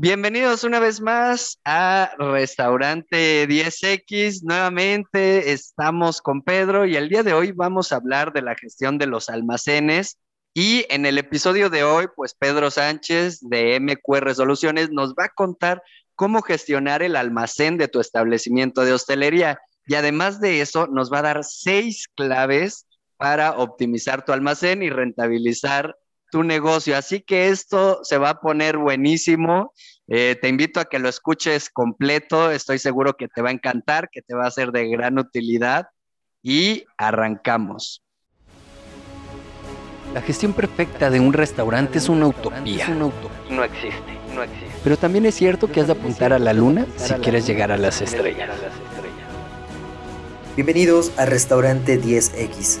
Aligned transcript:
Bienvenidos 0.00 0.62
una 0.62 0.78
vez 0.78 1.00
más 1.00 1.58
a 1.64 2.12
Restaurante 2.18 3.48
10X. 3.48 4.44
Nuevamente 4.44 5.50
estamos 5.50 6.22
con 6.22 6.42
Pedro 6.42 6.86
y 6.86 6.94
el 6.94 7.08
día 7.08 7.24
de 7.24 7.32
hoy 7.32 7.50
vamos 7.50 7.90
a 7.90 7.96
hablar 7.96 8.32
de 8.32 8.42
la 8.42 8.54
gestión 8.54 8.98
de 8.98 9.08
los 9.08 9.28
almacenes. 9.28 10.16
Y 10.54 10.86
en 10.88 11.04
el 11.04 11.18
episodio 11.18 11.68
de 11.68 11.82
hoy, 11.82 12.06
pues 12.14 12.32
Pedro 12.32 12.70
Sánchez 12.70 13.40
de 13.40 13.80
MQR 13.80 14.36
Soluciones 14.36 14.92
nos 14.92 15.14
va 15.14 15.24
a 15.24 15.30
contar 15.30 15.82
cómo 16.14 16.42
gestionar 16.42 17.02
el 17.02 17.16
almacén 17.16 17.76
de 17.76 17.88
tu 17.88 17.98
establecimiento 17.98 18.84
de 18.84 18.92
hostelería. 18.92 19.58
Y 19.88 19.96
además 19.96 20.40
de 20.40 20.60
eso, 20.60 20.86
nos 20.86 21.12
va 21.12 21.18
a 21.18 21.22
dar 21.22 21.42
seis 21.42 22.06
claves 22.14 22.86
para 23.16 23.58
optimizar 23.58 24.24
tu 24.24 24.30
almacén 24.30 24.80
y 24.84 24.90
rentabilizar 24.90 25.96
tu 26.30 26.42
negocio. 26.42 26.96
Así 26.96 27.20
que 27.20 27.48
esto 27.48 28.00
se 28.02 28.18
va 28.18 28.30
a 28.30 28.40
poner 28.40 28.78
buenísimo. 28.78 29.72
Eh, 30.06 30.36
te 30.40 30.48
invito 30.48 30.80
a 30.80 30.86
que 30.86 30.98
lo 30.98 31.08
escuches 31.08 31.70
completo. 31.70 32.50
Estoy 32.50 32.78
seguro 32.78 33.14
que 33.14 33.28
te 33.28 33.42
va 33.42 33.50
a 33.50 33.52
encantar, 33.52 34.08
que 34.10 34.22
te 34.22 34.34
va 34.34 34.46
a 34.46 34.50
ser 34.50 34.72
de 34.72 34.88
gran 34.88 35.18
utilidad. 35.18 35.88
Y 36.42 36.84
arrancamos. 36.96 38.02
La 40.14 40.22
gestión 40.22 40.54
perfecta 40.54 41.10
de 41.10 41.20
un 41.20 41.32
restaurante 41.32 41.98
es 41.98 42.08
una 42.08 42.28
utopía. 42.28 42.88
No 42.88 43.12
existe, 43.64 44.18
no 44.34 44.42
existe. 44.42 44.66
Pero 44.82 44.96
también 44.96 45.26
es 45.26 45.34
cierto 45.34 45.70
que 45.70 45.80
has 45.80 45.86
de 45.86 45.92
apuntar 45.92 46.32
a 46.32 46.38
la 46.38 46.52
luna 46.52 46.86
si 46.96 47.12
quieres 47.14 47.46
llegar 47.46 47.70
a 47.72 47.76
las 47.76 48.00
estrellas. 48.00 48.50
Bienvenidos 50.56 51.12
a 51.18 51.26
Restaurante 51.26 52.00
10X 52.00 52.80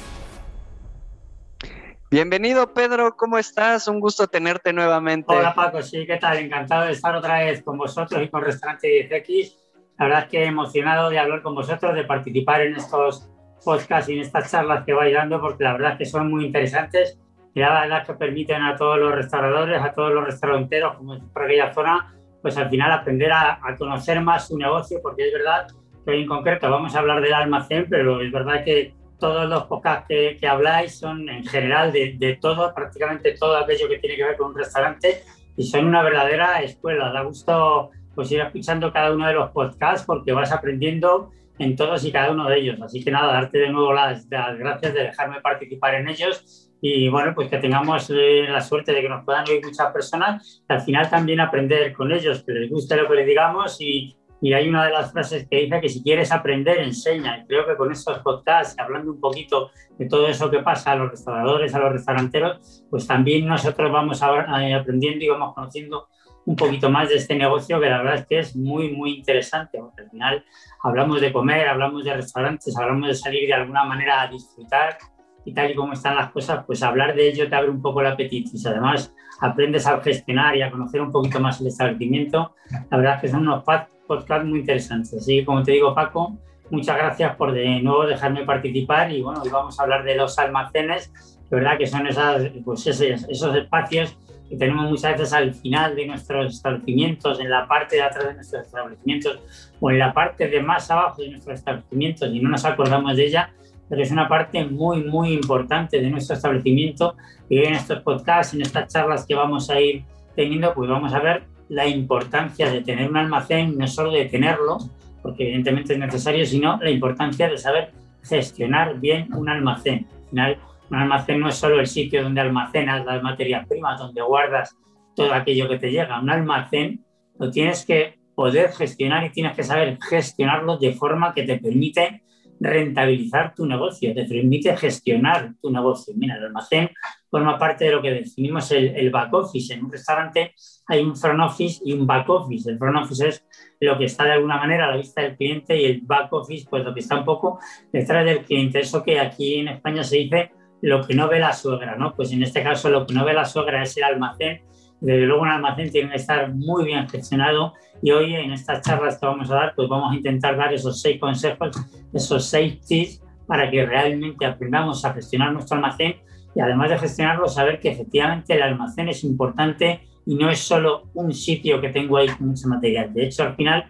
Bienvenido, 2.11 2.73
Pedro, 2.73 3.15
¿cómo 3.15 3.37
estás? 3.37 3.87
Un 3.87 4.01
gusto 4.01 4.27
tenerte 4.27 4.73
nuevamente. 4.73 5.33
Hola, 5.33 5.55
Paco, 5.55 5.81
sí, 5.81 6.05
¿qué 6.05 6.17
tal? 6.17 6.39
Encantado 6.39 6.87
de 6.87 6.91
estar 6.91 7.15
otra 7.15 7.39
vez 7.39 7.63
con 7.63 7.77
vosotros 7.77 8.21
y 8.21 8.27
con 8.27 8.41
Restaurante 8.41 9.09
10X. 9.09 9.55
La 9.97 10.05
verdad 10.07 10.23
es 10.23 10.29
que 10.29 10.43
emocionado 10.43 11.09
de 11.09 11.17
hablar 11.17 11.41
con 11.41 11.55
vosotros, 11.55 11.95
de 11.95 12.03
participar 12.03 12.63
en 12.63 12.75
estos 12.75 13.29
podcasts 13.63 14.09
y 14.09 14.15
en 14.15 14.19
estas 14.19 14.51
charlas 14.51 14.83
que 14.85 14.91
vais 14.91 15.13
dando, 15.13 15.39
porque 15.39 15.63
la 15.63 15.71
verdad 15.71 15.91
es 15.93 15.99
que 15.99 16.05
son 16.05 16.29
muy 16.29 16.47
interesantes 16.47 17.17
y 17.53 17.61
la 17.61 17.79
verdad 17.79 18.01
es 18.01 18.07
que 18.07 18.13
permiten 18.15 18.61
a 18.61 18.75
todos 18.75 18.99
los 18.99 19.15
restauradores, 19.15 19.81
a 19.81 19.93
todos 19.93 20.13
los 20.13 20.25
restauranteros, 20.25 20.97
como 20.97 21.13
es 21.13 21.23
por 21.31 21.43
aquella 21.45 21.73
zona, 21.73 22.13
pues 22.41 22.57
al 22.57 22.69
final 22.69 22.91
aprender 22.91 23.31
a, 23.31 23.53
a 23.63 23.75
conocer 23.77 24.19
más 24.19 24.49
su 24.49 24.57
negocio, 24.57 24.99
porque 25.01 25.27
es 25.29 25.33
verdad 25.33 25.65
que 26.03 26.11
hoy 26.11 26.23
en 26.23 26.27
concreto 26.27 26.69
vamos 26.69 26.93
a 26.93 26.99
hablar 26.99 27.21
del 27.21 27.33
almacén, 27.33 27.87
pero 27.89 28.19
es 28.19 28.29
verdad 28.33 28.65
que 28.65 28.99
todos 29.21 29.47
los 29.47 29.63
podcasts 29.63 30.05
que, 30.09 30.35
que, 30.37 30.47
habláis 30.47 30.99
son 30.99 31.29
en 31.29 31.45
general 31.45 31.93
de, 31.93 32.15
de, 32.17 32.35
todo, 32.35 32.73
prácticamente 32.73 33.35
todo 33.39 33.55
aquello 33.55 33.87
que 33.87 33.99
tiene 33.99 34.17
que 34.17 34.25
ver 34.25 34.35
con 34.35 34.49
un 34.49 34.57
restaurante 34.57 35.23
y 35.55 35.63
son 35.63 35.85
una 35.85 36.03
verdadera 36.03 36.61
escuela. 36.61 37.13
Da 37.13 37.21
gusto 37.21 37.91
pues, 38.13 38.29
ir 38.31 38.41
escuchando 38.41 38.91
cada 38.91 39.13
uno 39.13 39.27
de 39.27 39.33
los 39.33 39.51
podcasts 39.51 40.05
porque 40.05 40.33
vas 40.33 40.51
aprendiendo 40.51 41.31
en 41.59 41.75
todos 41.75 42.03
y 42.03 42.11
cada 42.11 42.31
uno 42.31 42.49
de 42.49 42.57
ellos. 42.57 42.81
Así 42.81 43.03
que 43.03 43.11
nada, 43.11 43.31
darte 43.31 43.59
de 43.59 43.69
nuevo 43.69 43.93
las, 43.93 44.27
las 44.29 44.57
gracias 44.57 44.93
de 44.93 45.03
dejarme 45.03 45.39
participar 45.39 45.95
en 45.95 46.09
ellos 46.09 46.71
y 46.81 47.09
bueno, 47.09 47.33
pues 47.35 47.47
que 47.47 47.59
tengamos 47.59 48.09
eh, 48.09 48.47
la 48.49 48.59
suerte 48.59 48.91
de 48.91 49.01
que 49.01 49.09
nos 49.09 49.23
puedan 49.23 49.47
oír 49.47 49.63
muchas 49.63 49.91
personas 49.91 50.63
y 50.67 50.73
al 50.73 50.81
final 50.81 51.09
también 51.11 51.39
aprender 51.39 51.93
con 51.93 52.11
ellos, 52.11 52.43
que 52.43 52.53
les 52.53 52.71
guste 52.71 52.97
lo 52.97 53.07
que 53.07 53.15
les 53.15 53.27
digamos 53.27 53.79
y, 53.79 54.17
y 54.41 54.53
hay 54.53 54.67
una 54.67 54.85
de 54.85 54.91
las 54.91 55.11
frases 55.11 55.47
que 55.47 55.57
dice 55.57 55.79
que 55.79 55.87
si 55.87 56.01
quieres 56.01 56.31
aprender, 56.31 56.79
enseña. 56.79 57.37
Y 57.37 57.45
creo 57.45 57.65
que 57.67 57.77
con 57.77 57.91
estos 57.91 58.19
podcasts, 58.19 58.75
hablando 58.79 59.11
un 59.11 59.19
poquito 59.19 59.69
de 59.99 60.07
todo 60.07 60.27
eso 60.27 60.49
que 60.49 60.59
pasa 60.59 60.93
a 60.93 60.95
los 60.95 61.11
restauradores, 61.11 61.75
a 61.75 61.79
los 61.79 61.91
restauranteros, 61.91 62.83
pues 62.89 63.05
también 63.05 63.45
nosotros 63.45 63.91
vamos 63.91 64.21
aprendiendo 64.23 65.23
y 65.23 65.29
vamos 65.29 65.53
conociendo 65.53 66.07
un 66.45 66.55
poquito 66.55 66.89
más 66.89 67.09
de 67.09 67.15
este 67.15 67.35
negocio 67.35 67.79
que 67.79 67.87
la 67.87 67.99
verdad 67.99 68.15
es 68.15 68.25
que 68.25 68.39
es 68.39 68.55
muy, 68.55 68.89
muy 68.89 69.17
interesante. 69.17 69.77
Porque 69.77 70.01
al 70.01 70.09
final 70.09 70.45
hablamos 70.81 71.21
de 71.21 71.31
comer, 71.31 71.67
hablamos 71.67 72.03
de 72.03 72.15
restaurantes, 72.15 72.75
hablamos 72.75 73.09
de 73.09 73.15
salir 73.15 73.45
de 73.45 73.53
alguna 73.53 73.83
manera 73.83 74.23
a 74.23 74.27
disfrutar 74.27 74.97
y 75.45 75.53
tal 75.53 75.69
y 75.71 75.75
como 75.75 75.93
están 75.93 76.15
las 76.15 76.31
cosas, 76.31 76.63
pues 76.65 76.81
hablar 76.83 77.15
de 77.15 77.27
ello 77.27 77.47
te 77.49 77.55
abre 77.55 77.69
un 77.69 77.81
poco 77.81 78.01
el 78.01 78.07
apetito 78.07 78.51
y 78.53 78.67
además 78.67 79.13
aprendes 79.39 79.87
a 79.87 79.99
gestionar 80.01 80.55
y 80.55 80.61
a 80.61 80.69
conocer 80.69 81.01
un 81.01 81.11
poquito 81.11 81.39
más 81.39 81.59
el 81.61 81.67
establecimiento, 81.67 82.55
la 82.91 82.97
verdad 82.97 83.15
es 83.15 83.21
que 83.21 83.27
son 83.27 83.41
unos 83.41 83.63
podcast 84.11 84.43
muy 84.43 84.59
interesantes. 84.59 85.13
Así 85.13 85.37
que, 85.37 85.45
como 85.45 85.63
te 85.63 85.71
digo, 85.71 85.95
Paco, 85.95 86.37
muchas 86.69 86.97
gracias 86.97 87.33
por 87.37 87.53
de 87.53 87.81
nuevo 87.81 88.05
dejarme 88.05 88.43
participar 88.43 89.09
y 89.09 89.21
bueno, 89.21 89.41
hoy 89.41 89.49
vamos 89.49 89.79
a 89.79 89.83
hablar 89.83 90.03
de 90.03 90.15
los 90.15 90.37
almacenes, 90.37 91.13
de 91.49 91.55
verdad 91.55 91.77
que 91.77 91.87
son 91.87 92.07
esas, 92.07 92.43
pues 92.65 92.85
esos, 92.87 93.25
esos 93.29 93.55
espacios 93.55 94.17
que 94.49 94.57
tenemos 94.57 94.89
muchas 94.89 95.13
veces 95.13 95.31
al 95.31 95.53
final 95.53 95.95
de 95.95 96.07
nuestros 96.07 96.55
establecimientos, 96.55 97.39
en 97.39 97.49
la 97.49 97.65
parte 97.69 97.95
de 97.95 98.01
atrás 98.01 98.27
de 98.27 98.33
nuestros 98.33 98.65
establecimientos 98.65 99.39
o 99.79 99.91
en 99.91 99.99
la 99.99 100.13
parte 100.13 100.49
de 100.49 100.61
más 100.61 100.91
abajo 100.91 101.21
de 101.21 101.29
nuestros 101.29 101.59
establecimientos 101.59 102.29
y 102.33 102.41
no 102.41 102.49
nos 102.49 102.65
acordamos 102.65 103.15
de 103.15 103.27
ella, 103.27 103.53
pero 103.87 104.03
es 104.03 104.11
una 104.11 104.27
parte 104.27 104.65
muy, 104.65 105.05
muy 105.05 105.31
importante 105.31 106.01
de 106.01 106.09
nuestro 106.09 106.35
establecimiento 106.35 107.15
y 107.49 107.59
en 107.59 107.75
estos 107.75 108.01
podcasts, 108.01 108.53
en 108.53 108.61
estas 108.61 108.91
charlas 108.91 109.25
que 109.25 109.35
vamos 109.35 109.69
a 109.69 109.79
ir 109.79 110.03
teniendo, 110.35 110.73
pues 110.73 110.89
vamos 110.89 111.13
a 111.13 111.19
ver 111.19 111.43
la 111.71 111.87
importancia 111.87 112.69
de 112.69 112.81
tener 112.81 113.09
un 113.09 113.15
almacén, 113.15 113.77
no 113.77 113.87
solo 113.87 114.11
de 114.11 114.25
tenerlo, 114.25 114.77
porque 115.21 115.43
evidentemente 115.43 115.93
es 115.93 115.99
necesario, 115.99 116.45
sino 116.45 116.77
la 116.81 116.89
importancia 116.89 117.47
de 117.47 117.57
saber 117.57 117.93
gestionar 118.23 118.99
bien 118.99 119.33
un 119.33 119.47
almacén. 119.47 120.05
Al 120.11 120.29
final, 120.29 120.57
un 120.89 120.97
almacén 120.97 121.39
no 121.39 121.47
es 121.47 121.55
solo 121.55 121.79
el 121.79 121.87
sitio 121.87 122.23
donde 122.23 122.41
almacenas 122.41 123.05
las 123.05 123.23
materias 123.23 123.65
primas, 123.69 123.97
donde 123.97 124.21
guardas 124.21 124.75
todo 125.15 125.33
aquello 125.33 125.69
que 125.69 125.79
te 125.79 125.91
llega. 125.91 126.19
Un 126.19 126.29
almacén 126.29 127.05
lo 127.39 127.49
tienes 127.49 127.85
que 127.85 128.19
poder 128.35 128.73
gestionar 128.73 129.23
y 129.23 129.29
tienes 129.29 129.55
que 129.55 129.63
saber 129.63 129.97
gestionarlo 130.01 130.77
de 130.77 130.91
forma 130.91 131.33
que 131.33 131.43
te 131.43 131.57
permite 131.57 132.21
rentabilizar 132.61 133.55
tu 133.55 133.65
negocio, 133.65 134.13
te 134.13 134.25
permite 134.25 134.77
gestionar 134.77 135.53
tu 135.59 135.71
negocio. 135.71 136.13
Mira, 136.15 136.37
el 136.37 136.45
almacén 136.45 136.91
forma 137.29 137.57
parte 137.57 137.85
de 137.85 137.91
lo 137.91 138.01
que 138.01 138.11
definimos 138.11 138.71
el, 138.71 138.95
el, 138.95 139.09
back 139.09 139.33
office. 139.33 139.73
En 139.73 139.85
un 139.85 139.91
restaurante 139.91 140.53
hay 140.87 141.01
un 141.01 141.15
front 141.15 141.41
office 141.41 141.81
y 141.83 141.93
un 141.93 142.05
back 142.05 142.29
office. 142.29 142.69
El 142.69 142.77
front 142.77 142.97
office 142.97 143.27
es 143.27 143.45
lo 143.79 143.97
que 143.97 144.05
está 144.05 144.25
de 144.25 144.33
alguna 144.33 144.57
manera 144.57 144.85
a 144.85 144.91
la 144.91 144.97
vista 144.97 145.21
del 145.21 145.35
cliente 145.35 145.75
y 145.75 145.85
el 145.85 146.01
back 146.01 146.31
office, 146.33 146.67
pues 146.69 146.85
lo 146.85 146.93
que 146.93 146.99
está 146.99 147.17
un 147.17 147.25
poco 147.25 147.59
detrás 147.91 148.23
del 148.25 148.45
cliente. 148.45 148.79
Eso 148.79 149.03
que 149.03 149.19
aquí 149.19 149.55
en 149.55 149.69
España 149.69 150.03
se 150.03 150.17
dice 150.17 150.51
lo 150.81 151.05
que 151.05 151.15
no 151.15 151.27
ve 151.27 151.39
la 151.39 151.53
suegra, 151.53 151.95
¿no? 151.95 152.13
Pues 152.15 152.31
en 152.31 152.43
este 152.43 152.61
caso 152.61 152.89
lo 152.89 153.07
que 153.07 153.13
no 153.13 153.25
ve 153.25 153.33
la 153.33 153.45
suegra 153.45 153.81
es 153.81 153.97
el 153.97 154.03
almacén. 154.03 154.61
Desde 155.01 155.25
luego 155.25 155.41
un 155.41 155.49
almacén 155.49 155.91
tiene 155.91 156.11
que 156.11 156.17
estar 156.17 156.53
muy 156.53 156.85
bien 156.85 157.09
gestionado 157.09 157.73
y 158.03 158.11
hoy 158.11 158.35
en 158.35 158.53
estas 158.53 158.81
charlas 158.81 159.19
que 159.19 159.25
vamos 159.25 159.49
a 159.49 159.55
dar, 159.55 159.73
pues 159.75 159.89
vamos 159.89 160.13
a 160.13 160.15
intentar 160.15 160.55
dar 160.55 160.71
esos 160.73 161.01
seis 161.01 161.19
consejos, 161.19 161.75
esos 162.13 162.45
seis 162.45 162.79
tips 162.81 163.23
para 163.47 163.69
que 163.69 163.83
realmente 163.83 164.45
aprendamos 164.45 165.03
a 165.03 165.13
gestionar 165.13 165.53
nuestro 165.53 165.75
almacén 165.75 166.15
y 166.55 166.61
además 166.61 166.89
de 166.89 166.99
gestionarlo, 166.99 167.47
saber 167.47 167.79
que 167.79 167.89
efectivamente 167.89 168.53
el 168.53 168.61
almacén 168.61 169.09
es 169.09 169.23
importante 169.23 170.01
y 170.25 170.35
no 170.35 170.49
es 170.49 170.59
solo 170.59 171.09
un 171.15 171.33
sitio 171.33 171.81
que 171.81 171.89
tengo 171.89 172.17
ahí 172.17 172.27
con 172.27 172.49
mucho 172.49 172.67
material. 172.67 173.11
De 173.11 173.25
hecho, 173.25 173.43
al 173.43 173.55
final, 173.55 173.85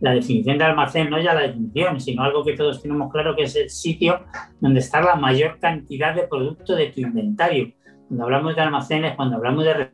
la 0.00 0.12
definición 0.12 0.58
de 0.58 0.64
almacén 0.64 1.08
no 1.08 1.20
ya 1.20 1.34
la 1.34 1.42
definición, 1.42 2.00
sino 2.00 2.22
algo 2.22 2.44
que 2.44 2.54
todos 2.54 2.82
tenemos 2.82 3.12
claro 3.12 3.36
que 3.36 3.42
es 3.42 3.54
el 3.56 3.70
sitio 3.70 4.20
donde 4.60 4.80
está 4.80 5.00
la 5.00 5.16
mayor 5.16 5.58
cantidad 5.60 6.14
de 6.14 6.22
producto 6.22 6.74
de 6.74 6.86
tu 6.86 7.00
inventario. 7.00 7.72
Cuando 8.08 8.24
hablamos 8.24 8.56
de 8.56 8.62
almacenes, 8.62 9.16
cuando 9.16 9.36
hablamos 9.36 9.64
de 9.64 9.90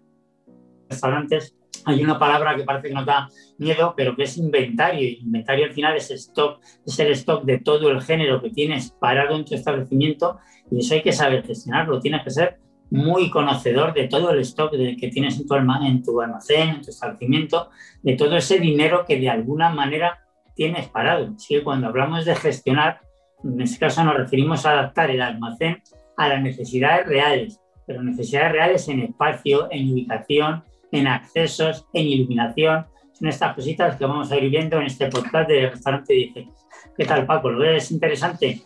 restaurantes, 0.88 1.56
hay 1.86 2.02
una 2.02 2.18
palabra 2.18 2.56
que 2.56 2.64
parece 2.64 2.88
que 2.88 2.94
nos 2.94 3.04
da 3.04 3.28
miedo, 3.58 3.94
pero 3.96 4.16
que 4.16 4.22
es 4.22 4.36
inventario. 4.38 5.08
Inventario 5.20 5.66
al 5.66 5.72
final 5.72 5.96
es 5.96 6.10
stock, 6.10 6.60
es 6.86 6.98
el 6.98 7.12
stock 7.12 7.44
de 7.44 7.58
todo 7.58 7.90
el 7.90 8.00
género 8.00 8.40
que 8.40 8.50
tienes 8.50 8.90
parado 8.92 9.36
en 9.36 9.44
tu 9.44 9.54
establecimiento 9.54 10.38
y 10.70 10.80
eso 10.80 10.94
hay 10.94 11.02
que 11.02 11.12
saber 11.12 11.44
gestionarlo. 11.44 12.00
Tienes 12.00 12.22
que 12.22 12.30
ser 12.30 12.58
muy 12.90 13.30
conocedor 13.30 13.92
de 13.92 14.08
todo 14.08 14.30
el 14.30 14.40
stock 14.40 14.70
que 14.72 15.08
tienes 15.08 15.38
en 15.38 15.46
tu, 15.46 15.54
en 15.54 16.02
tu 16.02 16.20
almacén, 16.20 16.70
en 16.70 16.82
tu 16.82 16.90
establecimiento, 16.90 17.70
de 18.02 18.16
todo 18.16 18.36
ese 18.36 18.58
dinero 18.58 19.04
que 19.06 19.18
de 19.18 19.28
alguna 19.28 19.70
manera 19.70 20.20
tienes 20.54 20.88
parado. 20.88 21.34
Así 21.36 21.56
que 21.56 21.64
cuando 21.64 21.88
hablamos 21.88 22.24
de 22.24 22.34
gestionar, 22.34 23.00
en 23.42 23.60
este 23.60 23.78
caso 23.78 24.04
nos 24.04 24.16
referimos 24.16 24.64
a 24.64 24.72
adaptar 24.72 25.10
el 25.10 25.20
almacén 25.20 25.82
a 26.16 26.28
las 26.28 26.42
necesidades 26.42 27.06
reales, 27.06 27.60
pero 27.86 28.02
necesidades 28.02 28.52
reales 28.52 28.88
en 28.88 29.00
espacio, 29.00 29.68
en 29.70 29.92
ubicación, 29.92 30.62
en 30.94 31.08
accesos, 31.08 31.86
en 31.92 32.06
iluminación, 32.06 32.86
son 33.12 33.28
estas 33.28 33.54
cositas 33.54 33.96
que 33.96 34.06
vamos 34.06 34.30
a 34.30 34.36
ir 34.36 34.48
viendo 34.48 34.76
en 34.76 34.84
este 34.84 35.08
podcast 35.08 35.48
de 35.48 35.70
Restaurante 35.70 36.14
Dice. 36.14 36.48
¿Qué 36.96 37.04
tal, 37.04 37.26
Paco? 37.26 37.50
¿Lo 37.50 37.58
ves 37.60 37.90
interesante? 37.90 38.62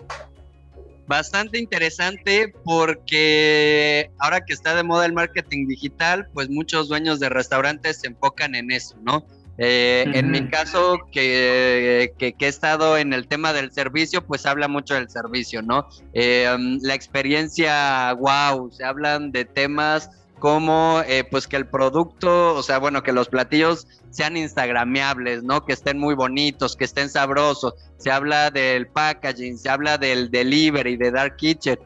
Bastante 1.07 1.59
interesante 1.59 2.53
porque 2.65 4.11
ahora 4.19 4.45
que 4.45 4.53
está 4.53 4.75
de 4.75 4.83
moda 4.83 5.07
el 5.07 5.15
marketing 5.15 5.67
digital, 5.67 6.29
pues 6.35 6.51
muchos 6.51 6.89
dueños 6.89 7.19
de 7.19 7.31
restaurantes 7.31 8.01
se 8.01 8.09
enfocan 8.09 8.55
en 8.55 8.71
eso, 8.71 8.97
¿no? 9.03 9.25
Eh, 9.57 10.05
en 10.15 10.31
mi 10.31 10.47
caso, 10.49 10.99
que, 11.11 12.13
que, 12.17 12.35
he 12.39 12.47
estado 12.47 12.97
en 12.97 13.13
el 13.13 13.27
tema 13.27 13.53
del 13.53 13.73
servicio, 13.73 14.25
pues 14.25 14.47
habla 14.47 14.69
mucho 14.69 14.95
del 14.95 15.11
servicio, 15.11 15.63
¿no? 15.63 15.89
Eh, 16.13 16.49
um, 16.55 16.79
la 16.83 16.95
experiencia, 16.95 18.13
wow, 18.13 18.71
se 18.71 18.85
hablan 18.85 19.33
de 19.33 19.47
temas 19.47 20.11
como 20.38 21.02
eh, 21.06 21.25
pues 21.31 21.46
que 21.46 21.56
el 21.56 21.67
producto, 21.67 22.55
o 22.55 22.62
sea, 22.62 22.79
bueno, 22.79 23.02
que 23.02 23.12
los 23.12 23.29
platillos 23.29 23.87
sean 24.11 24.37
instagrameables, 24.37 25.43
¿no? 25.43 25.64
Que 25.64 25.73
estén 25.73 25.99
muy 25.99 26.14
bonitos, 26.14 26.76
que 26.76 26.85
estén 26.85 27.08
sabrosos. 27.08 27.75
Se 27.99 28.11
habla 28.11 28.50
del 28.50 28.88
packaging, 28.88 29.58
se 29.58 29.69
habla 29.69 29.99
del 29.99 30.31
delivery, 30.31 30.96
de 30.96 31.11
dark 31.11 31.37
kitchen, 31.37 31.79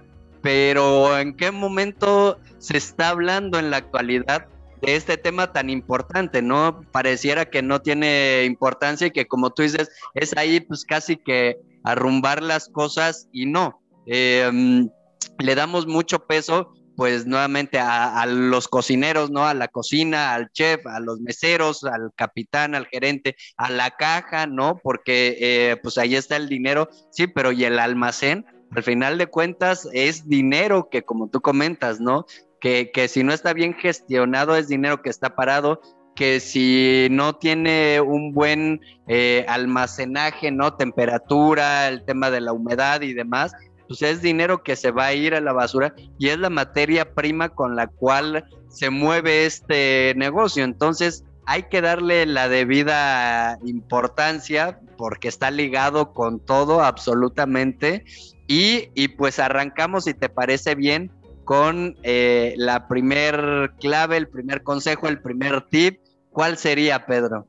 pero 0.43 1.19
¿en 1.19 1.35
qué 1.37 1.51
momento 1.51 2.39
se 2.59 2.77
está 2.77 3.11
hablando 3.11 3.59
en 3.59 3.71
la 3.71 3.79
actualidad 3.79 4.47
de 4.83 4.97
este 4.97 5.17
tema 5.17 5.53
tan 5.53 5.71
importante, 5.71 6.43
¿no? 6.43 6.83
Pareciera 6.91 7.47
que 7.47 7.63
no 7.63 7.81
tiene 7.81 8.45
importancia 8.45 9.07
y 9.07 9.11
que 9.13 9.27
como 9.27 9.51
tú 9.51 9.63
dices, 9.63 9.91
es 10.15 10.37
ahí 10.37 10.61
pues 10.61 10.85
casi 10.85 11.17
que 11.17 11.59
arrumbar 11.85 12.43
las 12.43 12.69
cosas 12.69 13.29
y 13.33 13.47
no. 13.47 13.81
Em, 14.07 14.91
le 15.39 15.55
damos 15.55 15.87
mucho 15.87 16.27
peso 16.27 16.75
pues 16.97 17.27
nuevamente 17.27 17.79
a, 17.79 18.25
los 18.27 18.69
cocineros, 18.69 19.31
¿no? 19.31 19.47
A 19.47 19.55
la 19.55 19.69
cocina, 19.69 20.35
al 20.35 20.51
chef, 20.53 20.87
a 20.87 21.01
los 21.01 21.21
meseros, 21.21 21.85
al 21.85 22.13
capitán, 22.15 22.75
al 22.75 22.87
gerente, 22.87 23.37
a 23.57 23.71
la 23.71 23.91
caja, 23.91 24.47
¿no? 24.47 24.81
Porque 24.83 25.37
eh, 25.41 25.77
pues 25.83 25.99
ahí 25.99 26.15
está 26.15 26.37
el 26.37 26.49
dinero, 26.49 26.89
sí, 27.11 27.27
pero 27.27 27.53
y 27.53 27.65
el 27.65 27.79
almacén, 27.79 28.47
al 28.71 28.83
final 28.83 29.19
de 29.19 29.27
cuentas 29.27 29.89
es 29.93 30.29
dinero 30.29 30.89
que 30.91 31.03
como 31.03 31.29
tú 31.29 31.41
comentas, 31.41 32.01
¿no? 32.01 32.27
que, 32.63 33.09
si 33.09 33.25
no 33.25 33.33
está 33.33 33.53
bien 33.53 33.75
gestionado 33.75 34.57
es 34.57 34.69
dinero 34.69 35.03
que 35.03 35.11
está 35.11 35.35
parado, 35.35 35.81
que 36.15 36.39
si 36.41 37.09
no 37.11 37.35
tiene 37.35 38.01
un 38.01 38.33
buen 38.33 38.81
eh, 39.09 39.45
almacenaje, 39.49 40.53
¿no? 40.53 40.75
Temperatura, 40.75 41.89
el 41.89 42.05
tema 42.05 42.31
de 42.31 42.41
la 42.41 42.53
humedad 42.53 43.01
y 43.01 43.15
demás, 43.15 43.53
pues 43.93 44.11
es 44.11 44.23
dinero 44.23 44.63
que 44.63 44.75
se 44.75 44.91
va 44.91 45.07
a 45.07 45.13
ir 45.13 45.35
a 45.35 45.41
la 45.43 45.53
basura 45.53 45.95
y 46.19 46.29
es 46.29 46.39
la 46.39 46.49
materia 46.49 47.15
prima 47.15 47.51
con 47.51 47.77
la 47.77 47.89
cual 47.89 48.47
se 48.71 48.89
mueve 48.89 49.45
este 49.45 50.15
negocio. 50.17 50.65
Entonces 50.65 51.25
hay 51.45 51.65
que 51.65 51.83
darle 51.83 52.25
la 52.25 52.49
debida 52.49 53.59
importancia 53.67 54.81
porque 54.97 55.29
está 55.29 55.51
ligado 55.51 56.15
con 56.15 56.41
todo 56.41 56.83
absolutamente 56.83 58.05
y, 58.49 58.89
y 58.95 59.09
pues 59.09 59.39
arrancamos 59.39 60.05
si 60.05 60.15
te 60.15 60.31
parece 60.31 60.75
bien 60.75 61.13
con 61.45 61.99
eh, 62.03 62.55
la 62.57 62.89
primer 62.89 63.75
clave, 63.79 64.17
el 64.17 64.29
primer 64.29 64.63
consejo, 64.63 65.07
el 65.07 65.21
primer 65.21 65.69
tip. 65.69 66.01
¿Cuál 66.31 66.57
sería, 66.57 67.05
Pedro? 67.05 67.47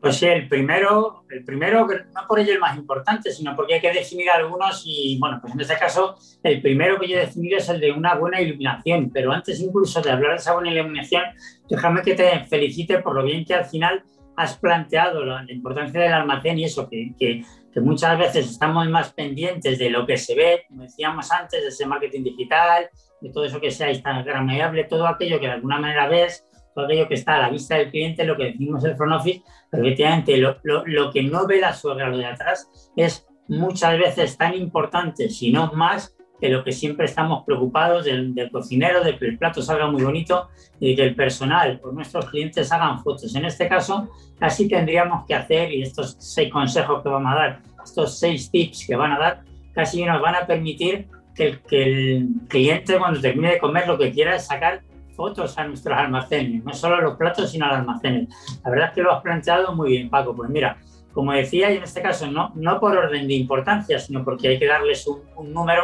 Pues 0.00 0.16
sí, 0.16 0.26
el 0.26 0.48
primero, 0.48 1.24
el 1.28 1.44
primero, 1.44 1.86
no 1.86 2.26
por 2.28 2.38
ello 2.38 2.52
el 2.52 2.60
más 2.60 2.76
importante, 2.76 3.32
sino 3.32 3.56
porque 3.56 3.74
hay 3.74 3.80
que 3.80 3.92
definir 3.92 4.30
algunos 4.30 4.82
y, 4.86 5.18
bueno, 5.18 5.38
pues 5.40 5.54
en 5.54 5.60
este 5.60 5.76
caso, 5.76 6.16
el 6.42 6.62
primero 6.62 7.00
que 7.00 7.08
yo 7.08 7.16
he 7.16 7.20
definido 7.20 7.58
es 7.58 7.68
el 7.68 7.80
de 7.80 7.90
una 7.90 8.14
buena 8.14 8.40
iluminación, 8.40 9.10
pero 9.12 9.32
antes 9.32 9.60
incluso 9.60 10.00
de 10.00 10.12
hablar 10.12 10.32
de 10.32 10.36
esa 10.36 10.54
buena 10.54 10.70
iluminación, 10.70 11.24
déjame 11.68 12.02
que 12.02 12.14
te 12.14 12.44
felicite 12.44 12.98
por 12.98 13.16
lo 13.16 13.24
bien 13.24 13.44
que 13.44 13.54
al 13.54 13.64
final 13.64 14.04
has 14.36 14.56
planteado 14.56 15.24
la, 15.24 15.44
importancia 15.48 16.00
del 16.00 16.12
almacén 16.12 16.60
y 16.60 16.64
eso, 16.64 16.88
que, 16.88 17.12
que, 17.18 17.42
que, 17.72 17.80
muchas 17.80 18.16
veces 18.16 18.48
estamos 18.48 18.88
más 18.88 19.12
pendientes 19.12 19.80
de 19.80 19.90
lo 19.90 20.06
que 20.06 20.16
se 20.16 20.36
ve, 20.36 20.64
como 20.68 20.84
decíamos 20.84 21.32
antes, 21.32 21.60
de 21.60 21.68
ese 21.68 21.86
marketing 21.86 22.22
digital, 22.22 22.88
de 23.20 23.30
todo 23.30 23.44
eso 23.44 23.60
que 23.60 23.72
sea 23.72 23.90
instagramable, 23.90 24.84
todo 24.84 25.08
aquello 25.08 25.40
que 25.40 25.46
de 25.46 25.54
alguna 25.54 25.80
manera 25.80 26.06
ves, 26.06 26.47
todo 26.78 26.86
aquello 26.86 27.08
que 27.08 27.14
está 27.14 27.34
a 27.34 27.40
la 27.40 27.50
vista 27.50 27.74
del 27.74 27.90
cliente, 27.90 28.24
lo 28.24 28.36
que 28.36 28.44
decimos 28.44 28.84
el 28.84 28.96
front 28.96 29.14
office, 29.14 29.42
pero 29.68 29.82
efectivamente 29.82 30.36
lo, 30.36 30.58
lo, 30.62 30.86
lo 30.86 31.10
que 31.10 31.24
no 31.24 31.44
ve 31.44 31.60
la 31.60 31.74
suegra, 31.74 32.08
lo 32.08 32.16
de 32.16 32.26
atrás, 32.26 32.70
es 32.96 33.26
muchas 33.48 33.98
veces 33.98 34.36
tan 34.36 34.54
importante, 34.54 35.28
si 35.28 35.50
no 35.50 35.72
más, 35.72 36.14
que 36.40 36.48
lo 36.48 36.62
que 36.62 36.70
siempre 36.70 37.06
estamos 37.06 37.42
preocupados 37.44 38.04
del, 38.04 38.32
del, 38.32 38.52
cocinero, 38.52 39.02
de 39.02 39.18
que 39.18 39.26
el 39.26 39.38
plato 39.38 39.60
salga 39.60 39.90
muy 39.90 40.04
bonito 40.04 40.50
y 40.78 40.94
que 40.94 41.02
el 41.02 41.16
personal 41.16 41.80
o 41.82 41.90
nuestros 41.90 42.26
clientes 42.26 42.70
hagan 42.70 43.02
fotos. 43.02 43.34
En 43.34 43.44
este 43.44 43.68
caso, 43.68 44.08
casi 44.38 44.68
tendríamos 44.68 45.26
que 45.26 45.34
hacer, 45.34 45.72
y 45.72 45.82
estos 45.82 46.16
seis 46.20 46.52
consejos 46.52 47.02
que 47.02 47.08
vamos 47.08 47.32
a 47.32 47.34
dar, 47.34 47.62
estos 47.82 48.20
seis 48.20 48.52
tips 48.52 48.86
que 48.86 48.94
van 48.94 49.10
a 49.10 49.18
dar, 49.18 49.40
casi 49.74 50.04
nos 50.04 50.22
van 50.22 50.36
a 50.36 50.46
permitir 50.46 51.08
que 51.34 51.58
el, 51.70 52.28
cliente 52.48 52.98
cuando 52.98 53.20
termine 53.20 53.52
de 53.52 53.58
comer 53.58 53.86
lo 53.86 53.98
que 53.98 54.10
quiera 54.10 54.36
es 54.36 54.46
sacar 54.46 54.82
fotos 55.18 55.58
a 55.58 55.66
nuestros 55.66 55.98
almacenes, 55.98 56.64
no 56.64 56.72
solo 56.72 56.94
a 56.94 57.00
los 57.00 57.16
platos, 57.16 57.50
sino 57.50 57.66
a 57.66 57.70
los 57.70 57.78
almacenes. 57.78 58.28
La 58.64 58.70
verdad 58.70 58.88
es 58.88 58.94
que 58.94 59.02
lo 59.02 59.12
has 59.12 59.20
planteado 59.20 59.74
muy 59.74 59.90
bien, 59.90 60.08
Paco. 60.08 60.32
Pues 60.32 60.48
mira, 60.48 60.78
como 61.12 61.32
decía, 61.32 61.72
y 61.72 61.78
en 61.78 61.82
este 61.82 62.00
caso 62.00 62.30
no, 62.30 62.52
no 62.54 62.78
por 62.78 62.96
orden 62.96 63.26
de 63.26 63.34
importancia, 63.34 63.98
sino 63.98 64.24
porque 64.24 64.46
hay 64.46 64.58
que 64.60 64.66
darles 64.66 65.04
un, 65.08 65.22
un 65.34 65.52
número, 65.52 65.82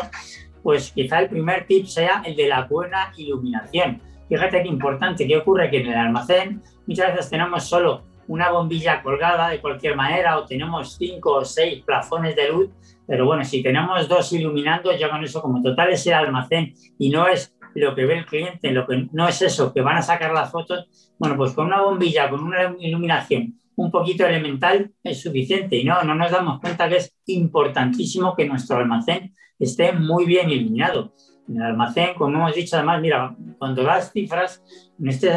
pues 0.63 0.93
quizá 0.93 1.19
el 1.19 1.29
primer 1.29 1.67
tip 1.67 1.87
sea 1.87 2.23
el 2.25 2.37
de 2.37 2.47
la 2.47 2.63
buena 2.63 3.13
iluminación. 3.17 4.01
Fíjate 4.29 4.63
qué 4.63 4.69
importante, 4.69 5.27
qué 5.27 5.37
ocurre 5.37 5.69
que 5.69 5.81
en 5.81 5.89
el 5.89 5.99
almacén 5.99 6.63
muchas 6.87 7.13
veces 7.13 7.29
tenemos 7.29 7.65
solo 7.65 8.05
una 8.29 8.51
bombilla 8.51 9.03
colgada 9.03 9.49
de 9.49 9.61
cualquier 9.61 9.97
manera 9.97 10.39
o 10.39 10.45
tenemos 10.47 10.97
cinco 10.97 11.39
o 11.39 11.45
seis 11.45 11.83
plafones 11.83 12.37
de 12.37 12.49
luz, 12.49 12.71
pero 13.07 13.27
bueno, 13.27 13.45
si 13.45 13.63
tenemos 13.63 14.09
dos 14.09 14.33
iluminando, 14.33 14.97
ya 14.97 15.11
con 15.11 15.23
eso 15.25 15.43
como 15.43 15.61
total 15.61 15.91
es 15.91 16.07
el 16.07 16.15
almacén 16.15 16.73
y 16.99 17.11
no 17.11 17.27
es 17.27 17.55
lo 17.75 17.95
que 17.95 18.07
ve 18.07 18.19
el 18.19 18.27
cliente, 18.27 18.71
lo 18.71 18.87
que 18.87 19.09
no 19.13 19.29
es 19.29 19.43
eso, 19.43 19.73
que 19.73 19.81
van 19.81 19.97
a 19.97 20.03
sacar 20.03 20.33
las 20.33 20.51
fotos, 20.51 21.13
bueno, 21.19 21.37
pues 21.37 21.53
con 21.53 21.67
una 21.67 21.83
bombilla, 21.83 22.31
con 22.31 22.43
una 22.43 22.75
iluminación 22.79 23.59
un 23.77 23.91
poquito 23.91 24.27
elemental 24.27 24.93
es 25.03 25.23
suficiente. 25.23 25.77
Y 25.77 25.85
no, 25.85 26.03
no 26.03 26.15
nos 26.15 26.31
damos 26.31 26.61
cuenta 26.61 26.89
que 26.89 26.97
es 26.97 27.15
importantísimo 27.27 28.35
que 28.35 28.47
nuestro 28.47 28.77
almacén 28.77 29.35
esté 29.59 29.93
muy 29.93 30.25
bien 30.25 30.51
iluminado. 30.51 31.13
En 31.47 31.57
el 31.57 31.63
almacén, 31.63 32.15
como 32.15 32.39
hemos 32.39 32.55
dicho, 32.55 32.77
además, 32.77 33.03
mira, 33.03 33.37
cuando 33.59 33.83
das 33.83 34.13
cifras, 34.13 34.63
en 34.99 35.09
este, 35.09 35.29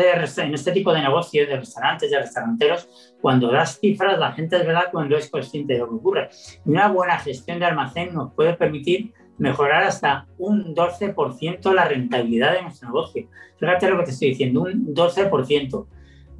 en 0.41 0.53
este 0.53 0.71
tipo 0.71 0.93
de 0.93 1.01
negocios, 1.01 1.49
de 1.49 1.57
restaurantes, 1.57 2.09
de 2.09 2.19
restauranteros, 2.19 3.15
cuando 3.21 3.51
das 3.51 3.77
cifras, 3.79 4.17
la 4.17 4.31
gente 4.31 4.55
es 4.55 4.65
verdad 4.65 4.85
cuando 4.91 5.17
es 5.17 5.29
consciente 5.29 5.73
de 5.73 5.79
lo 5.79 5.89
que 5.89 5.95
ocurre. 5.95 6.29
Una 6.63 6.87
buena 6.87 7.19
gestión 7.19 7.59
de 7.59 7.65
almacén 7.65 8.13
nos 8.13 8.33
puede 8.33 8.53
permitir 8.53 9.13
mejorar 9.37 9.83
hasta 9.83 10.27
un 10.37 10.75
12% 10.75 11.73
la 11.73 11.85
rentabilidad 11.85 12.53
de 12.53 12.63
nuestro 12.63 12.89
negocio. 12.89 13.27
Fíjate 13.59 13.89
lo 13.89 13.97
que 13.99 14.06
te 14.06 14.11
estoy 14.11 14.29
diciendo, 14.29 14.61
un 14.61 14.94
12%. 14.94 15.87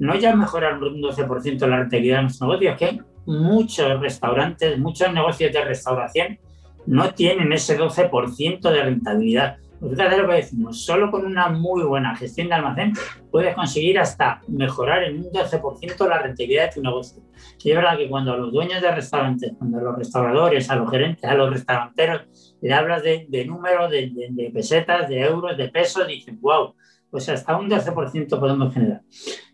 No 0.00 0.14
ya 0.14 0.34
mejorar 0.34 0.82
un 0.82 1.02
12% 1.02 1.66
la 1.66 1.78
rentabilidad 1.78 2.16
de 2.16 2.22
nuestro 2.22 2.46
negocio, 2.46 2.70
es 2.70 2.76
que 2.76 3.00
muchos 3.26 4.00
restaurantes, 4.00 4.78
muchos 4.78 5.12
negocios 5.12 5.52
de 5.52 5.64
restauración 5.64 6.38
no 6.86 7.12
tienen 7.12 7.52
ese 7.52 7.78
12% 7.78 8.70
de 8.70 8.82
rentabilidad. 8.82 9.56
Pues 9.78 9.92
fíjate 9.92 10.16
lo 10.16 10.28
que 10.28 10.34
decimos, 10.34 10.84
solo 10.84 11.10
con 11.10 11.24
una 11.24 11.48
muy 11.50 11.84
buena 11.84 12.16
gestión 12.16 12.48
de 12.48 12.54
almacén 12.54 12.94
puedes 13.30 13.54
conseguir 13.54 13.98
hasta 14.00 14.40
mejorar 14.48 15.04
en 15.04 15.18
un 15.18 15.30
12% 15.30 16.08
la 16.08 16.18
rentabilidad 16.18 16.64
de 16.64 16.72
tu 16.72 16.82
negocio. 16.82 17.22
Y 17.62 17.70
es 17.70 17.76
verdad 17.76 17.96
que 17.96 18.08
cuando 18.08 18.32
a 18.32 18.36
los 18.36 18.52
dueños 18.52 18.82
de 18.82 18.90
restaurantes, 18.90 19.52
cuando 19.56 19.78
a 19.78 19.82
los 19.82 19.98
restauradores, 19.98 20.68
a 20.70 20.76
los 20.76 20.90
gerentes, 20.90 21.30
a 21.30 21.34
los 21.34 21.50
restauranteros, 21.50 22.22
le 22.60 22.74
hablas 22.74 23.02
de, 23.02 23.26
de 23.28 23.44
números, 23.44 23.90
de, 23.90 24.50
pesetas, 24.52 25.08
de 25.08 25.20
euros, 25.20 25.56
de 25.56 25.68
pesos, 25.68 26.06
dicen, 26.06 26.38
wow, 26.40 26.74
pues 27.10 27.28
hasta 27.28 27.56
un 27.56 27.68
12% 27.68 28.38
podemos 28.38 28.72
generar. 28.74 29.02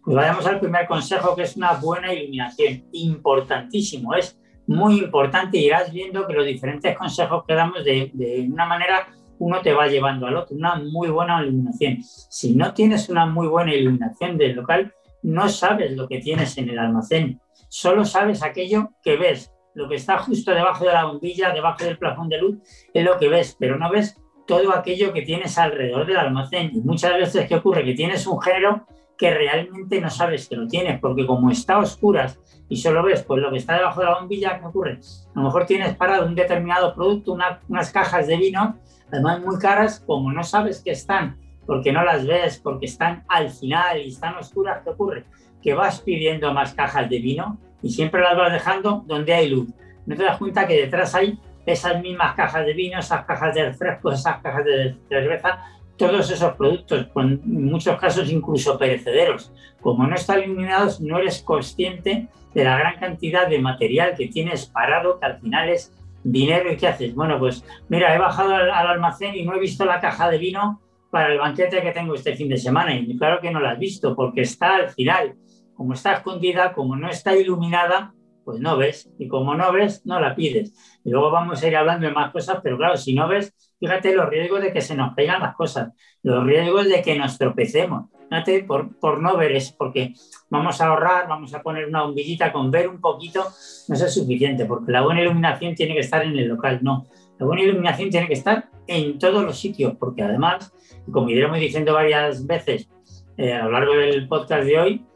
Pues 0.02 0.16
vayamos 0.16 0.46
al 0.46 0.60
primer 0.60 0.86
consejo, 0.86 1.34
que 1.34 1.42
es 1.42 1.56
una 1.56 1.74
buena 1.74 2.12
iluminación. 2.12 2.84
Importantísimo, 2.92 4.14
es 4.14 4.38
muy 4.66 4.98
importante. 4.98 5.58
Irás 5.58 5.92
viendo 5.92 6.26
que 6.26 6.32
los 6.32 6.46
diferentes 6.46 6.96
consejos 6.96 7.44
que 7.46 7.54
damos 7.54 7.84
de 7.84 8.48
una 8.50 8.66
manera 8.66 9.06
uno 9.38 9.60
te 9.60 9.72
va 9.72 9.86
llevando 9.88 10.26
al 10.26 10.36
otro, 10.36 10.56
una 10.56 10.76
muy 10.76 11.08
buena 11.08 11.42
iluminación. 11.42 11.98
Si 12.02 12.54
no 12.54 12.72
tienes 12.74 13.08
una 13.08 13.26
muy 13.26 13.46
buena 13.46 13.74
iluminación 13.74 14.38
del 14.38 14.56
local, 14.56 14.92
no 15.22 15.48
sabes 15.48 15.92
lo 15.92 16.08
que 16.08 16.18
tienes 16.18 16.56
en 16.58 16.70
el 16.70 16.78
almacén, 16.78 17.40
solo 17.68 18.04
sabes 18.04 18.42
aquello 18.42 18.90
que 19.02 19.16
ves. 19.16 19.50
Lo 19.74 19.88
que 19.88 19.96
está 19.96 20.18
justo 20.18 20.52
debajo 20.52 20.84
de 20.84 20.92
la 20.92 21.04
bombilla, 21.04 21.50
debajo 21.52 21.84
del 21.84 21.98
plafón 21.98 22.28
de 22.28 22.38
luz, 22.38 22.58
es 22.92 23.04
lo 23.04 23.18
que 23.18 23.28
ves, 23.28 23.56
pero 23.58 23.78
no 23.78 23.90
ves 23.90 24.20
todo 24.46 24.74
aquello 24.74 25.12
que 25.12 25.22
tienes 25.22 25.58
alrededor 25.58 26.06
del 26.06 26.16
almacén. 26.16 26.70
Y 26.74 26.80
muchas 26.80 27.14
veces, 27.14 27.48
¿qué 27.48 27.56
ocurre? 27.56 27.84
Que 27.84 27.94
tienes 27.94 28.26
un 28.26 28.40
género 28.40 28.86
que 29.16 29.32
realmente 29.32 30.00
no 30.00 30.10
sabes 30.10 30.48
que 30.48 30.56
lo 30.56 30.66
tienes, 30.66 31.00
porque 31.00 31.26
como 31.26 31.50
está 31.50 31.74
a 31.74 31.78
oscuras 31.78 32.40
y 32.68 32.76
solo 32.76 33.02
ves 33.02 33.22
pues, 33.22 33.40
lo 33.40 33.50
que 33.50 33.58
está 33.58 33.76
debajo 33.76 34.00
de 34.00 34.06
la 34.06 34.18
bombilla, 34.18 34.58
¿qué 34.58 34.66
ocurre? 34.66 34.98
A 35.34 35.38
lo 35.38 35.44
mejor 35.44 35.66
tienes 35.66 35.94
parado 35.94 36.26
un 36.26 36.34
determinado 36.34 36.94
producto, 36.94 37.36
unas 37.68 37.92
cajas 37.92 38.26
de 38.26 38.36
vino, 38.36 38.78
además 39.12 39.40
muy 39.40 39.58
caras, 39.58 40.02
como 40.04 40.32
no 40.32 40.42
sabes 40.42 40.82
que 40.82 40.90
están, 40.90 41.38
porque 41.64 41.92
no 41.92 42.04
las 42.04 42.26
ves, 42.26 42.58
porque 42.58 42.86
están 42.86 43.24
al 43.28 43.50
final 43.50 44.00
y 44.00 44.08
están 44.08 44.36
oscuras, 44.36 44.82
¿qué 44.82 44.90
ocurre? 44.90 45.24
que 45.64 45.72
vas 45.72 46.02
pidiendo 46.02 46.52
más 46.52 46.74
cajas 46.74 47.08
de 47.08 47.18
vino 47.18 47.58
y 47.84 47.90
siempre 47.90 48.22
las 48.22 48.34
vas 48.34 48.50
dejando 48.50 49.04
donde 49.06 49.34
hay 49.34 49.50
luz. 49.50 49.68
No 50.06 50.16
te 50.16 50.24
das 50.24 50.38
cuenta 50.38 50.66
que 50.66 50.80
detrás 50.80 51.14
hay 51.14 51.38
esas 51.66 52.00
mismas 52.00 52.34
cajas 52.34 52.64
de 52.64 52.72
vino, 52.72 52.98
esas 52.98 53.26
cajas 53.26 53.54
de 53.54 53.66
refrescos, 53.66 54.20
esas 54.20 54.40
cajas 54.40 54.64
de 54.64 54.96
cerveza, 55.06 55.62
todos 55.98 56.30
esos 56.30 56.54
productos, 56.54 57.06
en 57.14 57.40
muchos 57.44 57.98
casos 57.98 58.30
incluso 58.30 58.78
perecederos. 58.78 59.52
Como 59.82 60.06
no 60.06 60.14
están 60.14 60.42
iluminados, 60.42 60.98
no 61.02 61.18
eres 61.18 61.42
consciente 61.42 62.28
de 62.54 62.64
la 62.64 62.78
gran 62.78 62.98
cantidad 62.98 63.46
de 63.48 63.58
material 63.58 64.14
que 64.16 64.28
tienes 64.28 64.64
parado, 64.64 65.20
que 65.20 65.26
al 65.26 65.38
final 65.40 65.68
es 65.68 65.92
dinero. 66.22 66.72
¿Y 66.72 66.76
qué 66.78 66.88
haces? 66.88 67.14
Bueno, 67.14 67.38
pues 67.38 67.64
mira, 67.90 68.14
he 68.14 68.18
bajado 68.18 68.54
al, 68.54 68.70
almacén 68.70 69.34
y 69.34 69.44
no 69.44 69.54
he 69.54 69.60
visto 69.60 69.84
la 69.84 70.00
caja 70.00 70.30
de 70.30 70.38
vino 70.38 70.80
para 71.10 71.32
el 71.32 71.38
banquete 71.38 71.82
que 71.82 71.92
tengo 71.92 72.14
este 72.14 72.34
fin 72.34 72.48
de 72.48 72.56
semana. 72.56 72.94
Y 72.94 73.16
claro 73.18 73.40
que 73.42 73.50
no 73.50 73.60
la 73.60 73.72
has 73.72 73.78
visto, 73.78 74.16
porque 74.16 74.40
está 74.40 74.76
al 74.76 74.88
final. 74.88 75.34
Como 75.74 75.94
está 75.94 76.14
escondida, 76.14 76.72
como 76.72 76.96
no 76.96 77.08
está 77.08 77.36
iluminada, 77.36 78.14
pues 78.44 78.60
no 78.60 78.76
ves. 78.76 79.10
Y 79.18 79.28
como 79.28 79.54
no 79.54 79.72
ves, 79.72 80.04
no 80.04 80.20
la 80.20 80.34
pides. 80.34 80.74
Y 81.04 81.10
luego 81.10 81.30
vamos 81.30 81.62
a 81.62 81.68
ir 81.68 81.76
hablando 81.76 82.06
de 82.06 82.12
más 82.12 82.30
cosas, 82.32 82.58
pero 82.62 82.76
claro, 82.76 82.96
si 82.96 83.14
no 83.14 83.26
ves, 83.26 83.54
fíjate 83.80 84.14
los 84.14 84.28
riesgos 84.28 84.60
de 84.60 84.72
que 84.72 84.80
se 84.80 84.94
nos 84.94 85.14
caigan 85.14 85.42
las 85.42 85.54
cosas, 85.54 85.92
los 86.22 86.44
riesgos 86.44 86.88
de 86.88 87.02
que 87.02 87.18
nos 87.18 87.38
tropecemos. 87.38 88.10
Fíjate, 88.28 88.64
por, 88.64 88.98
por 88.98 89.20
no 89.20 89.36
ver 89.36 89.52
es 89.52 89.72
porque 89.72 90.14
vamos 90.50 90.80
a 90.80 90.86
ahorrar, 90.86 91.28
vamos 91.28 91.54
a 91.54 91.62
poner 91.62 91.86
una 91.86 92.02
bombillita 92.02 92.52
con 92.52 92.70
ver 92.70 92.88
un 92.88 93.00
poquito, 93.00 93.44
no 93.88 93.94
es 93.94 94.14
suficiente, 94.14 94.64
porque 94.64 94.92
la 94.92 95.02
buena 95.02 95.22
iluminación 95.22 95.74
tiene 95.74 95.94
que 95.94 96.00
estar 96.00 96.22
en 96.22 96.36
el 96.38 96.48
local, 96.48 96.80
no. 96.82 97.06
La 97.38 97.46
buena 97.46 97.62
iluminación 97.62 98.10
tiene 98.10 98.26
que 98.26 98.34
estar 98.34 98.68
en 98.86 99.18
todos 99.18 99.44
los 99.44 99.58
sitios, 99.58 99.94
porque 99.98 100.22
además, 100.22 100.72
como 101.10 101.28
iremos 101.30 101.58
diciendo 101.58 101.94
varias 101.94 102.46
veces 102.46 102.88
eh, 103.36 103.52
a 103.52 103.64
lo 103.64 103.72
largo 103.72 103.94
del 103.94 104.28
podcast 104.28 104.64
de 104.64 104.78
hoy, 104.78 105.06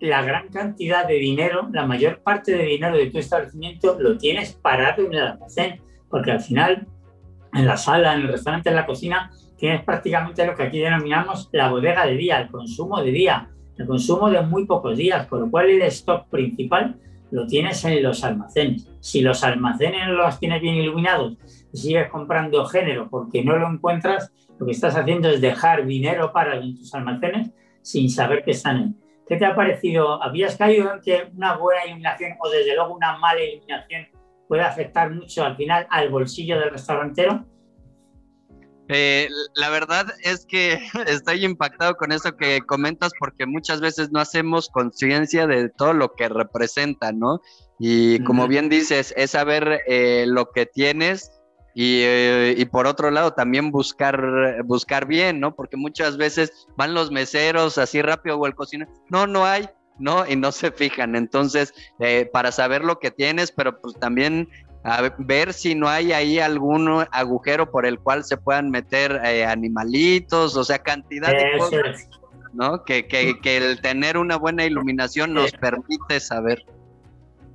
la 0.00 0.22
gran 0.22 0.48
cantidad 0.48 1.06
de 1.06 1.14
dinero, 1.14 1.68
la 1.72 1.86
mayor 1.86 2.20
parte 2.20 2.52
de 2.52 2.64
dinero 2.64 2.96
de 2.96 3.10
tu 3.10 3.18
establecimiento 3.18 3.96
lo 3.98 4.18
tienes 4.18 4.52
parado 4.52 5.04
en 5.04 5.14
el 5.14 5.26
almacén, 5.26 5.80
porque 6.10 6.32
al 6.32 6.40
final 6.40 6.86
en 7.54 7.66
la 7.66 7.76
sala, 7.76 8.14
en 8.14 8.22
el 8.22 8.28
restaurante, 8.28 8.68
en 8.68 8.76
la 8.76 8.86
cocina, 8.86 9.30
tienes 9.56 9.82
prácticamente 9.82 10.46
lo 10.46 10.54
que 10.54 10.64
aquí 10.64 10.78
denominamos 10.78 11.48
la 11.52 11.70
bodega 11.70 12.04
de 12.06 12.16
día, 12.16 12.40
el 12.40 12.48
consumo 12.48 13.02
de 13.02 13.10
día, 13.10 13.48
el 13.78 13.86
consumo 13.86 14.30
de 14.30 14.42
muy 14.42 14.66
pocos 14.66 14.96
días, 14.96 15.26
con 15.26 15.40
lo 15.40 15.50
cual 15.50 15.70
el 15.70 15.82
stock 15.82 16.28
principal 16.28 16.96
lo 17.30 17.46
tienes 17.46 17.84
en 17.84 18.02
los 18.02 18.22
almacenes. 18.22 18.88
Si 19.00 19.20
los 19.20 19.42
almacenes 19.42 20.06
no 20.06 20.14
los 20.14 20.38
tienes 20.38 20.60
bien 20.60 20.76
iluminados 20.76 21.36
y 21.72 21.78
sigues 21.78 22.10
comprando 22.10 22.64
género 22.66 23.08
porque 23.08 23.42
no 23.42 23.56
lo 23.56 23.68
encuentras, 23.68 24.32
lo 24.58 24.66
que 24.66 24.72
estás 24.72 24.96
haciendo 24.96 25.28
es 25.28 25.40
dejar 25.40 25.86
dinero 25.86 26.32
para 26.32 26.56
en 26.56 26.76
tus 26.76 26.94
almacenes 26.94 27.50
sin 27.82 28.10
saber 28.10 28.44
que 28.44 28.52
están 28.52 28.76
en 28.76 29.05
¿Qué 29.28 29.36
te 29.36 29.44
ha 29.44 29.56
parecido? 29.56 30.22
¿Habías 30.22 30.56
caído 30.56 30.92
en 30.92 31.00
que 31.00 31.30
una 31.36 31.56
buena 31.56 31.84
iluminación 31.84 32.32
o 32.38 32.48
desde 32.48 32.76
luego 32.76 32.94
una 32.94 33.18
mala 33.18 33.42
iluminación 33.42 34.06
puede 34.46 34.62
afectar 34.62 35.10
mucho 35.10 35.44
al 35.44 35.56
final 35.56 35.86
al 35.90 36.10
bolsillo 36.10 36.60
del 36.60 36.70
restaurantero? 36.70 37.44
Eh, 38.88 39.28
la 39.56 39.68
verdad 39.70 40.06
es 40.22 40.46
que 40.46 40.78
estoy 41.08 41.44
impactado 41.44 41.96
con 41.96 42.12
eso 42.12 42.36
que 42.36 42.60
comentas 42.60 43.12
porque 43.18 43.46
muchas 43.46 43.80
veces 43.80 44.12
no 44.12 44.20
hacemos 44.20 44.68
conciencia 44.68 45.46
de 45.48 45.70
todo 45.70 45.92
lo 45.92 46.14
que 46.14 46.28
representa, 46.28 47.12
¿no? 47.12 47.40
Y 47.78 48.22
como 48.24 48.46
bien 48.46 48.68
dices, 48.68 49.12
es 49.16 49.32
saber 49.32 49.80
eh, 49.86 50.24
lo 50.26 50.50
que 50.50 50.66
tienes 50.66 51.30
eh, 51.78 52.54
y, 52.56 52.64
por 52.64 52.86
otro 52.86 53.10
lado, 53.10 53.32
también 53.34 53.70
buscar, 53.70 54.62
buscar 54.64 55.06
bien, 55.06 55.40
¿no? 55.40 55.54
Porque 55.54 55.76
muchas 55.76 56.16
veces 56.16 56.66
van 56.76 56.94
los 56.94 57.10
meseros 57.10 57.76
así 57.76 58.00
rápido 58.00 58.38
o 58.38 58.46
el 58.46 58.54
cocinero, 58.54 58.90
no, 59.10 59.26
no 59.26 59.44
hay, 59.44 59.68
¿no? 59.98 60.26
Y 60.26 60.36
no 60.36 60.52
se 60.52 60.70
fijan. 60.70 61.16
Entonces, 61.16 61.74
eh, 61.98 62.30
para 62.32 62.50
saber 62.50 62.82
lo 62.82 62.98
que 62.98 63.10
tienes, 63.10 63.52
pero 63.52 63.78
pues 63.80 63.94
también 63.96 64.48
a 64.84 65.10
ver 65.18 65.52
si 65.52 65.74
no 65.74 65.88
hay 65.88 66.12
ahí 66.12 66.38
algún 66.38 67.04
agujero 67.10 67.70
por 67.70 67.86
el 67.86 67.98
cual 67.98 68.24
se 68.24 68.36
puedan 68.36 68.70
meter 68.70 69.20
eh, 69.24 69.44
animalitos, 69.44 70.56
o 70.56 70.64
sea, 70.64 70.78
cantidad 70.78 71.30
de 71.30 71.58
cosas, 71.58 72.08
¿no? 72.54 72.84
Que, 72.84 73.06
que, 73.06 73.38
que 73.40 73.56
el 73.56 73.80
tener 73.80 74.16
una 74.16 74.36
buena 74.36 74.64
iluminación 74.64 75.34
nos 75.34 75.50
permite 75.52 76.20
saber. 76.20 76.64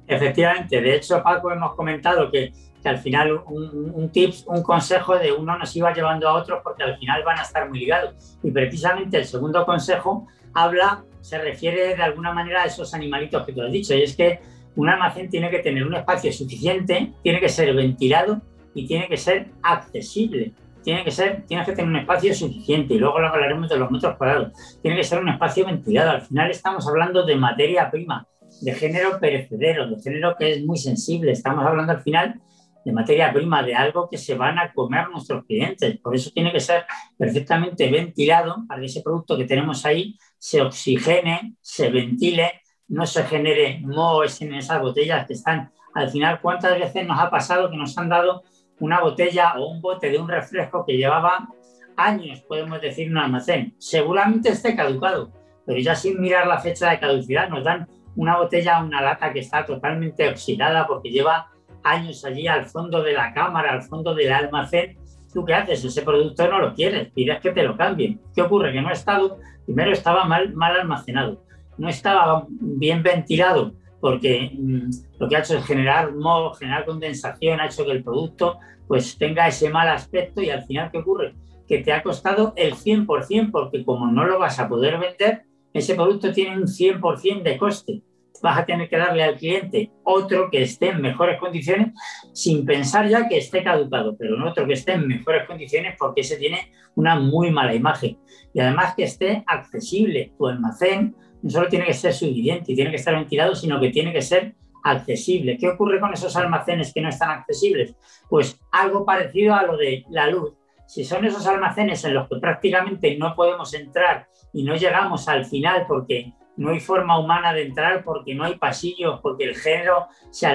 Efectivamente, 0.08 0.82
de 0.82 0.96
hecho, 0.96 1.24
Paco, 1.24 1.52
hemos 1.52 1.74
comentado 1.76 2.30
que 2.30 2.52
que 2.82 2.90
al 2.90 2.98
final 2.98 3.42
un, 3.46 3.92
un, 3.94 4.10
tips, 4.10 4.46
un 4.48 4.64
consejo 4.64 5.18
de 5.18 5.32
uno 5.32 5.58
nos 5.58 5.76
iba 5.76 5.94
llevando 5.94 6.28
a 6.28 6.34
otro 6.34 6.62
porque 6.64 6.84
al 6.84 6.98
final 6.98 7.24
van 7.24 7.40
a 7.40 7.44
estar 7.44 7.70
muy 7.70 7.80
ligados. 7.80 8.38
Y 8.44 8.52
precisamente 8.52 9.18
el 9.18 9.26
segundo 9.26 9.66
consejo 9.66 10.28
habla, 10.54 11.04
se 11.22 11.38
refiere 11.38 11.96
de 11.96 12.04
alguna 12.04 12.34
manera 12.34 12.64
a 12.64 12.66
esos 12.66 12.94
animalitos 12.94 13.46
que 13.46 13.54
tú 13.54 13.62
has 13.62 13.72
dicho, 13.72 13.94
y 13.94 14.02
es 14.02 14.16
que 14.16 14.40
un 14.76 14.90
almacén 14.90 15.30
tiene 15.30 15.50
que 15.50 15.60
tener 15.60 15.86
un 15.86 15.96
espacio 15.96 16.32
suficiente, 16.32 17.12
tiene 17.24 17.40
que 17.40 17.50
ser 17.50 17.74
ventilado 17.76 18.42
y 18.74 18.88
tiene 18.88 19.08
que 19.08 19.18
ser 19.18 19.48
accesible. 19.62 20.54
Tiene 20.84 21.04
que 21.04 21.12
ser, 21.12 21.44
tiene 21.46 21.64
que 21.64 21.74
tener 21.74 21.92
un 21.92 21.98
espacio 21.98 22.34
suficiente 22.34 22.96
y 22.96 22.98
luego 22.98 23.20
lo 23.20 23.28
hablaremos 23.28 23.70
de 23.70 23.78
los 23.78 23.92
metros 23.92 24.18
cuadrados. 24.18 24.52
Tiene 24.82 24.98
que 24.98 25.04
ser 25.04 25.20
un 25.20 25.30
espacio 25.30 25.66
ventilado. 25.66 26.10
Al 26.10 26.22
final 26.22 26.50
estamos 26.50 26.88
hablando 26.88 27.24
de 27.24 27.36
materia 27.36 27.92
prima, 27.92 28.28
de 28.62 28.74
género 28.74 29.20
perecedero, 29.20 29.88
de 29.88 30.02
género 30.02 30.36
que 30.40 30.54
es 30.54 30.66
muy 30.66 30.78
sensible. 30.78 31.34
Estamos 31.34 31.64
hablando 31.66 31.92
al 31.92 32.02
final 32.02 32.42
de 32.84 32.92
materia 32.92 33.32
prima, 33.32 33.64
de 33.64 33.76
algo 33.76 34.10
que 34.10 34.18
se 34.18 34.36
van 34.36 34.58
a 34.58 34.74
comer 34.74 35.10
nuestros 35.10 35.46
clientes. 35.46 35.98
Por 36.00 36.16
eso 36.16 36.32
tiene 36.32 36.52
que 36.52 36.60
ser 36.60 36.86
perfectamente 37.18 37.90
ventilado 37.90 38.58
para 38.68 38.80
que 38.80 38.88
ese 38.88 39.02
producto 39.02 39.38
que 39.38 39.46
tenemos 39.46 39.86
ahí 39.86 40.18
se 40.38 40.62
oxigene, 40.62 41.56
se 41.62 41.90
ventile, 41.90 42.62
no 42.88 43.06
se 43.06 43.24
genere 43.24 43.80
mohos 43.84 44.42
en 44.42 44.54
esas 44.56 44.82
botellas 44.82 45.28
que 45.28 45.34
están. 45.34 45.72
Al 45.94 46.10
final, 46.10 46.42
¿cuántas 46.42 46.80
veces 46.80 47.06
nos 47.06 47.20
ha 47.20 47.30
pasado 47.30 47.70
que 47.70 47.78
nos 47.78 47.98
han 47.98 48.10
dado 48.10 48.44
una 48.80 49.02
botella 49.02 49.54
o 49.58 49.70
un 49.70 49.82
bote 49.82 50.10
de 50.10 50.18
un 50.18 50.28
refresco 50.28 50.86
que 50.86 50.98
llevaba 50.98 51.48
años, 51.96 52.42
podemos 52.42 52.82
decir, 52.82 53.08
en 53.08 53.14
un 53.14 53.18
almacén? 53.20 53.76
Seguramente 53.78 54.50
esté 54.50 54.76
caducado, 54.76 55.32
pero 55.66 55.80
ya 55.80 55.96
sin 55.96 56.20
mirar 56.20 56.48
la 56.48 56.60
fecha 56.60 56.90
de 56.90 57.00
caducidad 57.00 57.50
nos 57.50 57.64
dan 57.64 57.88
una 58.16 58.38
botella, 58.38 58.82
una 58.84 59.02
lata 59.02 59.32
que 59.32 59.40
está 59.40 59.66
totalmente 59.66 60.28
oxidada 60.28 60.88
porque 60.88 61.12
lleva 61.12 61.51
años 61.84 62.24
allí 62.26 62.48
al 62.48 62.66
fondo 62.66 63.02
de 63.02 63.14
la 63.14 63.34
cámara, 63.34 63.72
al 63.74 63.84
fondo 63.84 64.14
del 64.14 64.32
almacén, 64.32 64.98
¿tú 65.34 65.46
qué 65.46 65.54
haces? 65.54 65.84
Ese 65.84 66.02
producto 66.02 66.48
no 66.48 66.60
lo 66.60 66.74
quieres, 66.74 67.12
pides 67.12 67.40
que 67.40 67.52
te 67.52 67.64
lo 67.64 67.78
cambien. 67.78 68.20
¿Qué 68.36 68.42
ocurre? 68.42 68.72
Que 68.72 68.82
no 68.82 68.90
ha 68.90 68.94
estado, 68.94 69.40
primero 69.66 69.92
estaba 69.92 70.26
mal, 70.26 70.54
almacenado, 70.60 71.44
no 71.78 71.90
estaba 71.90 72.46
bien 72.50 73.04
ventilado, 73.04 73.74
porque 74.00 74.52
mm, 74.54 74.90
lo 75.20 75.30
que 75.30 75.36
ha 75.36 75.40
hecho 75.40 75.58
es 75.58 75.66
generar 75.66 76.14
moho, 76.14 76.54
generar 76.54 76.86
condensación, 76.86 77.60
ha 77.60 77.68
hecho 77.68 77.86
que 77.86 77.92
el 77.92 78.04
producto 78.04 78.58
pues 78.88 79.18
tenga 79.18 79.48
ese 79.48 79.70
mal 79.70 79.88
aspecto 79.88 80.42
y 80.42 80.50
al 80.50 80.64
final, 80.64 80.92
¿qué 80.92 80.98
ocurre? 80.98 81.34
Que 81.68 81.78
te 81.78 81.94
ha 81.94 82.04
costado 82.04 82.54
el 82.58 82.74
100%, 82.74 83.52
porque 83.52 83.86
como 83.86 84.08
no 84.08 84.26
lo 84.26 84.38
vas 84.38 84.60
a 84.60 84.68
poder 84.68 85.00
vender, 85.00 85.44
ese 85.74 85.96
producto 85.96 86.34
tiene 86.34 86.58
un 86.58 86.68
100% 86.68 87.44
de 87.44 87.58
coste 87.58 88.02
vas 88.42 88.58
a 88.58 88.66
tener 88.66 88.90
que 88.90 88.98
darle 88.98 89.24
al 89.24 89.36
cliente 89.36 89.92
otro 90.04 90.50
que 90.50 90.64
esté 90.64 90.90
en 90.90 91.02
mejores 91.02 91.40
condiciones 91.40 91.94
sin 92.34 92.66
pensar 92.66 93.08
ya 93.08 93.28
que 93.28 93.38
esté 93.38 93.64
caducado, 93.64 94.16
pero 94.18 94.38
no 94.38 94.50
otro 94.50 94.66
que 94.66 94.74
esté 94.74 94.94
en 94.94 95.08
mejores 95.08 95.46
condiciones 95.46 95.96
porque 95.98 96.22
ese 96.22 96.38
tiene 96.38 96.72
una 96.96 97.20
muy 97.20 97.52
mala 97.52 97.74
imagen. 97.74 98.18
Y 98.54 98.60
además 98.60 98.96
que 98.96 99.04
esté 99.04 99.44
accesible. 99.48 100.34
Tu 100.38 100.48
almacén 100.48 101.16
no 101.42 101.50
solo 101.50 101.70
tiene 101.70 101.86
que 101.86 101.94
ser 101.94 102.14
suficiente 102.14 102.72
y 102.72 102.76
tiene 102.76 102.92
que 102.92 102.98
estar 102.98 103.16
ventilado, 103.16 103.56
sino 103.56 103.80
que 103.80 103.90
tiene 103.90 104.14
que 104.14 104.22
ser 104.22 104.56
accesible. 104.84 105.58
¿Qué 105.58 105.68
ocurre 105.68 106.00
con 106.00 106.14
esos 106.14 106.36
almacenes 106.36 106.94
que 106.94 107.02
no 107.02 107.10
están 107.10 107.30
accesibles? 107.30 107.96
Pues 108.30 108.60
algo 108.72 109.06
parecido 109.06 109.56
a 109.56 109.64
lo 109.64 109.78
de 109.78 110.06
la 110.10 110.28
luz. 110.28 110.54
Si 110.88 111.06
son 111.06 111.24
esos 111.26 111.48
almacenes 111.48 112.04
en 112.04 112.14
los 112.16 112.28
que 112.28 112.36
prácticamente 112.38 113.16
no 113.18 113.34
podemos 113.36 113.74
entrar 113.74 114.28
y 114.52 114.64
no 114.64 114.76
llegamos 114.76 115.28
al 115.30 115.46
final 115.46 115.86
porque 115.88 116.34
no 116.58 116.72
hay 116.72 116.80
forma 116.80 117.20
humana 117.20 117.54
de 117.54 117.64
entrar 117.64 118.04
porque 118.04 118.36
no 118.36 118.44
hay 118.44 118.56
pasillos, 118.56 119.20
porque 119.22 119.46
el 119.46 119.56
género 119.56 120.08
se, 120.30 120.48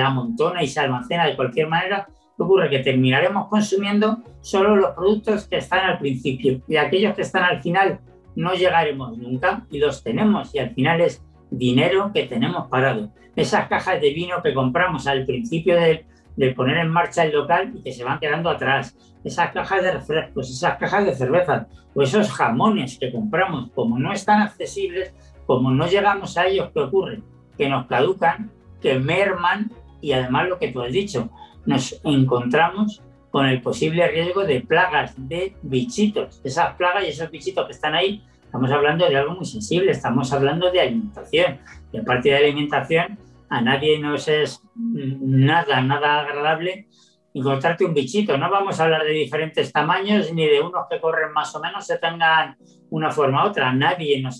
amontona 0.00 0.62
y 0.62 0.66
se 0.66 0.80
almacena 0.80 1.26
de 1.26 1.36
cualquier 1.36 1.68
manera, 1.68 2.06
¿qué 2.36 2.42
ocurre? 2.42 2.70
Que 2.70 2.80
terminaremos 2.80 3.48
consumiendo 3.48 4.18
solo 4.40 4.76
los 4.76 4.90
productos 4.92 5.46
que 5.46 5.58
están 5.58 5.90
al 5.90 5.98
principio 5.98 6.60
y 6.66 6.76
aquellos 6.76 7.14
que 7.14 7.22
están 7.22 7.44
al 7.44 7.62
final 7.62 8.00
no 8.36 8.54
llegaremos 8.54 9.16
nunca 9.16 9.66
y 9.70 9.78
los 9.78 10.02
tenemos 10.02 10.54
y 10.54 10.58
al 10.58 10.70
final 10.70 11.00
es 11.00 11.22
dinero 11.50 12.10
que 12.12 12.24
tenemos 12.24 12.68
parado. 12.68 13.12
Esas 13.36 13.68
cajas 13.68 14.00
de 14.00 14.10
vino 14.10 14.42
que 14.42 14.54
compramos 14.54 15.06
al 15.06 15.24
principio 15.24 15.76
de, 15.76 16.06
de 16.36 16.52
poner 16.52 16.78
en 16.78 16.88
marcha 16.88 17.24
el 17.24 17.32
local 17.32 17.72
y 17.76 17.82
que 17.82 17.92
se 17.92 18.04
van 18.04 18.18
quedando 18.18 18.50
atrás. 18.50 18.96
Esas 19.22 19.52
cajas 19.52 19.82
de 19.82 19.92
refrescos, 19.92 20.50
esas 20.50 20.78
cajas 20.78 21.06
de 21.06 21.14
cerveza 21.14 21.66
o 21.94 22.02
esos 22.02 22.30
jamones 22.30 22.98
que 22.98 23.12
compramos, 23.12 23.70
como 23.72 23.98
no 23.98 24.12
están 24.12 24.42
accesibles, 24.42 25.14
como 25.46 25.70
no 25.70 25.86
llegamos 25.86 26.36
a 26.36 26.46
ellos, 26.46 26.70
¿qué 26.72 26.80
ocurre? 26.80 27.20
Que 27.56 27.68
nos 27.68 27.86
caducan, 27.86 28.50
que 28.80 28.98
merman 28.98 29.70
y 30.00 30.12
además 30.12 30.48
lo 30.48 30.58
que 30.58 30.68
tú 30.68 30.82
has 30.82 30.92
dicho, 30.92 31.30
nos 31.66 32.00
encontramos 32.04 33.02
con 33.30 33.46
el 33.46 33.62
posible 33.62 34.06
riesgo 34.08 34.44
de 34.44 34.60
plagas, 34.60 35.14
de 35.16 35.56
bichitos. 35.62 36.40
Esas 36.44 36.74
plagas 36.76 37.04
y 37.04 37.08
esos 37.08 37.30
bichitos 37.30 37.66
que 37.66 37.72
están 37.72 37.94
ahí, 37.94 38.22
estamos 38.44 38.70
hablando 38.70 39.08
de 39.08 39.16
algo 39.16 39.34
muy 39.34 39.44
sensible, 39.44 39.90
estamos 39.90 40.32
hablando 40.32 40.70
de 40.70 40.80
alimentación. 40.80 41.58
Y 41.92 41.98
aparte 41.98 42.28
de 42.28 42.36
alimentación, 42.36 43.18
a 43.48 43.60
nadie 43.60 43.98
nos 43.98 44.28
es 44.28 44.62
nada, 44.76 45.80
nada 45.80 46.20
agradable 46.20 46.86
encontrarte 47.34 47.84
un 47.84 47.92
bichito. 47.92 48.38
No 48.38 48.50
vamos 48.50 48.78
a 48.78 48.84
hablar 48.84 49.04
de 49.04 49.10
diferentes 49.10 49.72
tamaños 49.72 50.32
ni 50.32 50.46
de 50.46 50.60
unos 50.60 50.86
que 50.88 51.00
corren 51.00 51.32
más 51.32 51.54
o 51.54 51.60
menos 51.60 51.84
se 51.84 51.98
tengan 51.98 52.56
una 52.90 53.10
forma 53.10 53.44
u 53.44 53.48
otra. 53.48 53.72
Nadie 53.72 54.22
nos, 54.22 54.38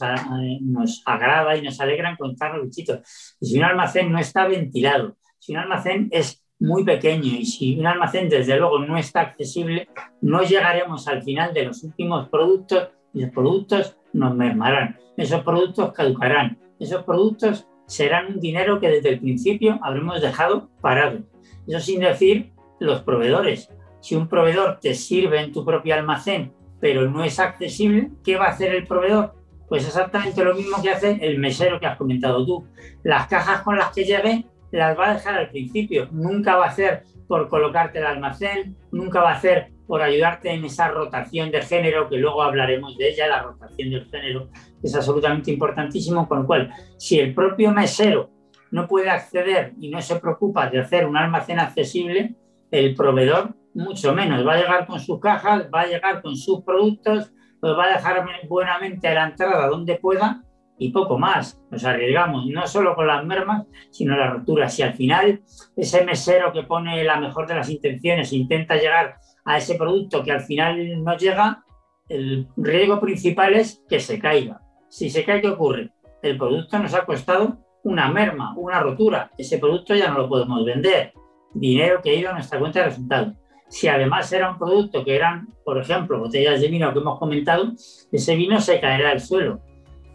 nos 0.61 1.03
agrada 1.05 1.57
y 1.57 1.63
nos 1.63 1.81
alegra 1.81 2.11
encontrar 2.11 2.55
los 2.55 2.67
bichitos. 2.67 3.37
Y 3.41 3.47
si 3.47 3.59
un 3.59 3.65
almacén 3.65 4.11
no 4.11 4.19
está 4.19 4.47
ventilado, 4.47 5.17
si 5.39 5.53
un 5.53 5.59
almacén 5.59 6.09
es 6.13 6.43
muy 6.61 6.85
pequeño 6.85 7.27
y 7.27 7.45
si 7.45 7.79
un 7.79 7.87
almacén 7.87 8.29
desde 8.29 8.57
luego 8.57 8.79
no 8.79 8.97
está 8.97 9.21
accesible, 9.21 9.89
no 10.21 10.43
llegaremos 10.43 11.09
al 11.09 11.23
final 11.23 11.53
de 11.53 11.65
los 11.65 11.83
últimos 11.83 12.29
productos 12.29 12.91
y 13.13 13.23
los 13.23 13.31
productos 13.31 13.97
nos 14.13 14.35
mermarán, 14.35 14.99
esos 15.17 15.43
productos 15.43 15.93
caducarán, 15.93 16.59
esos 16.79 17.03
productos 17.03 17.67
serán 17.87 18.35
un 18.35 18.41
dinero 18.41 18.81
que 18.81 18.89
desde 18.89 19.11
el 19.11 19.21
principio 19.21 19.79
habremos 19.83 20.23
dejado 20.23 20.71
parado. 20.81 21.21
Eso 21.67 21.81
sin 21.81 22.01
decir 22.01 22.54
los 22.81 23.03
proveedores. 23.03 23.71
Si 24.01 24.15
un 24.15 24.29
proveedor 24.29 24.79
te 24.81 24.95
sirve 24.95 25.41
en 25.41 25.53
tu 25.53 25.65
propio 25.65 25.95
almacén, 25.95 26.53
pero 26.81 27.09
no 27.09 27.25
es 27.25 27.39
accesible, 27.39 28.11
¿qué 28.23 28.37
va 28.37 28.47
a 28.47 28.51
hacer 28.51 28.75
el 28.75 28.87
proveedor? 28.87 29.35
Pues 29.69 29.87
exactamente 29.87 30.45
lo 30.45 30.55
mismo 30.55 30.83
que 30.83 30.91
hace 30.91 31.19
el 31.23 31.39
mesero 31.39 31.81
que 31.81 31.87
has 31.87 31.97
comentado 31.97 32.45
tú. 32.45 32.67
Las 33.03 33.27
cajas 33.27 33.63
con 33.63 33.79
las 33.79 33.93
que 33.93 34.05
llegue 34.05 34.45
las 34.71 34.99
va 34.99 35.11
a 35.11 35.15
dejar 35.15 35.37
al 35.37 35.51
principio. 35.51 36.09
Nunca 36.11 36.57
va 36.57 36.67
a 36.67 36.69
hacer 36.69 37.05
por 37.27 37.49
colocarte 37.49 37.99
el 37.99 38.07
almacén, 38.07 38.77
nunca 38.93 39.23
va 39.23 39.31
a 39.31 39.37
hacer 39.37 39.73
por 39.87 40.03
ayudarte 40.03 40.51
en 40.51 40.65
esa 40.65 40.89
rotación 40.89 41.51
de 41.51 41.63
género, 41.63 42.09
que 42.09 42.17
luego 42.17 42.43
hablaremos 42.43 42.97
de 42.97 43.09
ella, 43.09 43.29
la 43.29 43.43
rotación 43.43 43.91
del 43.91 44.07
género, 44.07 44.49
que 44.81 44.87
es 44.87 44.95
absolutamente 44.95 45.51
importantísimo, 45.51 46.29
con 46.29 46.41
lo 46.41 46.47
cual, 46.47 46.71
si 46.97 47.19
el 47.19 47.35
propio 47.35 47.71
mesero 47.71 48.31
no 48.71 48.87
puede 48.87 49.11
acceder 49.11 49.75
y 49.79 49.91
no 49.91 50.01
se 50.01 50.17
preocupa 50.17 50.69
de 50.69 50.81
hacer 50.81 51.07
un 51.07 51.17
almacén 51.17 51.59
accesible, 51.59 52.35
el 52.75 52.95
proveedor 52.95 53.55
mucho 53.75 54.13
menos. 54.13 54.47
Va 54.47 54.55
a 54.55 54.59
llegar 54.59 54.87
con 54.87 54.99
sus 55.01 55.21
cajas, 55.21 55.69
va 55.73 55.83
a 55.83 55.87
llegar 55.87 56.21
con 56.23 56.37
sus 56.37 56.63
productos, 56.63 57.33
los 57.63 57.79
va 57.79 57.85
a 57.85 57.93
dejar 57.95 58.27
buenamente 58.49 59.09
a 59.09 59.15
la 59.15 59.25
entrada 59.29 59.69
donde 59.69 59.97
pueda 59.97 60.43
y 60.77 60.91
poco 60.91 61.17
más. 61.17 61.61
Nos 61.71 61.85
arriesgamos 61.85 62.47
no 62.47 62.67
solo 62.67 62.97
con 62.97 63.07
las 63.07 63.25
mermas, 63.25 63.65
sino 63.91 64.17
las 64.17 64.33
roturas. 64.33 64.75
Si 64.75 64.83
al 64.83 64.95
final 64.95 65.43
ese 65.77 66.05
mesero 66.05 66.53
que 66.53 66.65
pone 66.65 67.05
la 67.05 67.21
mejor 67.21 67.47
de 67.47 67.55
las 67.55 67.71
intenciones 67.71 68.33
intenta 68.33 68.77
llegar 68.77 69.17
a 69.45 69.57
ese 69.57 69.77
producto 69.77 70.25
que 70.25 70.33
al 70.33 70.41
final 70.41 71.03
no 71.05 71.17
llega, 71.17 71.65
el 72.09 72.49
riesgo 72.57 73.01
principal 73.01 73.55
es 73.55 73.85
que 73.89 74.01
se 74.01 74.19
caiga. 74.19 74.61
Si 74.89 75.11
se 75.11 75.25
cae, 75.25 75.41
¿qué 75.41 75.49
ocurre? 75.49 75.91
El 76.23 76.37
producto 76.37 76.79
nos 76.79 76.95
ha 76.95 77.05
costado 77.05 77.59
una 77.85 78.09
merma, 78.09 78.55
una 78.57 78.81
rotura. 78.81 79.31
Ese 79.39 79.59
producto 79.59 79.95
ya 79.95 80.11
no 80.11 80.19
lo 80.19 80.29
podemos 80.29 80.65
vender. 80.65 81.13
Dinero 81.55 82.03
que 82.03 82.15
ido 82.15 82.31
a 82.31 82.35
nuestra 82.35 82.59
cuenta 82.59 82.81
de 82.81 82.87
resultados. 82.87 83.35
Si 83.69 83.89
además 83.89 84.31
era 84.33 84.51
un 84.51 84.59
producto 84.59 85.05
que 85.05 85.17
eran, 85.17 85.49
por 85.65 85.79
ejemplo, 85.79 86.19
botellas 86.19 86.61
de 86.61 86.69
vino 86.69 86.93
que 86.93 86.99
hemos 86.99 87.19
comentado, 87.19 87.73
ese 88.13 88.37
vino 88.37 88.61
se 88.61 88.81
caerá 88.81 89.11
al 89.11 89.21
suelo 89.21 89.61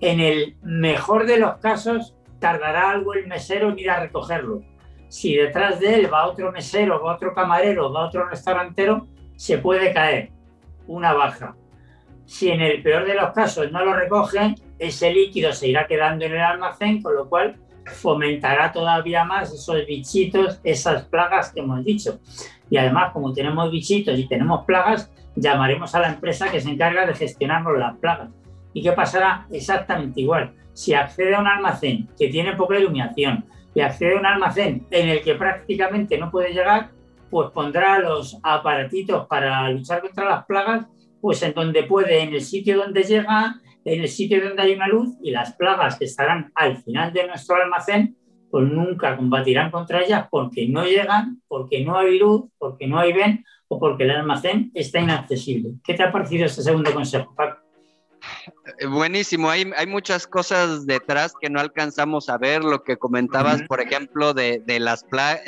en 0.01 0.19
el 0.19 0.55
mejor 0.61 1.25
de 1.25 1.37
los 1.37 1.57
casos, 1.57 2.15
tardará 2.39 2.91
algo 2.91 3.13
el 3.13 3.27
mesero 3.27 3.69
en 3.69 3.79
ir 3.79 3.89
a 3.89 3.99
recogerlo. 3.99 4.61
Si 5.09 5.35
detrás 5.35 5.79
de 5.79 5.95
él 5.95 6.13
va 6.13 6.27
otro 6.27 6.51
mesero, 6.51 7.01
va 7.03 7.15
otro 7.15 7.33
camarero, 7.33 7.91
va 7.91 8.07
otro 8.07 8.27
restaurantero, 8.27 9.07
se 9.35 9.57
puede 9.57 9.93
caer 9.93 10.31
una 10.87 11.13
baja. 11.13 11.55
Si 12.25 12.49
en 12.49 12.61
el 12.61 12.81
peor 12.83 13.05
de 13.05 13.15
los 13.15 13.31
casos 13.31 13.71
no 13.71 13.83
lo 13.83 13.93
recogen, 13.93 14.55
ese 14.77 15.11
líquido 15.11 15.51
se 15.51 15.67
irá 15.67 15.87
quedando 15.87 16.25
en 16.25 16.33
el 16.33 16.41
almacén, 16.41 17.01
con 17.01 17.15
lo 17.15 17.27
cual 17.27 17.55
fomentará 17.89 18.71
todavía 18.71 19.23
más 19.25 19.53
esos 19.53 19.85
bichitos, 19.85 20.59
esas 20.63 21.03
plagas 21.05 21.51
que 21.51 21.59
hemos 21.59 21.83
dicho. 21.83 22.19
Y 22.69 22.77
además, 22.77 23.11
como 23.11 23.33
tenemos 23.33 23.71
bichitos 23.71 24.17
y 24.17 24.27
tenemos 24.27 24.65
plagas, 24.65 25.11
llamaremos 25.35 25.93
a 25.95 25.99
la 25.99 26.09
empresa 26.09 26.49
que 26.49 26.61
se 26.61 26.69
encarga 26.69 27.05
de 27.05 27.13
gestionarnos 27.13 27.77
las 27.77 27.97
plagas. 27.97 28.29
¿Y 28.73 28.83
qué 28.83 28.91
pasará? 28.91 29.47
Exactamente 29.51 30.21
igual. 30.21 30.53
Si 30.73 30.93
accede 30.93 31.35
a 31.35 31.39
un 31.39 31.47
almacén 31.47 32.07
que 32.17 32.29
tiene 32.29 32.55
poca 32.55 32.77
iluminación 32.77 33.45
y 33.73 33.81
accede 33.81 34.15
a 34.15 34.19
un 34.19 34.25
almacén 34.25 34.85
en 34.91 35.09
el 35.09 35.21
que 35.21 35.35
prácticamente 35.35 36.17
no 36.17 36.31
puede 36.31 36.53
llegar, 36.53 36.91
pues 37.29 37.49
pondrá 37.51 37.99
los 37.99 38.37
aparatitos 38.43 39.27
para 39.27 39.69
luchar 39.69 40.01
contra 40.01 40.25
las 40.25 40.45
plagas, 40.45 40.85
pues 41.21 41.41
en 41.43 41.53
donde 41.53 41.83
puede, 41.83 42.21
en 42.21 42.33
el 42.33 42.41
sitio 42.41 42.77
donde 42.77 43.03
llega, 43.03 43.59
en 43.85 44.01
el 44.01 44.07
sitio 44.07 44.43
donde 44.43 44.61
hay 44.61 44.73
una 44.73 44.87
luz 44.87 45.15
y 45.21 45.31
las 45.31 45.53
plagas 45.55 45.97
que 45.97 46.05
estarán 46.05 46.51
al 46.55 46.77
final 46.77 47.13
de 47.13 47.27
nuestro 47.27 47.55
almacén, 47.55 48.15
pues 48.51 48.67
nunca 48.67 49.15
combatirán 49.15 49.71
contra 49.71 50.01
ellas 50.01 50.27
porque 50.29 50.67
no 50.67 50.83
llegan, 50.83 51.41
porque 51.47 51.83
no 51.83 51.97
hay 51.97 52.17
luz, 52.17 52.49
porque 52.57 52.87
no 52.87 52.99
hay 52.99 53.13
ven 53.13 53.45
o 53.67 53.79
porque 53.79 54.03
el 54.03 54.11
almacén 54.11 54.71
está 54.73 54.99
inaccesible. 54.99 55.73
¿Qué 55.83 55.93
te 55.93 56.03
ha 56.03 56.11
parecido 56.11 56.45
este 56.45 56.63
segundo 56.63 56.93
consejo, 56.93 57.33
Paco? 57.35 57.59
Eh, 58.79 58.87
buenísimo, 58.87 59.49
hay, 59.49 59.71
hay 59.75 59.87
muchas 59.87 60.27
cosas 60.27 60.85
detrás 60.85 61.33
que 61.39 61.49
no 61.49 61.59
alcanzamos 61.59 62.29
a 62.29 62.37
ver, 62.37 62.63
lo 62.63 62.83
que 62.83 62.97
comentabas, 62.97 63.61
por 63.63 63.81
ejemplo, 63.81 64.33
de, 64.33 64.61
las 64.79 65.05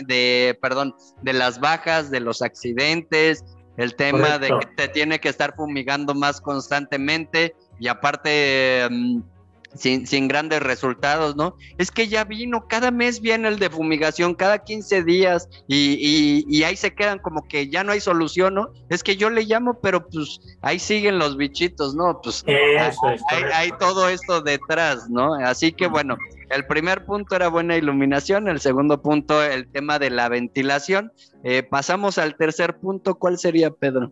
de, 0.08 0.58
perdón, 0.62 0.96
de 1.22 1.34
las 1.34 1.60
bajas, 1.60 2.12
de 2.12 2.20
los 2.20 2.42
accidentes, 2.42 3.44
el 3.78 3.96
tema 3.96 4.38
de 4.38 4.50
que 4.50 4.68
te 4.78 4.88
tiene 4.88 5.20
que 5.20 5.30
estar 5.30 5.56
fumigando 5.56 6.14
más 6.14 6.42
constantemente 6.42 7.56
y 7.82 7.88
aparte 7.88 8.88
mm, 8.92 9.22
sin, 9.74 10.28
grandes 10.28 10.62
resultados, 10.62 11.36
¿no? 11.36 11.58
Es 11.80 11.90
que 11.90 12.08
ya 12.08 12.24
vino, 12.26 12.68
cada 12.68 12.92
mes 12.92 13.22
viene 13.22 13.48
el 13.48 13.58
de 13.58 13.72
fumigación, 13.72 14.36
cada 14.36 14.60
15 14.60 15.04
días, 15.04 15.50
y, 15.68 16.64
ahí 16.64 16.76
se 16.76 16.94
quedan 16.94 17.18
como 17.18 17.48
que 17.48 17.70
ya 17.70 17.84
no 17.84 17.92
hay 17.92 18.00
solución, 18.00 18.54
¿no? 18.54 18.70
Es 18.90 19.02
que 19.02 19.18
yo 19.18 19.32
le 19.32 19.46
llamo, 19.46 19.80
pero 19.82 20.08
pues 20.08 20.40
ahí 20.62 20.78
siguen 20.78 21.18
los 21.18 21.38
bichitos, 21.38 21.96
¿no? 21.96 22.22
Pues 22.22 22.46
hay, 23.52 23.72
todo 23.80 24.10
esto 24.10 24.42
detrás, 24.42 25.10
¿no? 25.10 25.34
Así 25.34 25.72
que 25.72 25.88
bueno, 25.88 26.18
el 26.52 26.68
primer 26.68 27.04
punto 27.06 27.36
era 27.36 27.48
buena 27.48 27.78
iluminación, 27.78 28.48
el 28.48 28.60
segundo 28.60 29.02
punto 29.02 29.42
el 29.44 29.68
tema 29.68 29.98
de 29.98 30.12
la 30.12 30.30
ventilación. 30.30 31.12
Eh, 31.44 31.64
pasamos 31.64 32.20
al 32.20 32.36
tercer 32.36 32.78
punto, 32.78 33.16
¿cuál 33.16 33.40
sería, 33.40 33.72
Pedro? 33.72 34.12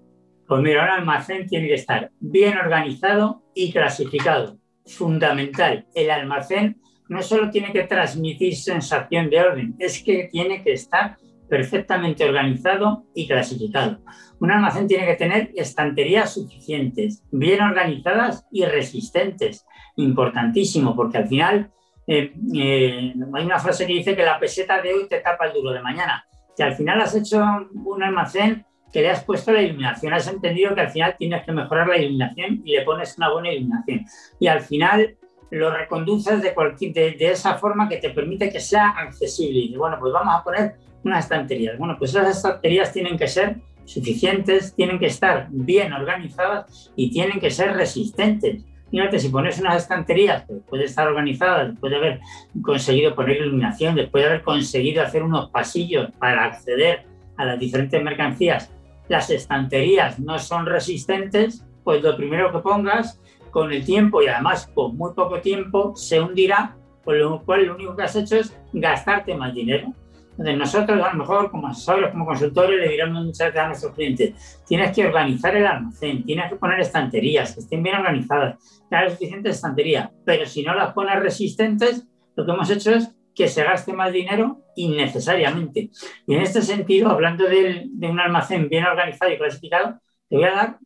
Pues 0.49 0.63
mira, 0.63 0.83
un 0.83 0.89
almacén 0.89 1.45
tiene 1.45 1.67
que 1.67 1.75
estar 1.75 2.11
bien 2.19 2.57
organizado 2.57 3.43
y 3.53 3.71
clasificado 3.71 4.57
fundamental. 4.83 5.85
El 5.93 6.09
almacén 6.09 6.81
no 7.07 7.21
solo 7.21 7.51
tiene 7.51 7.71
que 7.71 7.83
transmitir 7.83 8.55
sensación 8.55 9.29
de 9.29 9.41
orden, 9.41 9.75
es 9.77 10.03
que 10.03 10.27
tiene 10.31 10.63
que 10.63 10.73
estar 10.73 11.17
perfectamente 11.47 12.25
organizado 12.25 13.05
y 13.13 13.27
clasificado. 13.27 13.99
Un 14.39 14.49
almacén 14.49 14.87
tiene 14.87 15.05
que 15.05 15.17
tener 15.17 15.51
estanterías 15.55 16.33
suficientes, 16.33 17.23
bien 17.31 17.61
organizadas 17.61 18.47
y 18.51 18.65
resistentes. 18.65 19.67
Importantísimo, 19.97 20.95
porque 20.95 21.19
al 21.19 21.27
final 21.27 21.71
eh, 22.07 22.33
eh, 22.55 23.13
hay 23.33 23.45
una 23.45 23.59
frase 23.59 23.85
que 23.85 23.93
dice 23.93 24.15
que 24.15 24.25
la 24.25 24.39
peseta 24.39 24.81
de 24.81 24.95
hoy 24.95 25.07
te 25.07 25.19
tapa 25.19 25.45
el 25.45 25.53
duro 25.53 25.73
de 25.73 25.81
mañana. 25.83 26.25
Si 26.55 26.63
al 26.63 26.73
final 26.73 27.01
has 27.01 27.15
hecho 27.15 27.45
un 27.71 28.01
almacén 28.01 28.65
que 28.91 29.01
le 29.01 29.09
has 29.09 29.23
puesto 29.23 29.51
la 29.51 29.61
iluminación, 29.61 30.13
has 30.13 30.27
entendido 30.27 30.73
que 30.73 30.81
al 30.81 30.89
final 30.89 31.15
tienes 31.17 31.43
que 31.43 31.51
mejorar 31.51 31.87
la 31.87 31.97
iluminación 31.97 32.61
y 32.63 32.75
le 32.75 32.81
pones 32.83 33.17
una 33.17 33.31
buena 33.31 33.51
iluminación. 33.51 34.05
Y 34.39 34.47
al 34.47 34.61
final 34.61 35.15
lo 35.51 35.75
reconduces 35.75 36.41
de, 36.41 36.53
cualquier, 36.53 36.93
de, 36.93 37.31
esa 37.31 37.55
forma 37.55 37.89
que 37.89 37.97
te 37.97 38.09
permite 38.11 38.51
que 38.51 38.59
sea 38.59 38.89
accesible. 38.89 39.59
Y 39.59 39.75
bueno, 39.75 39.97
pues 39.99 40.13
vamos 40.13 40.35
a 40.35 40.43
poner 40.43 40.75
unas 41.03 41.25
estanterías. 41.25 41.77
Bueno, 41.77 41.95
pues 41.97 42.11
esas 42.11 42.37
estanterías 42.37 42.91
tienen 42.91 43.17
que 43.17 43.27
ser 43.27 43.57
suficientes, 43.85 44.75
tienen 44.75 44.99
que 44.99 45.07
estar 45.07 45.47
bien 45.49 45.93
organizadas 45.93 46.91
y 46.95 47.09
tienen 47.11 47.39
que 47.39 47.49
ser 47.49 47.73
resistentes. 47.73 48.63
Fíjate, 48.91 49.19
si 49.19 49.29
pones 49.29 49.59
unas 49.59 49.83
estanterías, 49.83 50.45
puede 50.67 50.85
estar 50.85 51.07
organizadas, 51.07 51.69
después 51.69 51.91
de 51.91 51.97
haber 51.97 52.19
conseguido 52.61 53.13
poner 53.13 53.37
iluminación, 53.37 53.95
después 53.95 54.23
de 54.23 54.29
haber 54.29 54.43
conseguido 54.43 55.03
hacer 55.03 55.21
unos 55.21 55.49
pasillos 55.51 56.09
para 56.17 56.45
acceder 56.45 57.05
a 57.37 57.45
las 57.45 57.59
diferentes 57.59 58.01
mercancías 58.03 58.71
las 59.09 59.29
estanterías 59.29 60.19
no 60.19 60.39
son 60.39 60.65
resistentes, 60.65 61.65
pues 61.83 62.01
lo 62.01 62.15
primero 62.15 62.51
que 62.51 62.59
pongas 62.59 63.19
con 63.51 63.71
el 63.73 63.83
tiempo 63.83 64.21
y 64.21 64.27
además 64.27 64.71
con 64.73 64.95
muy 64.95 65.13
poco 65.13 65.41
tiempo 65.41 65.95
se 65.95 66.21
hundirá, 66.21 66.77
por 67.03 67.15
lo 67.15 67.43
cual 67.43 67.65
lo 67.65 67.75
único 67.75 67.95
que 67.95 68.03
has 68.03 68.15
hecho 68.15 68.37
es 68.37 68.55
gastarte 68.71 69.35
más 69.35 69.53
dinero. 69.53 69.93
Entonces 70.31 70.57
nosotros 70.57 71.03
a 71.03 71.11
lo 71.11 71.17
mejor 71.17 71.51
como 71.51 71.67
asesores, 71.67 72.11
como 72.11 72.25
consultores, 72.25 72.79
le 72.79 72.87
diremos 72.87 73.25
muchas 73.25 73.47
veces 73.47 73.59
a 73.59 73.67
nuestros 73.67 73.93
clientes, 73.93 74.61
tienes 74.65 74.95
que 74.95 75.05
organizar 75.05 75.53
el 75.57 75.67
almacén, 75.67 76.23
tienes 76.23 76.49
que 76.49 76.55
poner 76.55 76.79
estanterías, 76.79 77.53
que 77.53 77.59
estén 77.59 77.83
bien 77.83 77.95
organizadas, 77.95 78.57
que 78.89 78.95
haya 78.95 79.09
suficiente 79.09 79.49
estantería, 79.49 80.11
pero 80.23 80.45
si 80.45 80.63
no 80.63 80.73
las 80.75 80.93
pones 80.93 81.19
resistentes, 81.19 82.07
lo 82.35 82.45
que 82.45 82.51
hemos 82.51 82.69
hecho 82.69 82.91
es 82.91 83.13
que 83.35 83.47
se 83.47 83.63
gaste 83.63 83.93
más 83.93 84.11
dinero 84.11 84.61
innecesariamente. 84.75 85.89
Y 86.27 86.35
en 86.35 86.41
este 86.41 86.61
sentido, 86.61 87.09
hablando 87.09 87.45
de, 87.45 87.89
un 88.01 88.19
almacén 88.19 88.69
bien 88.69 88.85
organizado 88.85 89.31
y 89.31 89.37
clasificado, 89.37 89.99
te 90.27 90.35
voy 90.35 90.45
a 90.45 90.55
dar 90.55 90.79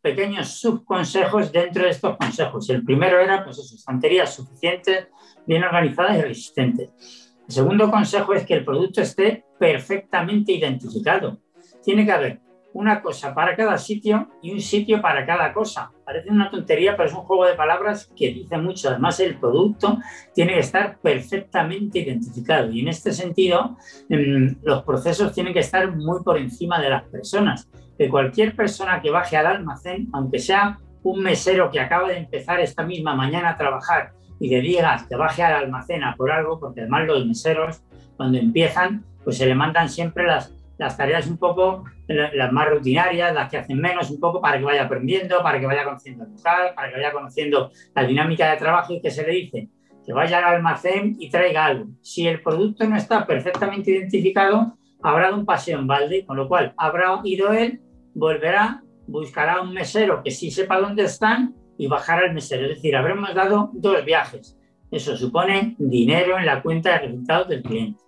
pequeños 0.00 0.48
subconsejos 0.60 1.52
dentro 1.52 1.84
de 1.84 1.90
estos 1.90 2.16
consejos. 2.16 2.70
El 2.70 2.84
primero 2.84 3.20
era, 3.20 3.44
pues 3.44 3.58
eso, 3.58 3.74
estanterías 3.74 4.34
suficientes, 4.34 5.08
bien 5.46 5.64
organizadas 5.64 6.18
y 6.18 6.22
resistentes. 6.22 7.34
El 7.46 7.54
segundo 7.54 7.90
consejo 7.90 8.34
es 8.34 8.44
que 8.44 8.54
el 8.54 8.64
producto 8.64 9.00
esté 9.02 9.44
perfectamente 9.58 10.52
identificado. 10.52 11.38
Tiene 11.84 12.04
que 12.04 12.12
haber 12.12 12.40
una 12.72 13.00
cosa 13.00 13.34
para 13.34 13.56
cada 13.56 13.78
sitio 13.78 14.28
y 14.42 14.52
un 14.52 14.60
sitio 14.60 15.00
para 15.00 15.24
cada 15.24 15.52
cosa. 15.52 15.90
Parece 16.06 16.30
una 16.30 16.48
tontería, 16.48 16.96
pero 16.96 17.08
es 17.08 17.14
un 17.16 17.22
juego 17.22 17.46
de 17.46 17.54
palabras 17.54 18.08
que 18.16 18.32
dice 18.32 18.56
mucho. 18.58 18.90
Además, 18.90 19.18
el 19.18 19.34
producto 19.40 19.98
tiene 20.32 20.54
que 20.54 20.60
estar 20.60 20.98
perfectamente 20.98 21.98
identificado. 21.98 22.70
Y 22.70 22.82
en 22.82 22.86
este 22.88 23.10
sentido, 23.12 23.76
em, 24.08 24.54
los 24.62 24.84
procesos 24.84 25.32
tienen 25.32 25.52
que 25.52 25.58
estar 25.58 25.96
muy 25.96 26.22
por 26.22 26.38
encima 26.38 26.80
de 26.80 26.90
las 26.90 27.02
personas. 27.08 27.68
Que 27.98 28.08
cualquier 28.08 28.54
persona 28.54 29.02
que 29.02 29.10
baje 29.10 29.36
al 29.36 29.46
almacén, 29.46 30.08
aunque 30.12 30.38
sea 30.38 30.78
un 31.02 31.24
mesero 31.24 31.72
que 31.72 31.80
acaba 31.80 32.08
de 32.08 32.18
empezar 32.18 32.60
esta 32.60 32.84
misma 32.84 33.16
mañana 33.16 33.50
a 33.50 33.56
trabajar 33.56 34.12
y 34.38 34.48
le 34.48 34.60
digas 34.60 35.08
que 35.08 35.16
baje 35.16 35.42
al 35.42 35.64
almacén 35.64 36.04
a 36.04 36.14
por 36.14 36.30
algo, 36.30 36.60
porque 36.60 36.82
además 36.82 37.08
los 37.08 37.26
meseros, 37.26 37.82
cuando 38.16 38.38
empiezan, 38.38 39.04
pues 39.24 39.38
se 39.38 39.46
le 39.46 39.56
mandan 39.56 39.88
siempre 39.88 40.24
las 40.24 40.55
las 40.78 40.96
tareas 40.96 41.26
un 41.26 41.38
poco, 41.38 41.84
las 42.06 42.52
más 42.52 42.68
rutinarias, 42.68 43.34
las 43.34 43.50
que 43.50 43.58
hacen 43.58 43.80
menos, 43.80 44.10
un 44.10 44.20
poco 44.20 44.40
para 44.40 44.58
que 44.58 44.64
vaya 44.64 44.84
aprendiendo, 44.84 45.42
para 45.42 45.58
que 45.58 45.66
vaya 45.66 45.84
conociendo 45.84 46.24
el 46.24 46.32
local, 46.32 46.72
para 46.74 46.88
que 46.88 46.96
vaya 46.96 47.12
conociendo 47.12 47.70
la 47.94 48.04
dinámica 48.04 48.50
de 48.50 48.56
trabajo 48.56 48.92
y 48.94 49.00
que 49.00 49.10
se 49.10 49.26
le 49.26 49.32
dice 49.32 49.68
que 50.06 50.12
vaya 50.12 50.38
al 50.38 50.54
almacén 50.54 51.16
y 51.18 51.28
traiga 51.28 51.66
algo. 51.66 51.88
Si 52.00 52.28
el 52.28 52.40
producto 52.40 52.86
no 52.86 52.96
está 52.96 53.26
perfectamente 53.26 53.90
identificado, 53.90 54.78
habrá 55.02 55.24
dado 55.24 55.38
un 55.38 55.44
paseo 55.44 55.80
en 55.80 55.88
balde, 55.88 56.24
con 56.24 56.36
lo 56.36 56.46
cual 56.46 56.74
habrá 56.76 57.20
ido 57.24 57.52
él, 57.52 57.80
volverá, 58.14 58.84
buscará 59.08 59.60
un 59.60 59.74
mesero 59.74 60.22
que 60.22 60.30
sí 60.30 60.52
sepa 60.52 60.78
dónde 60.78 61.02
están 61.02 61.56
y 61.76 61.88
bajará 61.88 62.26
al 62.26 62.34
mesero. 62.34 62.66
Es 62.66 62.76
decir, 62.76 62.94
habremos 62.94 63.34
dado 63.34 63.70
dos 63.74 64.04
viajes. 64.04 64.56
Eso 64.92 65.16
supone 65.16 65.74
dinero 65.78 66.38
en 66.38 66.46
la 66.46 66.62
cuenta 66.62 66.92
de 66.92 66.98
resultados 67.08 67.48
del 67.48 67.62
cliente. 67.62 68.05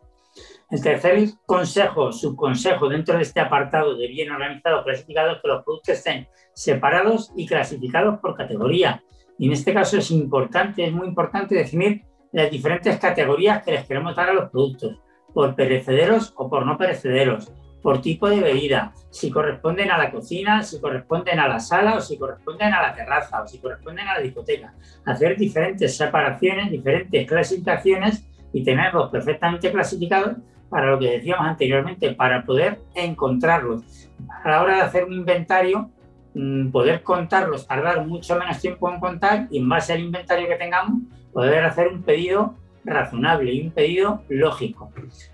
El 0.71 0.83
tercer 0.83 1.19
consejo, 1.47 2.13
subconsejo 2.13 2.91
dentro 2.91 3.17
de 3.17 3.23
este 3.23 3.41
apartado 3.41 3.97
de 3.97 4.07
bien 4.07 4.31
organizado, 4.31 4.85
clasificado, 4.85 5.33
es 5.33 5.41
que 5.41 5.49
los 5.49 5.65
productos 5.65 5.95
estén 5.95 6.29
separados 6.53 7.33
y 7.35 7.47
clasificados 7.47 8.21
por 8.21 8.37
categoría. 8.37 9.03
Y 9.39 9.47
en 9.47 9.53
este 9.53 9.73
caso 9.73 9.97
es 9.97 10.11
importante, 10.11 10.85
es 10.85 10.93
muy 10.93 11.09
importante 11.09 11.55
definir 11.55 12.03
las 12.33 12.51
diferentes 12.51 12.99
categorías 12.99 13.63
que 13.63 13.73
les 13.73 13.87
queremos 13.87 14.15
dar 14.15 14.29
a 14.29 14.35
los 14.35 14.51
productos, 14.51 14.99
por 15.33 15.55
perecederos 15.55 16.35
o 16.37 16.51
por 16.51 16.67
no 16.67 16.77
perecederos, 16.77 17.51
por 17.83 18.03
tipo 18.03 18.29
de 18.29 18.41
bebida, 18.41 18.93
si 19.09 19.31
corresponden 19.31 19.91
a 19.91 19.97
la 19.97 20.11
cocina, 20.11 20.63
si 20.63 20.81
corresponden 20.81 21.41
a 21.41 21.49
la 21.49 21.61
sala 21.61 21.95
o 21.95 22.01
si 22.03 22.19
corresponden 22.19 22.75
a 22.75 22.83
la 22.83 22.95
terraza 22.95 23.43
o 23.43 23.47
si 23.47 23.59
corresponden 23.59 24.07
a 24.07 24.15
la 24.15 24.21
discoteca. 24.21 24.75
Hacer 25.07 25.39
diferentes 25.39 25.97
separaciones, 25.97 26.71
diferentes 26.71 27.27
clasificaciones 27.27 28.29
y 28.53 28.63
tenerlos 28.65 29.11
perfectamente 29.11 29.71
clasificados 29.71 30.37
para 30.69 30.91
lo 30.91 30.99
que 30.99 31.11
decíamos 31.11 31.47
anteriormente, 31.47 32.13
para 32.15 32.45
poder 32.45 32.81
encontrarlos. 32.95 34.11
A 34.45 34.51
la 34.51 34.63
hora 34.63 34.77
de 34.77 34.83
hacer 34.83 35.05
un 35.05 35.13
inventario, 35.13 35.91
mm, 36.35 36.71
poder 36.71 37.03
contarlos, 37.03 37.67
tardar 37.67 38.07
mucho 38.07 38.37
menos 38.37 38.61
tiempo 38.61 38.91
en 38.91 39.01
contar 39.01 39.49
y 39.51 39.59
en 39.59 39.69
base 39.69 39.93
al 39.93 40.01
inventario 40.01 40.49
que 40.49 40.57
tengamos, 40.57 41.03
poder 41.33 41.65
hacer 41.65 41.89
un 41.89 42.03
pedido 42.03 42.55
razonable 42.85 43.53
y 43.53 43.63
un 43.63 43.71
pedido 43.71 44.23
lógico. 44.29 44.91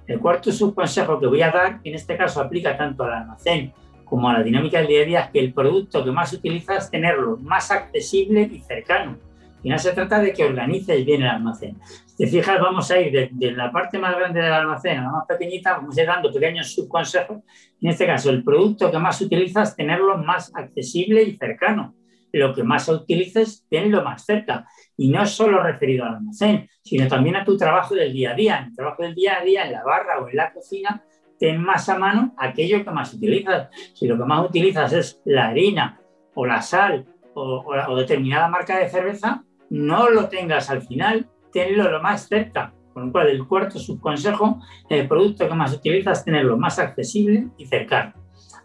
El 0.07 0.18
cuarto 0.20 0.53
subconsejo 0.53 1.20
que 1.20 1.27
voy 1.27 1.42
a 1.42 1.51
dar, 1.51 1.81
en 1.85 1.94
este 1.94 2.16
caso 2.16 2.40
aplica 2.40 2.77
tanto 2.77 3.05
al 3.05 3.12
almacén 3.12 3.73
como 4.05 4.29
a 4.29 4.35
la 4.35 4.42
dinámica 4.42 4.79
del 4.79 4.88
día 4.88 5.03
a 5.03 5.05
día, 5.05 5.20
es 5.20 5.31
que 5.31 5.40
el 5.40 5.53
producto 5.53 6.05
que 6.05 6.11
más 6.11 6.33
utilizas 6.33 6.90
tenerlo 6.90 7.37
más 7.38 7.70
accesible 7.70 8.42
y 8.53 8.61
cercano. 8.61 9.16
Y 9.64 9.70
no 9.70 9.79
se 9.79 9.92
trata 9.92 10.20
de 10.20 10.33
que 10.35 10.44
organices 10.44 11.05
bien 11.07 11.22
el 11.22 11.29
almacén, 11.29 11.79
te 12.18 12.27
fijas, 12.27 12.61
vamos 12.61 12.90
a 12.90 13.00
ir 13.00 13.31
de, 13.33 13.53
la 13.53 13.72
parte 13.72 13.98
más 13.98 14.14
grande 14.14 14.40
del 14.40 14.53
almacén 14.53 14.98
a 14.98 15.03
la 15.05 15.11
más 15.11 15.27
pequeñita, 15.27 15.79
vamos 15.79 15.96
a 15.96 16.03
ir 16.03 16.07
dando 16.07 16.31
pequeños 16.31 16.72
subconsejos. 16.72 17.38
En 17.81 17.90
este 17.90 18.07
caso, 18.07 18.29
el 18.31 18.44
producto 18.44 18.90
que 18.90 18.98
más 18.98 19.20
utilizas, 19.22 19.74
tenerlo 19.74 20.18
más 20.18 20.53
accesible 20.55 21.22
y 21.22 21.37
cercano. 21.37 21.94
Lo 22.31 22.55
que 22.55 22.62
más 22.62 22.88
utilices, 22.88 23.64
tenlo 23.70 24.05
más 24.05 24.24
cerca. 24.24 24.66
Y 24.96 25.09
no 25.09 25.24
solo 25.24 25.62
referido 25.62 26.05
al 26.05 26.16
almacén, 26.16 26.68
sino 26.83 27.09
también 27.09 27.37
a 27.37 27.44
tu 27.44 27.57
trabajo 27.57 27.94
del 27.94 28.12
día 28.12 28.33
a 28.33 28.35
día. 28.35 28.59
En 28.59 28.64
el 28.66 28.77
trabajo 28.77 29.03
del 29.03 29.14
día 29.14 29.38
a 29.40 29.44
día, 29.44 29.64
en 29.64 29.72
la 29.72 29.83
barra 29.83 30.20
o 30.20 30.29
en 30.29 30.37
la 30.37 30.53
cocina, 30.53 31.03
ten 31.38 31.61
más 31.62 31.88
a 31.88 31.98
mano 31.98 32.35
aquello 32.37 32.85
que 32.85 32.90
más 32.90 33.14
utilizas. 33.14 33.68
Si 33.94 34.07
lo 34.07 34.18
que 34.18 34.24
más 34.24 34.46
utilizas 34.46 34.92
es 34.92 35.22
la 35.24 35.48
harina 35.48 36.00
o 36.35 36.44
la 36.44 36.61
sal 36.61 37.07
o 37.35 37.96
determinada 37.96 38.46
marca 38.46 38.79
de 38.79 38.88
cerveza, 38.88 39.44
no 39.70 40.11
lo 40.11 40.29
tengas 40.29 40.70
al 40.70 40.83
final 40.83 41.29
tenerlo 41.53 41.90
lo 41.90 42.03
más 42.03 42.29
cerca. 42.29 42.72
Con 42.92 43.07
lo 43.07 43.12
cual, 43.12 43.29
el 43.29 43.46
cuarto 43.46 43.79
subconsejo, 43.79 44.61
el 44.88 45.09
producto 45.09 45.48
que 45.48 45.55
más 45.55 45.74
utilizas, 45.74 46.24
tenerlo 46.24 46.57
más 46.57 46.79
accesible 46.79 47.48
y 47.59 47.66
cercano. 47.66 48.12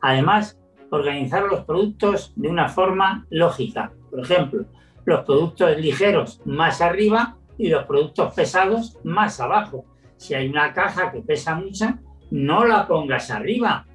Además, 0.02 0.60
organizar 0.92 1.44
los 1.44 1.66
productos 1.66 2.34
de 2.36 2.48
una 2.48 2.70
forma 2.70 3.26
lógica. 3.32 3.92
Por 4.12 4.20
ejemplo, 4.20 4.66
los 5.06 5.22
productos 5.26 5.78
ligeros 5.78 6.42
más 6.46 6.82
arriba 6.82 7.38
y 7.58 7.70
los 7.70 7.86
productos 7.86 8.34
pesados 8.34 8.98
más 9.04 9.40
abajo. 9.40 9.86
Si 10.18 10.34
hay 10.34 10.48
una 10.48 10.74
caja 10.74 11.12
que 11.12 11.22
pesa 11.22 11.56
mucho, 11.56 11.98
no 12.32 12.66
la 12.66 12.88
pongas 12.88 13.32
arriba, 13.32 13.88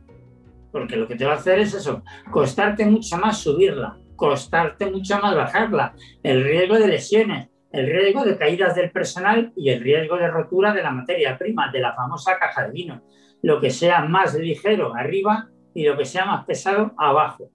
porque 0.73 0.97
lo 0.97 1.07
que 1.07 1.15
te 1.15 1.25
va 1.25 1.33
a 1.33 1.37
hacer 1.37 1.61
es 1.61 1.75
eso, 1.75 2.03
costarte 2.31 2.85
mucho 2.85 3.17
más 3.17 3.39
subirla, 3.39 3.97
costarte 4.17 4.91
mucho 4.91 5.19
más 5.19 5.35
bajarla, 5.35 5.95
el 6.23 6.45
riesgo 6.45 6.77
de 6.77 6.89
lesiones, 6.89 7.49
el 7.73 7.87
riesgo 7.87 8.25
de 8.25 8.39
caídas 8.39 8.75
del 8.75 8.91
personal 8.91 9.53
y 9.57 9.71
el 9.71 9.81
riesgo 9.81 10.17
de 10.17 10.29
rotura 10.29 10.73
de 10.73 10.83
la 10.83 10.91
materia 10.91 11.37
prima, 11.37 11.71
de 11.73 11.81
la 11.81 11.95
famosa 11.95 12.39
caja 12.39 12.67
de 12.67 12.73
vino. 12.73 13.03
Lo 13.43 13.61
que 13.61 13.71
sea 13.71 14.05
más 14.05 14.35
ligero 14.35 14.95
arriba 14.95 15.49
y 15.75 15.85
lo 15.85 15.97
que 15.97 16.05
sea 16.05 16.25
más 16.25 16.45
pesado 16.45 16.93
abajo. 16.97 17.51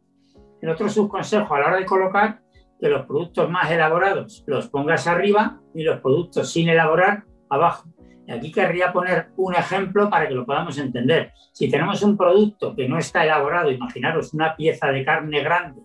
El 0.62 0.70
otro 0.70 0.90
subconsejo 0.90 1.56
a 1.56 1.60
la 1.60 1.68
hora 1.68 1.78
de 1.78 1.86
colocar, 1.86 2.42
que 2.80 2.90
los 2.90 3.06
productos 3.06 3.50
más 3.50 3.72
elaborados 3.72 4.44
los 4.48 4.68
pongas 4.70 5.08
arriba 5.08 5.62
y 5.74 5.84
los 5.84 6.00
productos 6.02 6.52
sin 6.52 6.70
elaborar 6.70 7.24
abajo. 7.50 7.90
Y 8.28 8.32
aquí 8.32 8.52
querría 8.52 8.94
poner 8.94 9.30
un 9.38 9.56
ejemplo 9.56 10.10
para 10.10 10.28
que 10.28 10.34
lo 10.34 10.46
podamos 10.46 10.78
entender. 10.78 11.32
Si 11.52 11.70
tenemos 11.70 12.04
un 12.04 12.16
producto 12.16 12.76
que 12.76 12.88
no 12.88 12.98
está 12.98 13.24
elaborado, 13.24 13.72
imaginaros 13.72 14.34
una 14.34 14.56
pieza 14.56 14.92
de 14.92 15.04
carne 15.04 15.42
grande 15.42 15.82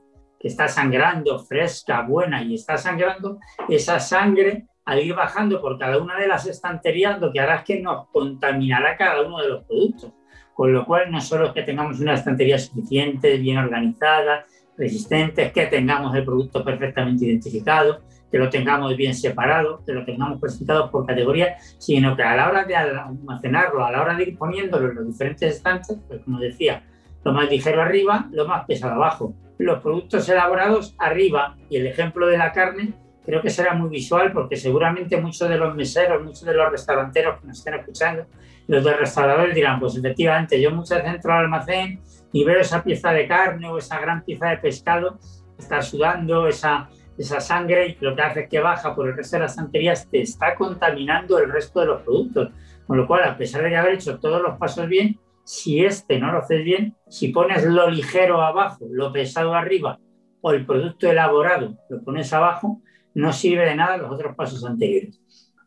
está 0.48 0.68
sangrando, 0.68 1.38
fresca, 1.38 2.02
buena 2.02 2.42
y 2.42 2.54
está 2.54 2.76
sangrando, 2.76 3.38
esa 3.68 3.98
sangre 3.98 4.66
al 4.85 5.00
ir 5.00 5.14
bajando 5.14 5.61
por 5.61 5.78
cada 5.78 5.98
una 5.98 6.18
de 6.18 6.26
las 6.26 6.46
estanterías 6.46 7.18
lo 7.20 7.33
que 7.33 7.40
hará 7.40 7.57
es 7.57 7.64
que 7.64 7.80
nos 7.80 8.09
contaminará 8.09 8.96
cada 8.96 9.22
uno 9.22 9.40
de 9.40 9.48
los 9.48 9.64
productos. 9.64 10.12
Con 10.52 10.72
lo 10.72 10.85
cual 10.85 11.11
no 11.11 11.20
solo 11.20 11.46
es 11.46 11.52
que 11.52 11.62
tengamos 11.62 11.98
una 11.98 12.14
estantería 12.14 12.59
suficiente, 12.59 13.38
bien 13.38 13.59
organizada, 13.59 14.44
resistente, 14.76 15.50
que 15.50 15.66
tengamos 15.66 16.14
el 16.14 16.24
producto 16.24 16.62
perfectamente 16.62 17.24
identificado, 17.24 18.02
que 18.30 18.38
lo 18.38 18.50
tengamos 18.50 18.96
bien 18.96 19.14
separado, 19.14 19.83
que 19.85 19.92
lo 19.92 20.04
tengamos 20.04 20.40
clasificado 20.40 20.90
por 20.90 21.07
categoría, 21.07 21.57
sino 21.78 22.16
que 22.16 22.22
a 22.22 22.37
la 22.37 22.48
hora 22.48 22.64
de 22.64 22.76
almacenarlo, 22.76 23.85
a 23.85 23.90
la 23.90 24.02
hora 24.02 24.14
de 24.14 24.24
ir 24.24 24.38
poniéndolo 24.38 24.90
en 24.90 24.96
los 24.96 25.07
diferentes 25.07 25.57
estantes, 25.57 25.98
pues 26.07 26.20
como 26.22 26.38
decía, 26.38 26.85
lo 27.25 27.33
más 27.33 27.51
ligero 27.51 27.83
arriba, 27.83 28.29
lo 28.31 28.47
más 28.47 28.65
pesado 28.67 28.95
abajo 28.95 29.35
los 29.59 29.81
productos 29.81 30.29
elaborados 30.29 30.95
arriba 30.99 31.57
y 31.71 31.77
el 31.77 31.87
ejemplo 31.87 32.27
de 32.27 32.39
la 32.39 32.53
carne 32.53 32.93
creo 33.25 33.41
que 33.41 33.51
será 33.51 33.75
muy 33.75 33.89
visual 33.89 34.33
porque 34.33 34.57
seguramente 34.57 35.21
muchos 35.21 35.49
de 35.49 35.57
los 35.57 35.75
meseros, 35.75 36.23
muchos 36.23 36.43
de 36.43 36.55
los 36.55 36.71
restauranteros 36.71 37.41
que 37.41 37.47
nos 37.47 37.59
estén 37.59 37.75
escuchando, 37.75 38.27
los 38.67 38.85
de 38.85 38.95
restauradores 38.95 39.55
dirán, 39.55 39.81
pues 39.81 39.97
efectivamente, 39.97 40.61
yo 40.61 40.71
muchas 40.71 40.99
veces 40.99 41.15
entro 41.15 41.33
al 41.33 41.45
almacén 41.45 42.01
y 42.33 42.45
veo 42.45 42.61
esa 42.61 42.83
pieza 42.83 43.13
de 43.13 43.27
carne 43.27 43.69
o 43.69 43.79
esa 43.79 43.99
gran 44.01 44.23
pieza 44.25 44.49
de 44.49 44.59
pescado, 44.59 45.19
está 45.59 45.81
sudando 45.81 46.49
esa, 46.49 46.89
esa 47.17 47.41
sangre 47.41 47.97
y 47.99 48.05
lo 48.05 48.15
que 48.15 48.23
hace 48.23 48.41
es 48.41 48.49
que 48.49 48.61
baja 48.61 48.95
por 48.95 49.09
el 49.09 49.17
resto 49.17 49.37
de 49.37 49.43
las 49.43 49.53
estanterías, 49.53 50.09
te 50.11 50.21
está 50.21 50.55
contaminando 50.55 51.39
el 51.39 51.51
resto 51.51 51.81
de 51.81 51.87
los 51.87 52.03
productos. 52.03 52.51
Con 52.87 52.99
lo 52.99 53.07
cual, 53.07 53.25
a 53.25 53.35
pesar 53.39 53.63
de 53.63 53.75
haber 53.75 53.95
hecho 53.95 54.19
todos 54.19 54.43
los 54.43 54.59
pasos 54.59 54.87
bien, 54.87 55.19
si 55.44 55.85
este 55.85 56.18
no 56.18 56.33
lo 56.33 56.38
haces 56.38 56.64
bien, 56.64 56.96
si 57.09 57.28
pones 57.28 57.64
lo 57.64 57.88
ligero 57.90 58.42
abajo, 58.42 58.87
lo 58.90 59.12
pesado 59.12 59.54
arriba 59.54 59.98
o 60.40 60.52
el 60.52 60.66
producto 60.66 61.11
elaborado 61.11 61.78
lo 61.88 62.02
pones 62.02 62.30
abajo, 62.35 62.83
no 63.14 63.33
sirve 63.33 63.64
de 63.64 63.76
nada 63.76 63.96
los 63.96 64.11
otros 64.11 64.37
pasos 64.37 64.64
anteriores. 64.64 65.18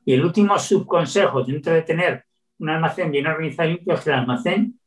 Y 0.05 0.13
el 0.13 0.23
último 0.23 0.57
subconsejo 0.59 1.43
dentro 1.43 1.73
de 1.73 1.81
tener 1.81 2.25
un 2.59 2.69
almacén 2.69 3.11
bien 3.11 3.25
organizado 3.25 3.69
y 3.69 3.73
limpio 3.73 3.93
es 3.95 4.01
que 4.01 4.09
el 4.11 4.15
almacén, 4.17 4.79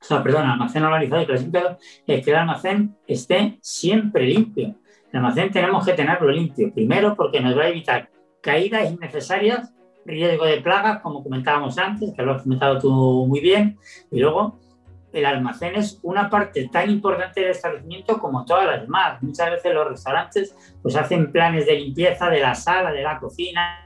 o 0.00 0.04
sea, 0.04 0.18
almacén 0.18 0.84
organizado 0.84 1.22
y 1.22 1.26
clasificado, 1.26 1.78
es 2.06 2.24
que 2.24 2.30
el 2.30 2.36
almacén 2.36 2.96
esté 3.06 3.58
siempre 3.62 4.26
limpio. 4.26 4.76
El 5.10 5.16
almacén 5.16 5.50
tenemos 5.50 5.84
que 5.86 5.94
tenerlo 5.94 6.30
limpio, 6.30 6.72
primero 6.72 7.16
porque 7.16 7.40
nos 7.40 7.56
va 7.56 7.62
a 7.62 7.68
evitar 7.68 8.10
caídas 8.42 8.90
innecesarias 8.90 9.71
riesgo 10.04 10.44
de 10.44 10.60
plagas, 10.60 11.00
como 11.00 11.22
comentábamos 11.22 11.78
antes, 11.78 12.12
que 12.14 12.22
lo 12.22 12.32
has 12.32 12.42
comentado 12.42 12.78
tú 12.78 13.26
muy 13.26 13.40
bien, 13.40 13.78
y 14.10 14.20
luego 14.20 14.58
el 15.12 15.26
almacén 15.26 15.74
es 15.76 15.98
una 16.02 16.30
parte 16.30 16.68
tan 16.68 16.90
importante 16.90 17.40
del 17.40 17.50
establecimiento 17.50 18.18
como 18.18 18.44
todas 18.44 18.66
las 18.66 18.82
demás. 18.82 19.22
Muchas 19.22 19.50
veces 19.50 19.74
los 19.74 19.88
restaurantes 19.88 20.56
pues 20.82 20.96
hacen 20.96 21.30
planes 21.30 21.66
de 21.66 21.74
limpieza 21.74 22.30
de 22.30 22.40
la 22.40 22.54
sala, 22.54 22.92
de 22.92 23.02
la 23.02 23.18
cocina, 23.18 23.82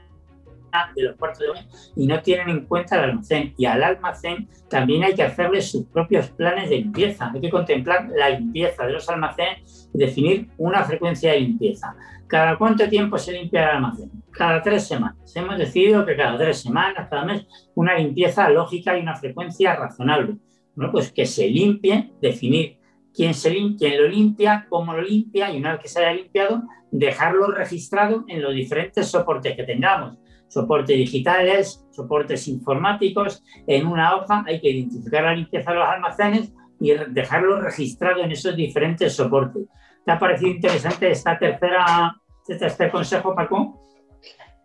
de 0.95 1.03
los 1.03 1.15
cuartos 1.15 1.39
de 1.39 1.49
baño 1.49 1.67
y 1.95 2.07
no 2.07 2.21
tienen 2.21 2.49
en 2.49 2.65
cuenta 2.65 2.95
el 2.95 3.09
almacén. 3.09 3.53
Y 3.57 3.65
al 3.65 3.83
almacén 3.83 4.47
también 4.69 5.03
hay 5.03 5.15
que 5.15 5.23
hacerle 5.23 5.61
sus 5.61 5.85
propios 5.85 6.29
planes 6.29 6.69
de 6.69 6.77
limpieza. 6.77 7.31
Hay 7.33 7.41
que 7.41 7.49
contemplar 7.49 8.07
la 8.09 8.29
limpieza 8.29 8.85
de 8.85 8.93
los 8.93 9.09
almacenes 9.09 9.89
y 9.93 9.97
definir 9.97 10.49
una 10.57 10.83
frecuencia 10.83 11.31
de 11.31 11.41
limpieza. 11.41 11.95
¿Cada 12.27 12.57
cuánto 12.57 12.87
tiempo 12.89 13.17
se 13.17 13.31
limpia 13.33 13.63
el 13.63 13.75
almacén? 13.77 14.11
Cada 14.37 14.61
tres 14.61 14.87
semanas. 14.87 15.35
Hemos 15.35 15.57
decidido 15.57 16.05
que 16.05 16.15
cada 16.15 16.37
tres 16.37 16.61
semanas, 16.61 17.07
cada 17.09 17.25
mes, 17.25 17.47
una 17.75 17.95
limpieza 17.95 18.49
lógica 18.49 18.97
y 18.97 19.01
una 19.01 19.15
frecuencia 19.15 19.75
razonable. 19.75 20.37
Bueno, 20.75 20.91
pues 20.91 21.11
que 21.11 21.25
se 21.25 21.47
limpie, 21.47 22.13
definir 22.21 22.77
quién, 23.13 23.33
se 23.33 23.51
quién 23.77 24.01
lo 24.01 24.07
limpia, 24.07 24.67
cómo 24.69 24.93
lo 24.93 25.01
limpia 25.01 25.51
y 25.51 25.57
una 25.57 25.71
vez 25.71 25.81
que 25.81 25.87
se 25.87 26.05
haya 26.05 26.13
limpiado, 26.13 26.63
dejarlo 26.91 27.47
registrado 27.47 28.25
en 28.27 28.43
los 28.43 28.53
diferentes 28.53 29.07
soportes 29.07 29.55
que 29.55 29.63
tengamos 29.63 30.17
soportes 30.49 30.95
digitales, 30.95 31.85
soportes 31.91 32.47
informáticos. 32.47 33.43
En 33.65 33.87
una 33.87 34.15
hoja 34.15 34.43
hay 34.47 34.61
que 34.61 34.69
identificar 34.69 35.23
la 35.23 35.35
limpieza 35.35 35.71
de 35.71 35.77
los 35.77 35.87
almacenes 35.87 36.53
y 36.79 36.93
dejarlo 37.09 37.59
registrado 37.59 38.23
en 38.23 38.31
esos 38.31 38.55
diferentes 38.55 39.13
soportes. 39.13 39.63
¿Te 40.05 40.11
ha 40.11 40.19
parecido 40.19 40.51
interesante 40.51 41.11
esta 41.11 41.37
tercera, 41.37 42.15
este 42.47 42.89
consejo, 42.89 43.35
Paco? 43.35 43.86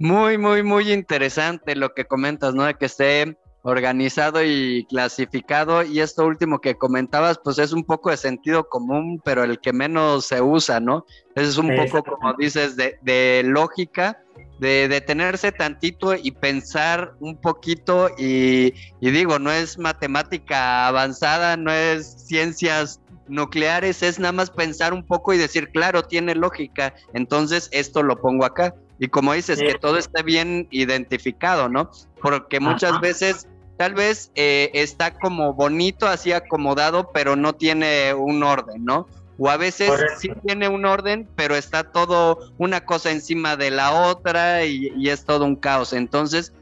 Muy, 0.02 0.36
muy, 0.36 0.64
muy 0.64 0.92
interesante 0.92 1.76
lo 1.76 1.94
que 1.94 2.06
comentas, 2.06 2.54
¿no? 2.54 2.64
De 2.64 2.74
que 2.74 2.86
esté 2.86 3.36
organizado 3.62 4.42
y 4.42 4.84
clasificado. 4.88 5.84
Y 5.84 6.00
esto 6.00 6.26
último 6.26 6.60
que 6.60 6.74
comentabas, 6.74 7.38
pues 7.38 7.60
es 7.60 7.72
un 7.72 7.84
poco 7.84 8.10
de 8.10 8.16
sentido 8.16 8.68
común, 8.68 9.22
pero 9.24 9.44
el 9.44 9.60
que 9.60 9.72
menos 9.72 10.26
se 10.26 10.42
usa, 10.42 10.80
¿no? 10.80 11.06
Es 11.36 11.56
un 11.56 11.72
poco, 11.76 12.02
como 12.02 12.34
dices, 12.34 12.74
de, 12.74 12.98
de 13.02 13.42
lógica 13.44 14.18
de 14.62 14.86
detenerse 14.86 15.50
tantito 15.50 16.14
y 16.14 16.30
pensar 16.30 17.14
un 17.18 17.36
poquito 17.36 18.10
y, 18.16 18.72
digo, 19.00 19.40
no 19.40 19.50
es 19.50 19.76
matemática 19.76 20.86
avanzada, 20.86 21.56
no 21.56 21.72
es 21.72 22.26
ciencias 22.28 23.00
nucleares, 23.26 24.04
es 24.04 24.20
nada 24.20 24.30
más 24.30 24.50
pensar 24.50 24.92
un 24.92 25.04
poco 25.04 25.32
y 25.32 25.38
decir, 25.38 25.70
claro, 25.70 26.04
tiene 26.04 26.36
lógica, 26.36 26.94
entonces 27.12 27.68
esto 27.72 28.04
lo 28.04 28.20
pongo 28.20 28.44
acá. 28.44 28.72
Y 29.02 29.08
como 29.08 29.32
dices, 29.32 29.58
que 29.58 29.74
todo 29.74 29.98
esté 29.98 30.22
bien 30.22 30.68
identificado, 30.70 31.68
¿no? 31.68 31.90
Porque 32.20 32.60
muchas 32.60 33.00
veces 33.00 33.48
tal 33.76 33.94
vez 33.94 34.30
eh, 34.36 34.70
está 34.74 35.12
como 35.12 35.54
bonito, 35.54 36.06
así 36.06 36.30
acomodado, 36.30 37.10
pero 37.12 37.34
no 37.34 37.52
tiene 37.52 38.14
un 38.14 38.44
orden, 38.44 38.84
¿no? 38.84 39.08
O 39.38 39.50
a 39.50 39.56
veces 39.56 39.90
sí 40.20 40.30
tiene 40.46 40.68
un 40.68 40.84
orden, 40.84 41.28
pero 41.34 41.56
está 41.56 41.90
todo 41.90 42.52
una 42.58 42.84
cosa 42.84 43.10
encima 43.10 43.56
de 43.56 43.72
la 43.72 43.92
otra 44.06 44.64
y, 44.64 45.08
es 45.08 45.24
todo 45.24 45.46
un 45.46 45.56
caos. 45.56 45.94
Entonces, 45.94 46.52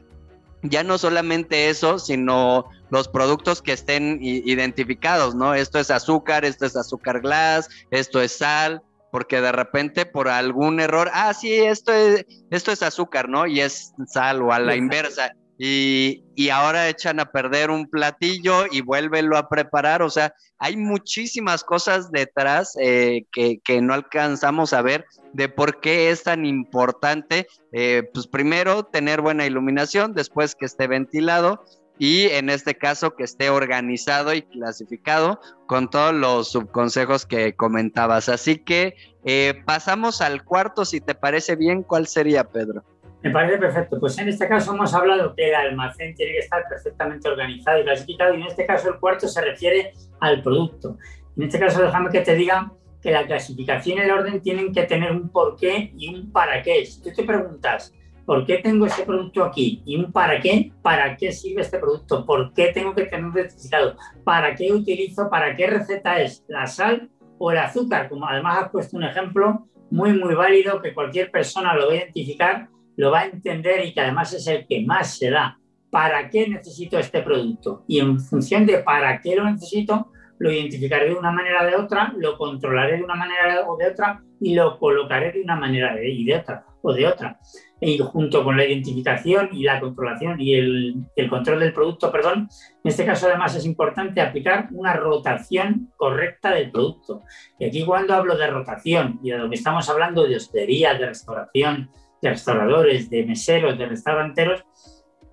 ya 0.63 0.83
no 0.83 0.97
solamente 0.97 1.69
eso, 1.69 1.99
sino 1.99 2.65
los 2.89 3.07
productos 3.07 3.61
que 3.61 3.73
estén 3.73 4.17
identificados, 4.19 5.35
¿no? 5.35 5.53
Esto 5.53 5.77
es 5.77 5.91
azúcar, 5.91 6.43
esto 6.43 6.65
es 6.65 6.75
azúcar 6.75 7.21
glass, 7.21 7.69
esto 7.91 8.19
es 8.19 8.31
sal, 8.31 8.81
porque 9.11 9.41
de 9.41 9.51
repente 9.51 10.05
por 10.05 10.29
algún 10.29 10.79
error, 10.79 11.09
ah, 11.13 11.33
sí, 11.33 11.53
esto 11.53 11.93
es, 11.93 12.25
esto 12.49 12.71
es 12.71 12.81
azúcar, 12.83 13.29
¿no? 13.29 13.47
Y 13.47 13.61
es 13.61 13.93
sal 14.07 14.41
o 14.41 14.53
a 14.53 14.59
la 14.59 14.75
inversa 14.75 15.33
y, 15.63 16.49
ahora 16.49 16.89
echan 16.89 17.19
a 17.19 17.31
perder 17.31 17.69
un 17.69 17.87
platillo 17.87 18.65
y 18.71 18.81
vuélvelo 18.81 19.37
a 19.37 19.47
preparar. 19.47 20.01
O 20.01 20.09
sea, 20.09 20.33
hay 20.57 20.75
muchísimas 20.75 21.63
cosas 21.63 22.11
detrás 22.11 22.75
eh, 22.81 23.25
que, 23.31 23.81
no 23.81 23.93
alcanzamos 23.93 24.73
a 24.73 24.81
ver 24.81 25.05
de 25.33 25.49
por 25.49 25.79
qué 25.79 26.09
es 26.09 26.23
tan 26.23 26.47
importante, 26.47 27.45
eh, 27.73 28.01
pues 28.11 28.25
primero 28.25 28.85
tener 28.85 29.21
buena 29.21 29.45
iluminación, 29.45 30.15
después 30.15 30.55
que 30.55 30.65
esté 30.65 30.87
ventilado 30.87 31.63
y 32.01 32.25
en 32.31 32.49
este 32.49 32.73
caso 32.73 33.13
que 33.13 33.23
esté 33.23 33.51
organizado 33.51 34.33
y 34.33 34.41
clasificado 34.41 35.39
con 35.67 35.87
todos 35.87 36.15
los 36.15 36.51
subconsejos 36.51 37.27
que 37.27 37.53
comentabas. 37.53 38.27
Así 38.27 38.57
que 38.57 38.95
eh, 39.23 39.61
pasamos 39.67 40.19
al 40.19 40.43
cuarto, 40.43 40.83
si 40.83 40.99
te 40.99 41.13
parece 41.13 41.55
bien, 41.55 41.83
¿cuál 41.83 42.07
sería, 42.07 42.43
Pedro? 42.43 42.83
Me 43.21 43.29
parece 43.29 43.59
perfecto. 43.59 43.99
Pues 43.99 44.17
en 44.17 44.29
este 44.29 44.47
caso 44.47 44.73
hemos 44.73 44.95
hablado 44.95 45.35
que 45.35 45.49
el 45.49 45.53
almacén 45.53 46.15
tiene 46.15 46.31
que 46.31 46.39
estar 46.39 46.63
perfectamente 46.67 47.29
organizado 47.29 47.79
y 47.79 47.83
clasificado 47.83 48.33
y 48.33 48.41
en 48.41 48.47
este 48.47 48.65
caso 48.65 48.89
el 48.89 48.99
cuarto 48.99 49.27
se 49.27 49.39
refiere 49.39 49.93
al 50.21 50.41
producto. 50.41 50.97
En 51.37 51.43
este 51.43 51.59
caso 51.59 51.83
déjame 51.83 52.09
que 52.09 52.21
te 52.21 52.33
diga 52.33 52.71
que 52.99 53.11
la 53.11 53.27
clasificación 53.27 53.99
y 53.99 54.01
el 54.01 54.09
orden 54.09 54.41
tienen 54.41 54.73
que 54.73 54.85
tener 54.85 55.11
un 55.11 55.29
porqué 55.29 55.93
y 55.95 56.15
un 56.15 56.31
para 56.31 56.63
qué. 56.63 56.83
Si 56.83 56.99
tú 57.03 57.11
te 57.15 57.21
preguntas, 57.21 57.93
¿por 58.25 58.45
qué 58.45 58.57
tengo 58.57 58.85
este 58.85 59.03
producto 59.03 59.43
aquí? 59.43 59.81
Y 59.85 59.97
un 59.97 60.11
para 60.11 60.39
qué, 60.39 60.71
¿para 60.81 61.15
qué 61.17 61.31
sirve 61.31 61.61
este 61.61 61.79
producto? 61.79 62.25
¿Por 62.25 62.53
qué 62.53 62.67
tengo 62.73 62.93
que 62.93 63.05
tener 63.05 63.31
certificado? 63.33 63.95
¿Para 64.23 64.55
qué 64.55 64.71
utilizo? 64.71 65.29
¿Para 65.29 65.55
qué 65.55 65.67
receta 65.67 66.21
es? 66.21 66.43
¿La 66.47 66.67
sal 66.67 67.09
o 67.37 67.51
el 67.51 67.57
azúcar? 67.57 68.09
Como 68.09 68.27
además 68.27 68.63
has 68.63 68.69
puesto 68.69 68.97
un 68.97 69.03
ejemplo 69.03 69.67
muy, 69.89 70.13
muy 70.13 70.35
válido 70.35 70.81
que 70.81 70.93
cualquier 70.93 71.31
persona 71.31 71.75
lo 71.75 71.87
va 71.87 71.93
a 71.93 71.95
identificar 71.97 72.69
lo 73.01 73.11
va 73.11 73.21
a 73.21 73.25
entender 73.25 73.85
y 73.85 73.93
que 73.93 74.01
además 74.01 74.33
es 74.33 74.45
el 74.47 74.67
que 74.67 74.85
más 74.85 75.17
se 75.17 75.29
da. 75.29 75.57
¿Para 75.89 76.29
qué 76.29 76.47
necesito 76.47 76.97
este 76.97 77.21
producto? 77.21 77.83
Y 77.87 77.99
en 77.99 78.19
función 78.19 78.65
de 78.65 78.77
para 78.79 79.19
qué 79.21 79.35
lo 79.35 79.43
necesito, 79.43 80.11
lo 80.39 80.51
identificaré 80.51 81.09
de 81.09 81.15
una 81.15 81.31
manera 81.31 81.63
o 81.63 81.65
de 81.65 81.75
otra, 81.75 82.13
lo 82.17 82.37
controlaré 82.37 82.97
de 82.97 83.03
una 83.03 83.15
manera 83.15 83.67
o 83.67 83.75
de 83.75 83.87
otra 83.87 84.23
y 84.39 84.55
lo 84.55 84.79
colocaré 84.79 85.31
de 85.31 85.41
una 85.41 85.55
manera 85.55 85.95
y 86.01 86.23
de 86.23 86.35
otra 86.35 86.65
o 86.81 86.93
de 86.93 87.07
otra. 87.07 87.39
Y 87.79 87.97
junto 87.97 88.43
con 88.43 88.57
la 88.57 88.65
identificación 88.65 89.49
y 89.53 89.63
la 89.63 89.79
controlación 89.79 90.39
y 90.39 90.53
el, 90.53 90.95
el, 91.15 91.29
control 91.29 91.59
del 91.59 91.73
producto, 91.73 92.11
perdón, 92.11 92.47
en 92.83 92.89
este 92.89 93.05
caso 93.05 93.27
además 93.27 93.55
es 93.55 93.65
importante 93.65 94.21
aplicar 94.21 94.67
una 94.71 94.93
rotación 94.93 95.91
correcta 95.97 96.51
del 96.51 96.69
producto. 96.69 97.23
Y 97.57 97.65
aquí 97.65 97.83
cuando 97.83 98.13
hablo 98.13 98.37
de 98.37 98.47
rotación 98.47 99.19
y 99.23 99.31
de 99.31 99.39
lo 99.39 99.49
que 99.49 99.55
estamos 99.55 99.89
hablando 99.89 100.27
de 100.27 100.35
hostelería, 100.35 100.93
de 100.93 101.07
restauración, 101.07 101.89
de 102.21 102.29
restauradores, 102.29 103.09
de 103.09 103.25
meseros, 103.25 103.77
de 103.77 103.87
restauranteros, 103.87 104.63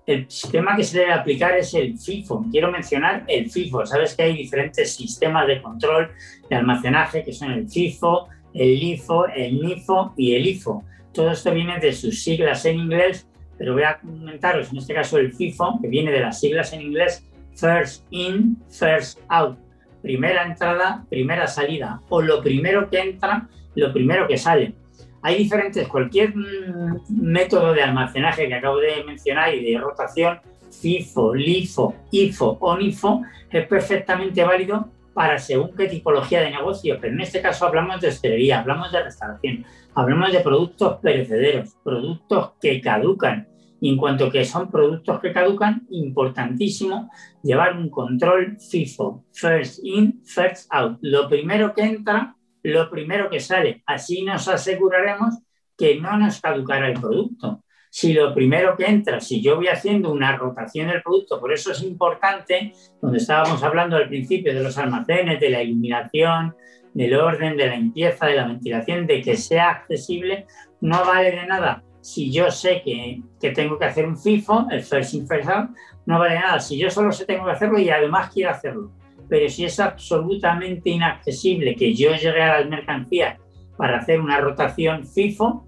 el 0.09 0.27
sistema 0.27 0.75
que 0.75 0.83
se 0.83 0.99
debe 0.99 1.13
aplicar 1.13 1.55
es 1.55 1.71
el 1.75 1.99
FIFO. 1.99 2.47
Quiero 2.49 2.71
mencionar 2.71 3.25
el 3.27 3.51
FIFO. 3.51 3.85
Sabes 3.85 4.15
que 4.15 4.23
hay 4.23 4.35
diferentes 4.35 4.95
sistemas 4.95 5.45
de 5.45 5.61
control 5.61 6.09
de 6.49 6.55
almacenaje 6.55 7.23
que 7.23 7.31
son 7.31 7.51
el 7.51 7.69
FIFO, 7.69 8.27
el 8.55 8.79
LIFO, 8.79 9.27
el 9.27 9.61
NIFO 9.61 10.13
y 10.17 10.33
el 10.33 10.47
IFO. 10.47 10.83
Todo 11.13 11.31
esto 11.31 11.51
viene 11.53 11.79
de 11.79 11.93
sus 11.93 12.23
siglas 12.23 12.65
en 12.65 12.79
inglés, 12.79 13.27
pero 13.57 13.73
voy 13.73 13.83
a 13.83 13.99
comentaros 13.99 14.71
en 14.71 14.77
este 14.77 14.93
caso 14.93 15.17
el 15.17 15.33
FIFO, 15.33 15.79
que 15.81 15.87
viene 15.87 16.11
de 16.11 16.21
las 16.21 16.39
siglas 16.39 16.71
en 16.73 16.81
inglés 16.81 17.25
First 17.55 18.05
In, 18.11 18.57
First 18.69 19.19
Out. 19.27 19.57
Primera 20.01 20.45
entrada, 20.45 21.05
primera 21.09 21.45
salida. 21.47 22.01
O 22.09 22.21
lo 22.21 22.41
primero 22.41 22.89
que 22.89 22.99
entra, 22.99 23.49
lo 23.75 23.91
primero 23.91 24.27
que 24.27 24.37
sale. 24.37 24.75
Hay 25.21 25.37
diferentes, 25.37 25.87
cualquier 25.87 26.33
mm, 26.35 27.01
método 27.09 27.73
de 27.73 27.83
almacenaje 27.83 28.47
que 28.47 28.55
acabo 28.55 28.77
de 28.77 29.03
mencionar 29.03 29.53
y 29.53 29.73
de 29.73 29.77
rotación, 29.77 30.39
FIFO, 30.71 31.35
LIFO, 31.35 31.95
IFO 32.11 32.57
o 32.61 32.77
NIFO, 32.77 33.23
es 33.51 33.67
perfectamente 33.67 34.43
válido 34.43 34.89
para 35.13 35.37
según 35.37 35.75
qué 35.75 35.87
tipología 35.87 36.41
de 36.41 36.51
negocio, 36.51 36.97
pero 36.99 37.13
en 37.13 37.21
este 37.21 37.41
caso 37.41 37.65
hablamos 37.65 38.01
de 38.01 38.09
hostelería, 38.09 38.59
hablamos 38.59 38.91
de 38.91 39.03
restauración, 39.03 39.65
hablamos 39.95 40.31
de 40.31 40.39
productos 40.39 40.97
perecederos, 41.01 41.75
productos 41.83 42.51
que 42.61 42.79
caducan. 42.81 43.47
Y 43.81 43.91
en 43.91 43.97
cuanto 43.97 44.29
que 44.29 44.43
son 44.43 44.69
productos 44.69 45.21
que 45.21 45.31
caducan, 45.31 45.87
importantísimo 45.89 47.09
llevar 47.41 47.77
un 47.77 47.89
control 47.89 48.57
FIFO, 48.59 49.23
first 49.31 49.79
in, 49.83 50.21
first 50.25 50.67
out. 50.69 50.97
Lo 51.01 51.29
primero 51.29 51.73
que 51.73 51.83
entra 51.83 52.35
lo 52.63 52.89
primero 52.89 53.29
que 53.29 53.39
sale. 53.39 53.83
Así 53.85 54.23
nos 54.23 54.47
aseguraremos 54.47 55.35
que 55.77 55.99
no 55.99 56.17
nos 56.17 56.41
caducará 56.41 56.89
el 56.89 56.99
producto. 56.99 57.63
Si 57.89 58.13
lo 58.13 58.33
primero 58.33 58.75
que 58.77 58.85
entra, 58.85 59.19
si 59.19 59.41
yo 59.41 59.55
voy 59.55 59.67
haciendo 59.67 60.11
una 60.11 60.35
rotación 60.37 60.87
del 60.87 61.01
producto, 61.01 61.39
por 61.39 61.51
eso 61.51 61.71
es 61.71 61.81
importante, 61.81 62.73
cuando 62.99 63.17
estábamos 63.17 63.63
hablando 63.63 63.97
al 63.97 64.07
principio 64.07 64.53
de 64.53 64.61
los 64.61 64.77
almacenes, 64.77 65.39
de 65.39 65.49
la 65.49 65.63
iluminación, 65.63 66.55
del 66.93 67.15
orden, 67.15 67.57
de 67.57 67.67
la 67.67 67.75
limpieza, 67.75 68.27
de 68.27 68.35
la 68.35 68.47
ventilación, 68.47 69.07
de 69.07 69.21
que 69.21 69.35
sea 69.35 69.69
accesible, 69.69 70.45
no 70.81 71.03
vale 71.05 71.31
de 71.31 71.45
nada. 71.45 71.83
Si 72.01 72.31
yo 72.31 72.49
sé 72.51 72.81
que, 72.83 73.21
que 73.41 73.51
tengo 73.51 73.77
que 73.77 73.85
hacer 73.85 74.05
un 74.05 74.17
FIFO, 74.17 74.67
el 74.71 74.81
First 74.81 75.13
In 75.15 75.27
First 75.27 75.49
Out, 75.49 75.69
no 76.05 76.19
vale 76.19 76.35
de 76.35 76.39
nada. 76.39 76.59
Si 76.59 76.77
yo 76.77 76.89
solo 76.89 77.11
sé 77.11 77.25
tengo 77.25 77.45
que 77.45 77.51
hacerlo 77.51 77.79
y 77.79 77.89
además 77.89 78.31
quiero 78.33 78.51
hacerlo 78.51 78.91
pero 79.29 79.47
si 79.47 79.63
es 79.63 79.79
absolutamente 79.79 80.89
inaccesible 80.89 81.75
que 81.75 81.93
yo 81.93 82.13
llegue 82.15 82.41
a 82.41 82.59
las 82.59 82.69
mercancías 82.69 83.39
para 83.77 83.99
hacer 83.99 84.19
una 84.19 84.41
rotación 84.41 85.05
FIFO, 85.05 85.65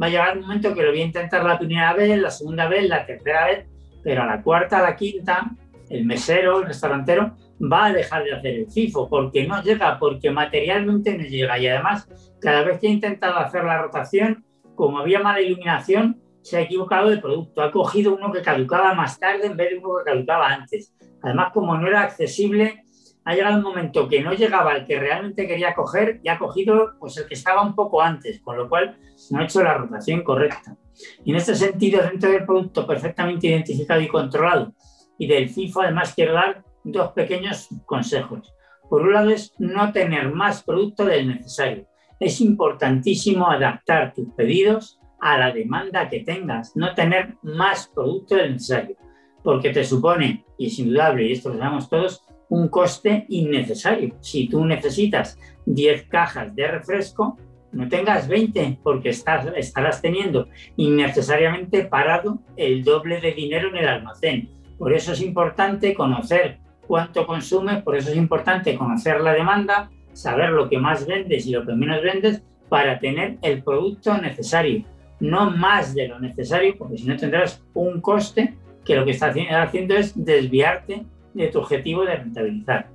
va 0.00 0.06
a 0.06 0.10
llegar 0.10 0.36
un 0.36 0.42
momento 0.42 0.74
que 0.74 0.82
lo 0.82 0.90
voy 0.90 1.00
a 1.00 1.06
intentar 1.06 1.44
la 1.44 1.58
primera 1.58 1.92
vez, 1.94 2.20
la 2.20 2.30
segunda 2.30 2.68
vez, 2.68 2.88
la 2.88 3.04
tercera 3.04 3.46
vez, 3.46 3.66
pero 4.02 4.22
a 4.22 4.26
la 4.26 4.42
cuarta, 4.42 4.78
a 4.78 4.82
la 4.82 4.96
quinta, 4.96 5.50
el 5.90 6.04
mesero, 6.04 6.60
el 6.60 6.66
restaurantero, 6.66 7.36
va 7.60 7.86
a 7.86 7.92
dejar 7.92 8.24
de 8.24 8.32
hacer 8.32 8.54
el 8.54 8.70
FIFO 8.70 9.08
porque 9.08 9.46
no 9.46 9.62
llega, 9.62 9.98
porque 9.98 10.30
materialmente 10.30 11.16
no 11.16 11.24
llega. 11.24 11.58
Y 11.58 11.68
además, 11.68 12.08
cada 12.40 12.62
vez 12.64 12.78
que 12.80 12.88
ha 12.88 12.90
intentado 12.90 13.36
hacer 13.36 13.64
la 13.64 13.80
rotación, 13.80 14.44
como 14.74 14.98
había 14.98 15.20
mala 15.20 15.40
iluminación, 15.40 16.20
se 16.40 16.56
ha 16.56 16.60
equivocado 16.62 17.10
de 17.10 17.18
producto. 17.18 17.62
Ha 17.62 17.70
cogido 17.70 18.14
uno 18.14 18.32
que 18.32 18.42
caducaba 18.42 18.94
más 18.94 19.18
tarde 19.20 19.46
en 19.46 19.56
vez 19.56 19.70
de 19.70 19.78
uno 19.78 19.90
que 19.98 20.10
caducaba 20.10 20.48
antes. 20.48 20.92
Además, 21.22 21.52
como 21.52 21.76
no 21.76 21.86
era 21.86 22.02
accesible, 22.02 22.84
ha 23.24 23.34
llegado 23.34 23.56
un 23.56 23.62
momento 23.62 24.08
que 24.08 24.20
no 24.20 24.32
llegaba 24.32 24.74
el 24.74 24.86
que 24.86 24.98
realmente 24.98 25.46
quería 25.46 25.74
coger 25.74 26.20
y 26.22 26.28
ha 26.28 26.38
cogido 26.38 26.92
pues, 26.98 27.16
el 27.18 27.26
que 27.26 27.34
estaba 27.34 27.62
un 27.62 27.74
poco 27.74 28.02
antes, 28.02 28.40
con 28.40 28.56
lo 28.56 28.68
cual 28.68 28.96
no 29.30 29.40
ha 29.40 29.44
hecho 29.44 29.62
la 29.62 29.74
rotación 29.74 30.22
correcta. 30.22 30.76
Y 31.24 31.30
en 31.30 31.36
este 31.36 31.54
sentido, 31.54 32.02
dentro 32.02 32.30
del 32.30 32.44
producto 32.44 32.86
perfectamente 32.86 33.46
identificado 33.46 34.00
y 34.00 34.08
controlado 34.08 34.74
y 35.18 35.26
del 35.26 35.48
FIFO, 35.48 35.82
además 35.82 36.14
quiero 36.14 36.34
dar 36.34 36.64
dos 36.84 37.12
pequeños 37.12 37.68
consejos. 37.86 38.52
Por 38.88 39.02
un 39.02 39.12
lado 39.12 39.30
es 39.30 39.54
no 39.58 39.92
tener 39.92 40.32
más 40.32 40.62
producto 40.62 41.04
del 41.04 41.28
necesario. 41.28 41.86
Es 42.18 42.40
importantísimo 42.40 43.50
adaptar 43.50 44.12
tus 44.12 44.28
pedidos 44.34 45.00
a 45.20 45.38
la 45.38 45.52
demanda 45.52 46.08
que 46.08 46.20
tengas, 46.20 46.76
no 46.76 46.94
tener 46.94 47.36
más 47.42 47.88
producto 47.94 48.34
del 48.34 48.54
necesario, 48.54 48.96
porque 49.42 49.70
te 49.70 49.84
supone, 49.84 50.44
y 50.58 50.66
es 50.66 50.78
indudable, 50.78 51.24
y 51.24 51.32
esto 51.32 51.50
lo 51.50 51.58
sabemos 51.58 51.88
todos, 51.88 52.22
un 52.52 52.68
coste 52.68 53.24
innecesario. 53.30 54.14
Si 54.20 54.46
tú 54.46 54.62
necesitas 54.66 55.38
10 55.64 56.02
cajas 56.08 56.54
de 56.54 56.66
refresco, 56.66 57.38
no 57.72 57.88
tengas 57.88 58.28
20 58.28 58.78
porque 58.82 59.08
estás, 59.08 59.46
estarás 59.56 60.02
teniendo 60.02 60.48
innecesariamente 60.76 61.86
parado 61.86 62.40
el 62.58 62.84
doble 62.84 63.22
de 63.22 63.32
dinero 63.32 63.70
en 63.70 63.78
el 63.78 63.88
almacén. 63.88 64.50
Por 64.76 64.92
eso 64.92 65.12
es 65.12 65.22
importante 65.22 65.94
conocer 65.94 66.58
cuánto 66.86 67.26
consumes, 67.26 67.82
por 67.82 67.96
eso 67.96 68.10
es 68.10 68.16
importante 68.16 68.76
conocer 68.76 69.22
la 69.22 69.32
demanda, 69.32 69.90
saber 70.12 70.50
lo 70.50 70.68
que 70.68 70.76
más 70.76 71.06
vendes 71.06 71.46
y 71.46 71.52
lo 71.52 71.64
que 71.64 71.72
menos 71.72 72.02
vendes 72.02 72.42
para 72.68 72.98
tener 72.98 73.38
el 73.40 73.62
producto 73.62 74.18
necesario, 74.18 74.84
no 75.20 75.50
más 75.50 75.94
de 75.94 76.08
lo 76.08 76.20
necesario, 76.20 76.76
porque 76.76 76.98
si 76.98 77.06
no 77.06 77.16
tendrás 77.16 77.64
un 77.72 78.02
coste 78.02 78.58
que 78.84 78.94
lo 78.94 79.06
que 79.06 79.12
está 79.12 79.32
haciendo 79.62 79.94
es 79.94 80.12
desviarte 80.22 81.06
de 81.34 81.48
tu 81.48 81.58
objetivo 81.58 82.04
de 82.04 82.16
rentabilizar. 82.16 82.88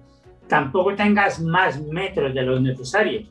Tampoco 0.48 0.96
tengas 0.96 1.42
más 1.42 1.82
metros 1.82 2.34
de 2.34 2.42
los 2.42 2.62
necesarios. 2.62 3.30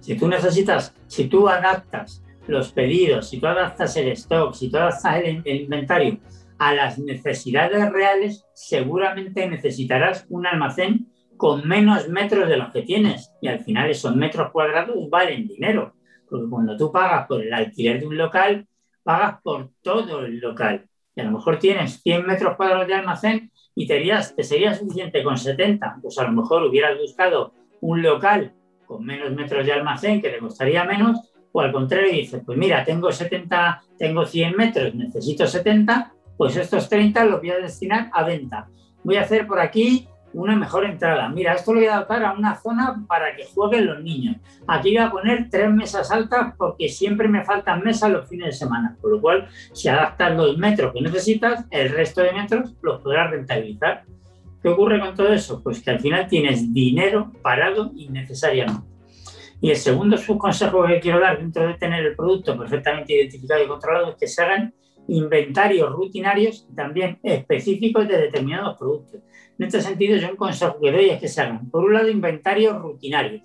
Si 0.00 0.16
tú 0.16 0.28
necesitas, 0.28 0.94
si 1.06 1.28
tú 1.28 1.48
adaptas 1.48 2.24
los 2.46 2.72
pedidos, 2.72 3.28
si 3.28 3.38
tú 3.38 3.46
adaptas 3.46 3.96
el 3.96 4.08
stock, 4.08 4.54
si 4.54 4.70
tú 4.70 4.78
adaptas 4.78 5.16
el, 5.22 5.42
el 5.44 5.60
inventario 5.62 6.18
a 6.58 6.74
las 6.74 6.98
necesidades 6.98 7.90
reales, 7.90 8.44
seguramente 8.54 9.48
necesitarás 9.48 10.26
un 10.28 10.46
almacén 10.46 11.06
con 11.36 11.66
menos 11.66 12.08
metros 12.08 12.48
de 12.48 12.58
los 12.58 12.70
que 12.70 12.82
tienes. 12.82 13.32
Y 13.40 13.48
al 13.48 13.60
final 13.60 13.88
esos 13.88 14.14
metros 14.14 14.50
cuadrados 14.50 15.08
valen 15.08 15.48
dinero. 15.48 15.94
Porque 16.28 16.50
cuando 16.50 16.76
tú 16.76 16.92
pagas 16.92 17.26
por 17.26 17.42
el 17.42 17.52
alquiler 17.52 18.00
de 18.00 18.06
un 18.06 18.18
local, 18.18 18.66
pagas 19.02 19.40
por 19.42 19.70
todo 19.82 20.20
el 20.20 20.38
local. 20.38 20.86
Y 21.14 21.20
a 21.22 21.24
lo 21.24 21.32
mejor 21.32 21.58
tienes 21.58 22.02
100 22.02 22.26
metros 22.26 22.56
cuadrados 22.56 22.86
de 22.86 22.94
almacén 22.94 23.50
y 23.80 23.86
te, 23.86 23.98
te 24.36 24.44
sería 24.44 24.74
suficiente 24.74 25.24
con 25.24 25.38
70. 25.38 26.00
Pues 26.02 26.18
a 26.18 26.24
lo 26.24 26.32
mejor 26.32 26.64
hubieras 26.64 26.98
buscado 26.98 27.54
un 27.80 28.02
local 28.02 28.52
con 28.84 29.06
menos 29.06 29.32
metros 29.32 29.64
de 29.64 29.72
almacén 29.72 30.20
que 30.20 30.28
te 30.28 30.38
costaría 30.38 30.84
menos. 30.84 31.18
O 31.50 31.62
al 31.62 31.72
contrario, 31.72 32.12
dices, 32.12 32.42
pues 32.44 32.58
mira, 32.58 32.84
tengo 32.84 33.10
70, 33.10 33.82
tengo 33.98 34.26
100 34.26 34.54
metros, 34.54 34.94
necesito 34.94 35.46
70, 35.46 36.12
pues 36.36 36.56
estos 36.56 36.90
30 36.90 37.24
los 37.24 37.40
voy 37.40 37.50
a 37.50 37.56
destinar 37.56 38.10
a 38.12 38.22
venta. 38.22 38.68
Voy 39.02 39.16
a 39.16 39.22
hacer 39.22 39.46
por 39.46 39.58
aquí 39.58 40.06
una 40.32 40.56
mejor 40.56 40.84
entrada. 40.84 41.28
Mira, 41.28 41.54
esto 41.54 41.72
lo 41.72 41.80
voy 41.80 41.88
a 41.88 41.96
adaptar 41.96 42.24
a 42.24 42.32
una 42.32 42.56
zona 42.56 43.04
para 43.08 43.34
que 43.34 43.44
jueguen 43.46 43.86
los 43.86 44.02
niños. 44.02 44.36
Aquí 44.66 44.90
voy 44.90 44.98
a 44.98 45.10
poner 45.10 45.48
tres 45.50 45.70
mesas 45.70 46.10
altas 46.10 46.54
porque 46.56 46.88
siempre 46.88 47.28
me 47.28 47.44
faltan 47.44 47.82
mesas 47.82 48.10
los 48.10 48.28
fines 48.28 48.46
de 48.46 48.52
semana. 48.52 48.96
Por 49.00 49.12
lo 49.12 49.20
cual, 49.20 49.48
si 49.72 49.88
adaptas 49.88 50.36
los 50.36 50.56
metros 50.58 50.92
que 50.92 51.00
necesitas, 51.00 51.64
el 51.70 51.90
resto 51.90 52.22
de 52.22 52.32
metros 52.32 52.74
los 52.82 53.00
podrás 53.02 53.30
rentabilizar. 53.30 54.04
¿Qué 54.62 54.68
ocurre 54.68 55.00
con 55.00 55.14
todo 55.14 55.32
eso? 55.32 55.62
Pues 55.62 55.82
que 55.82 55.90
al 55.90 56.00
final 56.00 56.28
tienes 56.28 56.72
dinero 56.72 57.32
parado 57.42 57.92
innecesariamente. 57.96 58.90
Y 59.62 59.70
el 59.70 59.76
segundo 59.76 60.16
subconsejo 60.16 60.86
que 60.86 61.00
quiero 61.00 61.20
dar 61.20 61.38
dentro 61.38 61.66
de 61.66 61.74
tener 61.74 62.04
el 62.04 62.16
producto 62.16 62.56
perfectamente 62.56 63.12
identificado 63.12 63.62
y 63.62 63.66
controlado 63.66 64.10
es 64.10 64.16
que 64.16 64.26
se 64.26 64.42
hagan 64.42 64.74
inventarios 65.10 65.90
rutinarios 65.92 66.68
también 66.74 67.18
específicos 67.22 68.06
de 68.06 68.16
determinados 68.16 68.78
productos. 68.78 69.20
En 69.58 69.66
este 69.66 69.82
sentido, 69.82 70.16
yo 70.16 70.30
un 70.30 70.36
consejo 70.36 70.78
que 70.80 70.92
doy 70.92 71.10
es 71.10 71.20
que 71.20 71.28
se 71.28 71.40
hagan, 71.40 71.68
por 71.68 71.84
un 71.84 71.94
lado, 71.94 72.08
inventarios 72.08 72.80
rutinarios. 72.80 73.42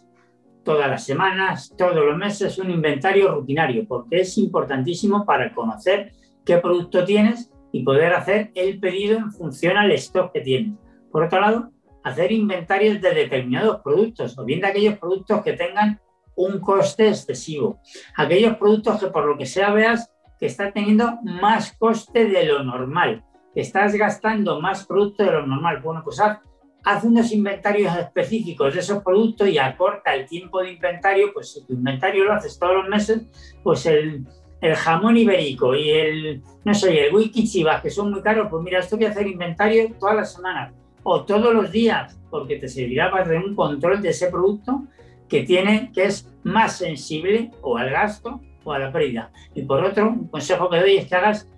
Todas 0.64 0.90
las 0.90 1.04
semanas, 1.04 1.74
todos 1.78 1.96
los 1.96 2.18
meses, 2.18 2.58
un 2.60 2.70
inventario 2.70 3.34
rutinario, 3.34 3.86
porque 3.88 4.22
es 4.22 4.38
importantísimo 4.38 5.26
para 5.26 5.54
conocer 5.54 6.12
qué 6.46 6.58
producto 6.58 7.04
tienes 7.04 7.52
y 7.72 7.84
poder 7.84 8.14
hacer 8.14 8.52
el 8.56 8.80
pedido 8.80 9.18
en 9.18 9.32
función 9.32 9.76
al 9.78 9.92
stock 9.94 10.32
que 10.32 10.42
tienes. 10.42 10.74
Por 11.12 11.24
otro 11.24 11.42
lado, 11.42 11.72
hacer 12.04 12.32
inventarios 12.32 13.02
de 13.02 13.12
determinados 13.12 13.82
productos 13.82 14.38
o 14.38 14.46
bien 14.46 14.62
de 14.62 14.68
aquellos 14.68 15.00
productos 15.00 15.42
que 15.42 15.54
tengan 15.54 16.00
un 16.36 16.60
coste 16.60 17.08
excesivo. 17.08 17.80
Aquellos 18.16 18.56
productos 18.58 19.00
que 19.00 19.08
por 19.08 19.26
lo 19.26 19.38
que 19.38 19.46
sea 19.46 19.74
veas 19.74 20.12
que 20.40 20.46
está 20.48 20.72
teniendo 20.72 21.20
más 21.24 21.74
coste 21.78 22.26
de 22.26 22.46
lo 22.46 22.64
normal, 22.64 23.24
que 23.54 23.62
estás 23.62 23.96
gastando 23.96 24.60
más 24.60 24.86
producto 24.86 25.24
de 25.24 25.32
lo 25.32 25.48
normal. 25.48 25.82
Bueno, 25.82 26.02
pues 26.04 26.20
haz, 26.20 27.04
unos 27.04 27.32
inventarios 27.32 27.96
específicos 27.98 28.74
de 28.74 28.82
esos 28.82 29.02
productos 29.04 29.48
y 29.48 29.58
acorta 29.58 30.14
el 30.14 30.28
tiempo 30.28 30.62
de 30.62 30.74
inventario, 30.74 31.34
pues 31.34 31.54
si 31.54 31.66
tu 31.66 31.74
inventario 31.74 32.26
lo 32.26 32.34
haces 32.34 32.60
todos 32.60 32.76
los 32.76 32.88
meses, 32.88 33.24
pues 33.64 33.86
el, 33.86 34.26
el 34.62 34.76
jamón 34.76 35.18
ibérico 35.18 35.76
y 35.76 35.90
el, 35.90 36.44
no 36.64 36.74
sé, 36.74 37.08
el 37.08 37.16
wiki 37.16 37.48
chivas, 37.48 37.82
que 37.82 37.90
son 37.90 38.12
muy 38.12 38.22
caros, 38.22 38.48
pues 38.52 38.64
mira, 38.64 38.80
esto 38.80 38.98
voy 38.98 39.06
a 39.06 39.10
hacer 39.10 39.26
inventario 39.26 39.94
todas 40.00 40.16
las 40.16 40.34
semanas 40.34 40.74
o 41.02 41.24
todos 41.24 41.54
los 41.54 41.72
días, 41.72 42.20
porque 42.30 42.58
te 42.58 42.68
servirá 42.68 43.12
para 43.12 43.24
tener 43.24 43.44
un 43.44 43.56
control 43.56 44.02
de 44.02 44.10
ese 44.10 44.28
producto 44.30 44.84
que 45.30 45.44
tiene, 45.44 45.92
que 45.94 46.06
es 46.06 46.32
más 46.44 46.78
sensible 46.78 47.52
o 47.62 47.78
al 47.78 47.90
gasto 47.90 48.42
o 48.66 48.74
a 48.74 48.80
la 48.80 48.92
pérdida. 48.92 49.32
Y 49.54 49.62
por 49.62 49.84
otro, 49.84 50.10
un 50.10 50.28
consejo 50.28 50.70
que 50.70 50.80
doy 50.80 50.98
es 50.98 51.08
que 51.08 51.16
hagas 51.16 51.50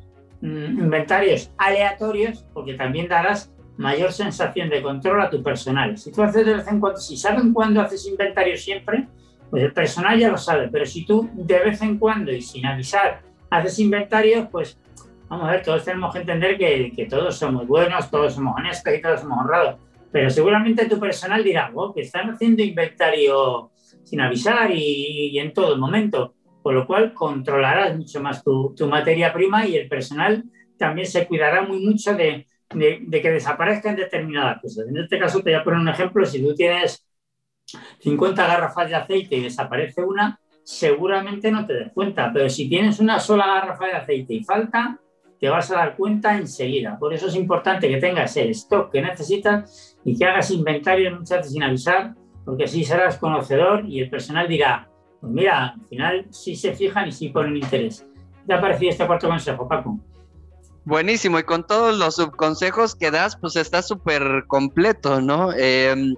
mm, 0.41 0.79
inventarios 0.79 1.51
aleatorios 1.57 2.45
porque 2.53 2.75
también 2.75 3.07
darás 3.07 3.51
mayor 3.77 4.11
sensación 4.11 4.69
de 4.69 4.81
control 4.81 5.21
a 5.21 5.29
tu 5.29 5.41
personal. 5.41 5.97
Si 5.97 6.11
tú 6.11 6.21
haces 6.21 6.45
de 6.45 6.55
vez 6.55 6.67
en 6.67 6.79
cuando, 6.79 6.99
si 6.99 7.15
saben 7.15 7.53
cuándo 7.53 7.81
haces 7.81 8.05
inventario 8.07 8.57
siempre, 8.57 9.07
pues 9.49 9.63
el 9.63 9.73
personal 9.73 10.19
ya 10.19 10.29
lo 10.29 10.37
sabe, 10.37 10.67
pero 10.69 10.85
si 10.85 11.05
tú 11.05 11.29
de 11.33 11.59
vez 11.59 11.81
en 11.81 11.97
cuando 11.97 12.31
y 12.31 12.41
sin 12.41 12.65
avisar 12.65 13.21
haces 13.49 13.79
inventarios, 13.79 14.47
pues 14.51 14.77
vamos 15.29 15.47
a 15.47 15.51
ver, 15.51 15.63
todos 15.63 15.85
tenemos 15.85 16.11
que 16.11 16.19
entender 16.19 16.57
que, 16.57 16.91
que 16.93 17.05
todos 17.05 17.37
somos 17.37 17.65
buenos, 17.65 18.09
todos 18.11 18.33
somos 18.33 18.55
honestos 18.57 18.93
y 18.93 19.01
todos 19.01 19.21
somos 19.21 19.39
honrados, 19.39 19.79
pero 20.11 20.29
seguramente 20.29 20.89
tu 20.89 20.99
personal 20.99 21.43
dirá, 21.43 21.71
oh, 21.73 21.93
que 21.93 22.01
están 22.01 22.31
haciendo 22.31 22.63
inventario 22.63 23.71
sin 24.03 24.21
avisar 24.21 24.71
y, 24.71 25.29
y 25.31 25.39
en 25.39 25.53
todo 25.53 25.77
momento 25.77 26.33
con 26.67 26.75
lo 26.75 26.85
cual 26.85 27.13
controlarás 27.13 27.95
mucho 27.95 28.19
más 28.19 28.43
tu, 28.43 28.75
materia 28.89 29.31
prima 29.31 29.65
y 29.65 29.77
el 29.77 29.87
personal 29.87 30.43
también 30.77 31.07
se 31.07 31.25
cuidará 31.25 31.61
muy 31.61 31.79
mucho 31.79 32.13
de, 32.13 32.45
que 32.69 33.31
desaparezcan 33.31 33.95
determinadas 33.95 34.61
cosas. 34.61 34.85
En 34.89 34.97
este 34.97 35.17
caso 35.17 35.41
te 35.41 35.51
voy 35.51 35.61
a 35.61 35.63
poner 35.63 35.79
un 35.79 35.87
ejemplo, 35.87 36.25
si 36.25 36.43
tú 36.43 36.53
tienes 36.53 37.07
50 37.99 38.45
garrafas 38.45 38.89
de 38.89 38.95
aceite 38.95 39.37
y 39.37 39.43
desaparece 39.43 40.03
una, 40.03 40.41
seguramente 40.61 41.49
no 41.53 41.65
te 41.65 41.73
des 41.73 41.93
cuenta, 41.93 42.31
pero 42.33 42.49
si 42.49 42.67
tienes 42.67 42.99
una 42.99 43.17
sola 43.21 43.47
garrafa 43.47 43.85
de 43.85 43.93
aceite 43.93 44.33
y 44.33 44.43
falta, 44.43 44.99
te 45.39 45.47
vas 45.47 45.71
a 45.71 45.75
dar 45.75 45.95
cuenta 45.95 46.37
enseguida. 46.37 46.99
Por 46.99 47.13
eso 47.13 47.27
es 47.27 47.35
importante 47.35 47.87
que 47.87 48.01
tengas 48.01 48.35
el 48.35 48.49
stock 48.49 48.91
que 48.91 49.01
necesitas 49.01 49.97
y 50.03 50.17
que 50.17 50.25
hagas 50.25 50.51
inventario 50.51 51.11
muchas 51.11 51.37
veces 51.37 51.53
sin 51.53 51.63
avisar, 51.63 52.13
porque 52.43 52.65
así 52.65 52.83
serás 52.83 53.17
conocedor 53.17 53.85
y 53.87 54.01
el 54.01 54.09
personal 54.09 54.49
dirá, 54.49 54.89
pues 55.19 55.33
mira, 55.33 55.69
al 55.69 55.85
final 55.87 56.27
sí 56.31 56.55
se 56.55 56.73
fijan 56.73 57.07
y 57.07 57.11
sí 57.11 57.29
ponen 57.29 57.57
interés. 57.57 58.05
¿Qué 58.41 58.47
te 58.47 58.53
ha 58.53 58.61
parecido 58.61 58.91
este 58.91 59.05
cuarto 59.05 59.27
consejo, 59.27 59.67
Paco? 59.67 59.99
Buenísimo, 60.85 61.37
y 61.37 61.43
con 61.43 61.67
todos 61.67 61.97
los 61.97 62.15
subconsejos 62.15 62.95
que 62.95 63.11
das, 63.11 63.35
pues 63.35 63.57
está 63.57 63.81
súper 63.81 64.45
completo, 64.47 65.19
¿no? 65.19 65.51
Em, 65.51 66.15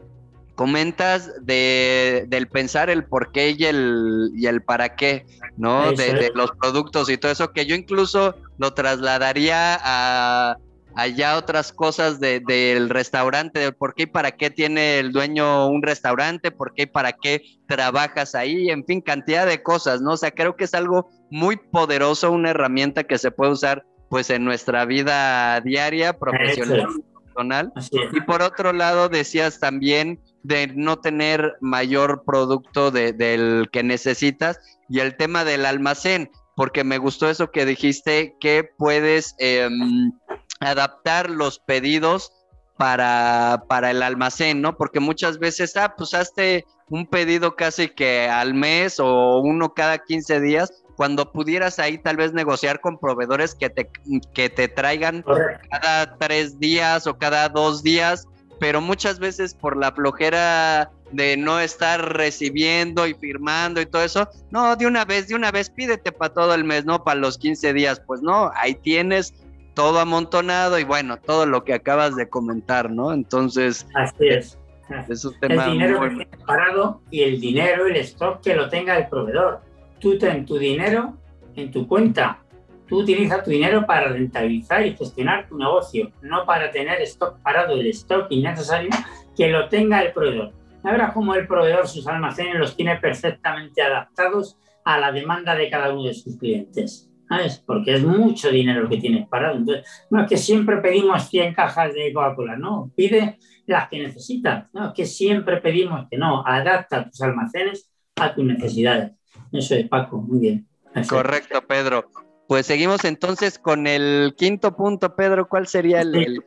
comentas 0.53 1.31
de, 1.41 2.25
del 2.27 2.47
pensar 2.47 2.89
el 2.89 3.05
por 3.05 3.31
qué 3.31 3.55
y 3.57 3.65
el, 3.65 4.29
y 4.35 4.45
el 4.45 4.61
para 4.61 4.95
qué, 4.95 5.25
¿no? 5.57 5.91
de, 5.93 6.31
los 6.35 6.51
productos 6.51 7.09
y 7.09 7.17
todo 7.17 7.31
eso, 7.31 7.51
que 7.51 7.65
yo 7.65 7.75
incluso 7.75 8.35
lo 8.57 8.73
trasladaría 8.73 9.79
a 9.81 10.57
allá 11.01 11.37
otras 11.37 11.71
cosas 11.71 12.19
del 12.19 12.89
restaurante, 12.89 13.59
de 13.59 13.71
por 13.71 13.93
qué 13.95 14.03
y 14.03 14.07
para 14.07 14.31
qué 14.31 14.49
tiene 14.49 14.99
el 14.99 15.11
dueño 15.11 15.67
un 15.67 15.81
restaurante, 15.81 16.51
por 16.51 16.73
qué 16.73 16.83
y 16.83 16.87
para 16.87 17.13
qué 17.13 17.41
trabajas 17.67 18.35
ahí, 18.35 18.69
en 18.69 18.85
fin, 18.85 19.01
cantidad 19.01 19.45
de 19.45 19.63
cosas, 19.63 20.01
¿no? 20.01 20.13
O 20.13 20.17
sea, 20.17 20.31
creo 20.31 20.55
que 20.55 20.65
es 20.65 20.73
algo 20.73 21.09
muy 21.29 21.57
poderoso, 21.57 22.31
una 22.31 22.51
herramienta 22.51 23.03
que 23.03 23.17
se 23.17 23.31
puede 23.31 23.51
usar 23.51 23.85
pues 24.09 24.29
en 24.29 24.43
nuestra 24.43 24.85
vida 24.85 25.61
diaria, 25.61 26.17
profesional, 26.17 26.87
personal. 27.25 27.71
Y 28.11 28.21
por 28.21 28.41
otro 28.41 28.73
lado, 28.73 29.07
decías 29.07 29.59
también 29.59 30.19
de 30.43 30.67
no 30.75 30.99
tener 30.99 31.53
mayor 31.61 32.23
producto 32.25 32.91
del 32.91 33.69
que 33.71 33.83
necesitas 33.83 34.59
y 34.89 34.99
el 34.99 35.15
tema 35.15 35.45
del 35.45 35.65
almacén, 35.65 36.31
porque 36.55 36.83
me 36.83 36.97
gustó 36.97 37.29
eso 37.29 37.51
que 37.51 37.65
dijiste 37.65 38.35
que 38.39 38.67
puedes 38.77 39.35
em, 39.37 40.11
adaptar 40.59 41.29
los 41.29 41.59
pedidos 41.59 42.31
para, 42.77 43.63
para 43.67 43.91
el 43.91 44.01
almacén, 44.01 44.61
¿no? 44.61 44.77
Porque 44.77 44.99
muchas 44.99 45.37
veces, 45.37 45.75
ah, 45.75 45.95
pues 45.97 46.13
hazte 46.13 46.65
un 46.89 47.05
pedido 47.05 47.55
casi 47.55 47.89
que 47.89 48.27
al 48.27 48.53
mes 48.53 48.99
o 48.99 49.39
uno 49.39 49.73
cada 49.73 49.97
15 49.99 50.39
días, 50.39 50.71
cuando 50.95 51.31
pudieras 51.31 51.79
ahí 51.79 51.97
tal 51.97 52.17
vez 52.17 52.33
negociar 52.33 52.81
con 52.81 52.97
proveedores 52.97 53.55
que 53.55 53.69
te, 53.69 53.89
que 54.33 54.49
te 54.49 54.67
traigan 54.67 55.23
cada 55.69 56.17
tres 56.17 56.59
días 56.59 57.07
o 57.07 57.17
cada 57.17 57.49
dos 57.49 57.83
días, 57.83 58.27
pero 58.59 58.81
muchas 58.81 59.19
veces 59.19 59.53
por 59.53 59.77
la 59.77 59.91
flojera 59.91 60.91
de 61.11 61.37
no 61.37 61.59
estar 61.59 62.17
recibiendo 62.17 63.07
y 63.07 63.13
firmando 63.13 63.81
y 63.81 63.85
todo 63.85 64.03
eso, 64.03 64.27
no, 64.51 64.75
de 64.75 64.87
una 64.87 65.05
vez, 65.05 65.27
de 65.27 65.35
una 65.35 65.51
vez 65.51 65.69
pídete 65.69 66.11
para 66.11 66.33
todo 66.33 66.53
el 66.53 66.63
mes, 66.63 66.85
no 66.85 67.03
para 67.03 67.19
los 67.19 67.37
15 67.37 67.73
días, 67.73 68.01
pues 68.05 68.21
no, 68.21 68.51
ahí 68.55 68.75
tienes 68.75 69.33
todo 69.79 69.99
amontonado 69.99 70.77
y 70.77 70.83
bueno, 70.83 71.15
todo 71.17 71.45
lo 71.45 71.63
que 71.63 71.73
acabas 71.73 72.17
de 72.17 72.27
comentar, 72.27 72.91
¿no? 72.91 73.13
Entonces... 73.13 73.87
Así 73.95 74.27
es. 74.27 74.59
Es 75.07 75.23
un 75.23 75.39
tema 75.39 75.67
el 75.67 75.71
dinero 75.71 76.01
muy... 76.01 76.25
parado 76.45 77.01
y 77.09 77.21
el 77.21 77.39
dinero, 77.39 77.87
el 77.87 77.95
stock 77.95 78.41
que 78.41 78.55
lo 78.55 78.67
tenga 78.67 78.97
el 78.97 79.07
proveedor 79.07 79.61
tú 79.99 80.17
ten 80.17 80.45
tu 80.45 80.57
dinero 80.57 81.17
en 81.55 81.71
tu 81.71 81.87
cuenta. 81.87 82.39
Tú 82.87 82.99
utilizas 82.99 83.41
tu 83.43 83.51
dinero 83.51 83.85
para 83.85 84.09
rentabilizar 84.09 84.85
y 84.85 84.97
gestionar 84.97 85.47
tu 85.47 85.57
negocio, 85.57 86.11
no 86.23 86.45
para 86.45 86.71
tener 86.71 86.99
stock 87.03 87.39
parado, 87.41 87.73
el 87.75 87.87
stock 87.87 88.27
innecesario 88.31 88.89
que 89.37 89.47
lo 89.47 89.69
tenga 89.69 90.01
el 90.01 90.11
proveedor. 90.11 90.51
Ahora 90.83 91.13
como 91.13 91.35
el 91.35 91.47
proveedor 91.47 91.87
sus 91.87 92.05
almacenes 92.05 92.55
los 92.55 92.75
tiene 92.75 92.97
perfectamente 92.97 93.81
adaptados 93.81 94.57
a 94.83 94.97
la 94.97 95.11
demanda 95.13 95.55
de 95.55 95.69
cada 95.69 95.93
uno 95.93 96.03
de 96.03 96.13
sus 96.15 96.37
clientes. 96.37 97.08
¿Sabes? 97.29 97.63
Porque 97.65 97.95
es 97.95 98.03
mucho 98.03 98.49
dinero 98.49 98.89
que 98.89 98.97
tienes 98.97 99.27
parado. 99.27 99.57
Entonces, 99.57 99.87
no 100.09 100.21
es 100.21 100.27
que 100.27 100.37
siempre 100.37 100.77
pedimos 100.77 101.29
100 101.29 101.53
cajas 101.53 101.93
de 101.93 102.11
Coca-Cola, 102.11 102.57
no, 102.57 102.91
pide 102.95 103.37
las 103.67 103.87
que 103.87 103.99
necesitas. 103.99 104.65
No, 104.73 104.87
es 104.87 104.93
que 104.93 105.05
siempre 105.05 105.57
pedimos 105.57 106.07
que 106.09 106.17
no, 106.17 106.43
adapta 106.45 107.07
tus 107.07 107.21
almacenes 107.21 107.89
a 108.15 108.33
tus 108.33 108.43
necesidades. 108.43 109.11
Eso 109.51 109.75
es, 109.75 109.87
Paco, 109.87 110.17
muy 110.17 110.39
bien. 110.39 110.67
Correcto, 111.07 111.61
Pedro. 111.67 112.09
Pues 112.47 112.65
seguimos 112.65 113.05
entonces 113.05 113.59
con 113.59 113.85
el 113.85 114.33
quinto 114.35 114.75
punto, 114.75 115.15
Pedro. 115.15 115.47
¿Cuál 115.47 115.67
sería 115.67 116.01
el, 116.01 116.43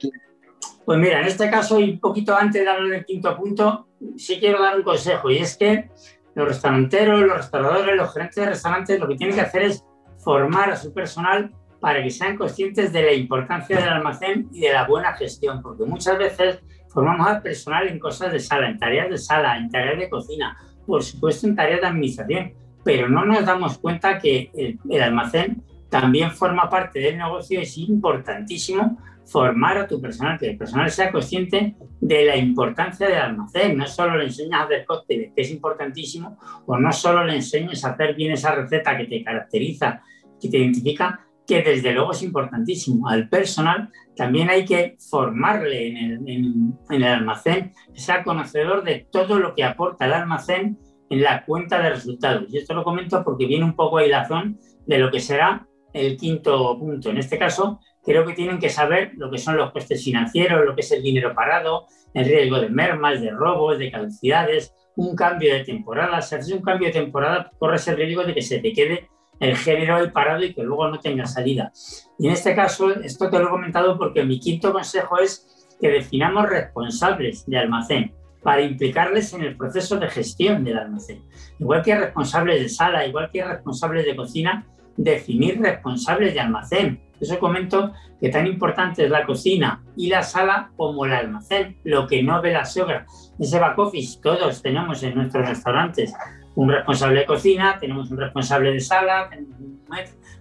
Pues 0.84 0.98
mira, 0.98 1.20
en 1.20 1.28
este 1.28 1.48
caso, 1.48 1.78
y 1.78 1.92
un 1.92 2.00
poquito 2.00 2.36
antes 2.36 2.64
de 2.64 2.68
hablar 2.68 2.90
del 2.90 3.04
quinto 3.04 3.36
punto, 3.36 3.86
sí 4.16 4.38
quiero 4.40 4.60
dar 4.60 4.76
un 4.76 4.82
consejo, 4.82 5.30
y 5.30 5.38
es 5.38 5.56
que 5.56 5.90
los 6.34 6.48
restauranteros, 6.48 7.20
los 7.20 7.36
restauradores, 7.36 7.94
los 7.94 8.12
gerentes 8.12 8.36
de 8.36 8.46
restaurantes, 8.46 8.98
lo 8.98 9.06
que 9.06 9.14
tienen 9.14 9.36
que 9.36 9.42
hacer 9.42 9.62
es 9.62 9.84
formar 10.22 10.70
a 10.70 10.76
su 10.76 10.92
personal 10.92 11.52
para 11.80 12.02
que 12.02 12.10
sean 12.10 12.36
conscientes 12.36 12.92
de 12.92 13.02
la 13.02 13.12
importancia 13.12 13.76
del 13.76 13.88
almacén 13.88 14.48
y 14.52 14.60
de 14.60 14.72
la 14.72 14.86
buena 14.86 15.14
gestión, 15.14 15.60
porque 15.62 15.84
muchas 15.84 16.16
veces 16.16 16.60
formamos 16.88 17.26
al 17.26 17.42
personal 17.42 17.88
en 17.88 17.98
cosas 17.98 18.32
de 18.32 18.38
sala, 18.38 18.68
en 18.68 18.78
tareas 18.78 19.10
de 19.10 19.18
sala, 19.18 19.56
en 19.56 19.68
tareas 19.68 19.98
de 19.98 20.08
cocina, 20.08 20.56
por 20.86 21.02
supuesto 21.02 21.46
en 21.46 21.56
tareas 21.56 21.80
de 21.80 21.86
administración, 21.88 22.52
pero 22.84 23.08
no 23.08 23.24
nos 23.24 23.44
damos 23.44 23.78
cuenta 23.78 24.18
que 24.18 24.50
el, 24.54 25.02
almacén 25.02 25.62
también 25.88 26.30
forma 26.30 26.70
parte 26.70 27.00
del 27.00 27.18
negocio 27.18 27.60
es 27.60 27.76
importantísimo 27.78 28.98
formar 29.26 29.78
a 29.78 29.86
tu 29.86 30.00
personal, 30.00 30.38
que 30.38 30.50
el 30.50 30.58
personal 30.58 30.90
sea 30.90 31.10
consciente 31.12 31.76
de 32.00 32.24
la 32.24 32.36
importancia 32.36 33.08
del 33.08 33.18
almacén. 33.18 33.76
No 33.76 33.86
solo 33.86 34.16
le 34.16 34.24
enseñas 34.24 34.60
a 34.60 34.64
hacer 34.64 34.84
cócteles, 34.84 35.32
que 35.34 35.42
es 35.42 35.50
importantísimo, 35.50 36.38
o 36.66 36.76
no 36.76 36.92
solo 36.92 37.24
le 37.24 37.36
enseñes 37.36 37.84
a 37.84 37.90
hacer 37.90 38.14
bien 38.14 38.32
esa 38.32 38.54
receta 38.54 38.96
que 38.96 39.04
te 39.04 39.22
caracteriza, 39.22 40.02
que 40.40 40.48
te 40.48 40.58
identifica, 40.58 41.20
que 41.46 41.62
desde 41.62 41.92
luego 41.92 42.12
es 42.12 42.22
importantísimo. 42.22 43.08
Al 43.08 43.28
personal 43.28 43.90
también 44.16 44.50
hay 44.50 44.64
que 44.64 44.96
formarle 45.10 45.88
en 45.88 45.96
el, 45.96 46.28
en 46.28 47.02
el 47.02 47.04
almacén, 47.04 47.72
que 47.92 48.00
sea 48.00 48.24
conocedor 48.24 48.84
de 48.84 49.06
todo 49.10 49.38
lo 49.38 49.54
que 49.54 49.64
aporta 49.64 50.06
el 50.06 50.12
almacén 50.12 50.78
en 51.10 51.22
la 51.22 51.44
cuenta 51.44 51.80
de 51.80 51.90
resultados. 51.90 52.46
Y 52.48 52.58
esto 52.58 52.74
lo 52.74 52.84
comento 52.84 53.22
porque 53.22 53.46
viene 53.46 53.64
un 53.64 53.76
poco 53.76 53.98
a 53.98 54.06
razón 54.06 54.58
de 54.86 54.98
lo 54.98 55.10
que 55.10 55.20
será 55.20 55.66
el 55.92 56.16
quinto 56.16 56.78
punto. 56.78 57.10
En 57.10 57.18
este 57.18 57.38
caso, 57.38 57.80
creo 58.04 58.24
que 58.26 58.34
tienen 58.34 58.58
que 58.58 58.68
saber 58.68 59.12
lo 59.16 59.30
que 59.30 59.38
son 59.38 59.56
los 59.56 59.72
costes 59.72 60.04
financieros, 60.04 60.64
lo 60.64 60.74
que 60.74 60.80
es 60.80 60.92
el 60.92 61.02
dinero 61.02 61.34
parado, 61.34 61.86
el 62.14 62.24
riesgo 62.24 62.60
de 62.60 62.68
mermas, 62.68 63.20
de 63.20 63.30
robos, 63.30 63.78
de 63.78 63.90
caducidades, 63.90 64.74
un 64.96 65.16
cambio 65.16 65.54
de 65.54 65.64
temporada. 65.64 66.20
Si 66.20 66.34
haces 66.34 66.52
un 66.52 66.62
cambio 66.62 66.88
de 66.88 66.94
temporada, 66.94 67.50
corres 67.58 67.86
el 67.88 67.96
riesgo 67.96 68.24
de 68.24 68.34
que 68.34 68.42
se 68.42 68.58
te 68.58 68.72
quede 68.72 69.08
el 69.40 69.56
género 69.56 69.96
ahí 69.96 70.10
parado 70.10 70.44
y 70.44 70.54
que 70.54 70.62
luego 70.62 70.88
no 70.88 71.00
tenga 71.00 71.26
salida. 71.26 71.72
Y 72.18 72.28
en 72.28 72.32
este 72.32 72.54
caso, 72.54 72.90
esto 72.90 73.28
te 73.28 73.38
lo 73.38 73.46
he 73.46 73.50
comentado 73.50 73.98
porque 73.98 74.24
mi 74.24 74.38
quinto 74.38 74.72
consejo 74.72 75.18
es 75.18 75.68
que 75.80 75.88
definamos 75.88 76.48
responsables 76.48 77.44
de 77.46 77.58
almacén 77.58 78.14
para 78.42 78.62
implicarles 78.62 79.32
en 79.32 79.42
el 79.42 79.56
proceso 79.56 79.96
de 79.96 80.08
gestión 80.08 80.64
del 80.64 80.78
almacén. 80.78 81.22
Igual 81.58 81.82
que 81.82 81.96
responsables 81.96 82.60
de 82.60 82.68
sala, 82.68 83.06
igual 83.06 83.30
que 83.32 83.44
responsables 83.44 84.04
de 84.04 84.16
cocina, 84.16 84.66
definir 84.96 85.60
responsables 85.60 86.34
de 86.34 86.40
almacén. 86.40 87.00
Eso 87.20 87.38
comento 87.38 87.92
que 88.20 88.28
tan 88.28 88.46
importante 88.46 89.04
es 89.04 89.10
la 89.10 89.24
cocina 89.24 89.82
y 89.96 90.08
la 90.08 90.22
sala 90.22 90.70
como 90.76 91.04
el 91.06 91.12
almacén, 91.12 91.76
lo 91.84 92.06
que 92.06 92.22
no 92.22 92.42
ve 92.42 92.52
la 92.52 92.64
sogra. 92.64 93.06
Ese 93.38 93.58
back 93.58 93.78
office 93.78 94.18
todos 94.20 94.60
tenemos 94.60 95.02
en 95.02 95.14
nuestros 95.14 95.48
restaurantes 95.48 96.12
un 96.54 96.68
responsable 96.68 97.20
de 97.20 97.26
cocina, 97.26 97.78
tenemos 97.78 98.10
un 98.10 98.18
responsable 98.18 98.72
de 98.72 98.80
sala, 98.80 99.30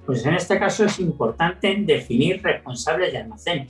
pues 0.06 0.26
en 0.26 0.34
este 0.34 0.60
caso 0.60 0.86
es 0.86 0.99
importante 0.99 1.76
definir 1.86 2.41
responsables 2.41 3.12
de 3.14 3.20
almacén. 3.20 3.68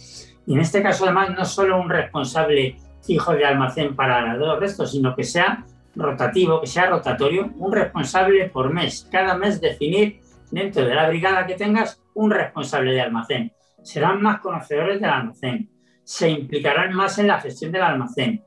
Y 0.48 0.54
en 0.54 0.60
este 0.60 0.82
caso 0.82 1.06
además 1.06 1.32
no 1.32 1.46
solo 1.46 1.80
un 1.80 1.90
responsable 1.90 2.78
fijo 3.04 3.34
de 3.34 3.46
almacén 3.46 3.96
para 3.96 4.36
los 4.36 4.60
restos, 4.60 4.92
sino 4.92 5.16
que 5.16 5.24
sea 5.24 5.66
rotativo, 5.96 6.62
que 6.62 6.68
sea 6.68 6.90
rotatorio, 6.90 7.52
un 7.58 7.72
responsable 7.72 8.50
por 8.50 8.74
mes. 8.74 9.08
Cada 9.12 9.36
mes 9.38 9.60
definir 9.60 10.22
dentro 10.52 10.86
de 10.86 10.93
la 10.93 11.08
brigada 11.08 11.47
que 11.47 11.56
tengas 11.56 12.02
un 12.14 12.32
responsable 12.32 12.93
de 12.93 13.02
almacén. 13.02 13.54
Serán 13.82 14.22
más 14.22 14.41
conocedores 14.41 15.02
del 15.02 15.10
almacén, 15.10 15.70
se 16.04 16.30
implicarán 16.30 16.93
más 16.93 17.18
en 17.18 17.28
la 17.28 17.39
gestión 17.39 17.72
del 17.72 17.82
almacén, 17.82 18.43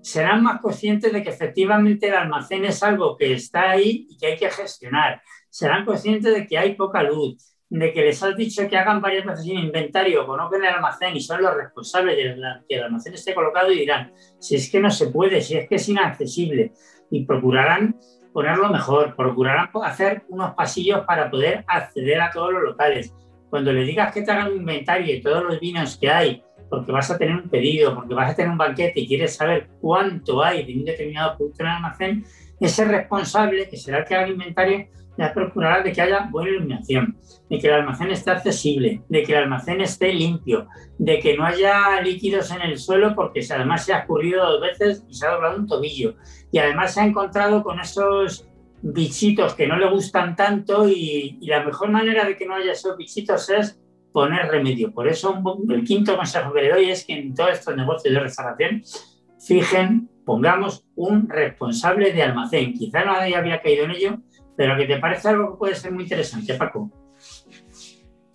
serán 0.00 0.42
más 0.42 0.60
conscientes 0.60 1.12
de 1.12 1.22
que 1.22 1.30
efectivamente 1.30 2.08
el 2.08 2.14
almacén 2.14 2.64
es 2.64 2.82
algo 2.82 3.16
que 3.16 3.32
está 3.32 3.70
ahí 3.70 4.06
y 4.08 4.16
que 4.16 4.28
hay 4.28 4.36
que 4.36 4.50
gestionar, 4.50 5.20
serán 5.50 5.84
conscientes 5.84 6.32
de 6.32 6.46
que 6.46 6.58
hay 6.58 6.74
poca 6.74 7.02
luz, 7.02 7.56
de 7.70 7.92
que 7.92 8.02
les 8.02 8.22
has 8.22 8.36
dicho 8.36 8.66
que 8.68 8.76
hagan 8.76 9.00
varias 9.00 9.26
veces 9.26 9.46
un 9.46 9.58
inventario, 9.58 10.26
conozcan 10.26 10.64
el 10.64 10.74
almacén 10.74 11.16
y 11.16 11.20
son 11.20 11.42
los 11.42 11.54
responsables 11.54 12.16
de 12.16 12.40
que 12.68 12.76
el 12.76 12.84
almacén 12.84 13.14
esté 13.14 13.34
colocado 13.34 13.70
y 13.72 13.80
dirán, 13.80 14.12
si 14.38 14.54
es 14.54 14.70
que 14.70 14.80
no 14.80 14.90
se 14.90 15.08
puede, 15.08 15.40
si 15.40 15.56
es 15.56 15.68
que 15.68 15.74
es 15.74 15.88
inaccesible, 15.88 16.72
y 17.10 17.24
procurarán 17.24 17.98
ponerlo 18.38 18.68
mejor, 18.68 19.16
procurarán 19.16 19.68
hacer 19.82 20.22
unos 20.28 20.54
pasillos 20.54 21.04
para 21.04 21.28
poder 21.28 21.64
acceder 21.66 22.20
a 22.20 22.30
todos 22.30 22.52
los 22.52 22.62
locales. 22.62 23.12
Cuando 23.50 23.72
le 23.72 23.82
digas 23.82 24.14
que 24.14 24.22
te 24.22 24.30
hagan 24.30 24.52
un 24.52 24.58
inventario 24.58 25.12
de 25.12 25.20
todos 25.20 25.42
los 25.42 25.58
vinos 25.58 25.98
que 26.00 26.08
hay, 26.08 26.44
porque 26.70 26.92
vas 26.92 27.10
a 27.10 27.18
tener 27.18 27.34
un 27.34 27.48
pedido, 27.48 27.96
porque 27.96 28.14
vas 28.14 28.30
a 28.30 28.36
tener 28.36 28.52
un 28.52 28.56
banquete 28.56 29.00
y 29.00 29.08
quieres 29.08 29.34
saber 29.34 29.66
cuánto 29.80 30.40
hay 30.40 30.64
de 30.64 30.72
un 30.72 30.84
determinado 30.84 31.36
producto 31.36 31.64
en 31.64 31.68
el 31.68 31.74
almacén, 31.74 32.24
ese 32.60 32.84
responsable, 32.84 33.68
que 33.68 33.76
será 33.76 33.98
el 33.98 34.04
que 34.04 34.14
haga 34.14 34.26
el 34.26 34.32
inventario, 34.34 34.86
ya 35.18 35.34
procurará 35.34 35.82
de 35.82 35.92
que 35.92 36.00
haya 36.00 36.28
buena 36.30 36.50
iluminación, 36.50 37.18
de 37.50 37.58
que 37.58 37.66
el 37.66 37.74
almacén 37.74 38.10
esté 38.10 38.30
accesible, 38.30 39.02
de 39.08 39.22
que 39.24 39.32
el 39.32 39.38
almacén 39.38 39.80
esté 39.80 40.12
limpio, 40.12 40.68
de 40.96 41.18
que 41.18 41.36
no 41.36 41.44
haya 41.44 42.00
líquidos 42.00 42.52
en 42.52 42.62
el 42.62 42.78
suelo 42.78 43.14
porque 43.16 43.44
además 43.50 43.84
se 43.84 43.92
ha 43.92 43.98
escurrido 43.98 44.46
dos 44.46 44.60
veces 44.60 45.04
y 45.08 45.14
se 45.14 45.26
ha 45.26 45.32
doblado 45.32 45.58
un 45.58 45.66
tobillo. 45.66 46.14
Y 46.52 46.58
además 46.58 46.94
se 46.94 47.00
ha 47.00 47.04
encontrado 47.04 47.64
con 47.64 47.80
esos 47.80 48.48
bichitos 48.80 49.54
que 49.54 49.66
no 49.66 49.76
le 49.76 49.90
gustan 49.90 50.36
tanto 50.36 50.88
y, 50.88 51.36
y 51.40 51.46
la 51.48 51.64
mejor 51.64 51.90
manera 51.90 52.24
de 52.24 52.36
que 52.36 52.46
no 52.46 52.54
haya 52.54 52.70
esos 52.70 52.96
bichitos 52.96 53.50
es 53.50 53.80
poner 54.12 54.46
remedio. 54.46 54.92
Por 54.92 55.08
eso 55.08 55.42
el 55.68 55.84
quinto 55.84 56.16
consejo 56.16 56.52
que 56.52 56.62
le 56.62 56.70
doy 56.70 56.90
es 56.90 57.04
que 57.04 57.14
en 57.14 57.34
todos 57.34 57.50
estos 57.50 57.76
negocios 57.76 58.14
de 58.14 58.20
restauración 58.20 58.82
fijen, 59.40 60.08
pongamos 60.24 60.84
un 60.94 61.28
responsable 61.28 62.12
de 62.12 62.22
almacén. 62.22 62.74
Quizá 62.74 63.04
nadie 63.04 63.34
había 63.34 63.62
caído 63.62 63.84
en 63.84 63.90
ello, 63.92 64.18
pero 64.58 64.76
que 64.76 64.86
te 64.86 64.98
parece 64.98 65.28
algo 65.28 65.52
que 65.52 65.56
puede 65.56 65.74
ser 65.76 65.92
muy 65.92 66.02
interesante, 66.02 66.52
Paco. 66.54 66.90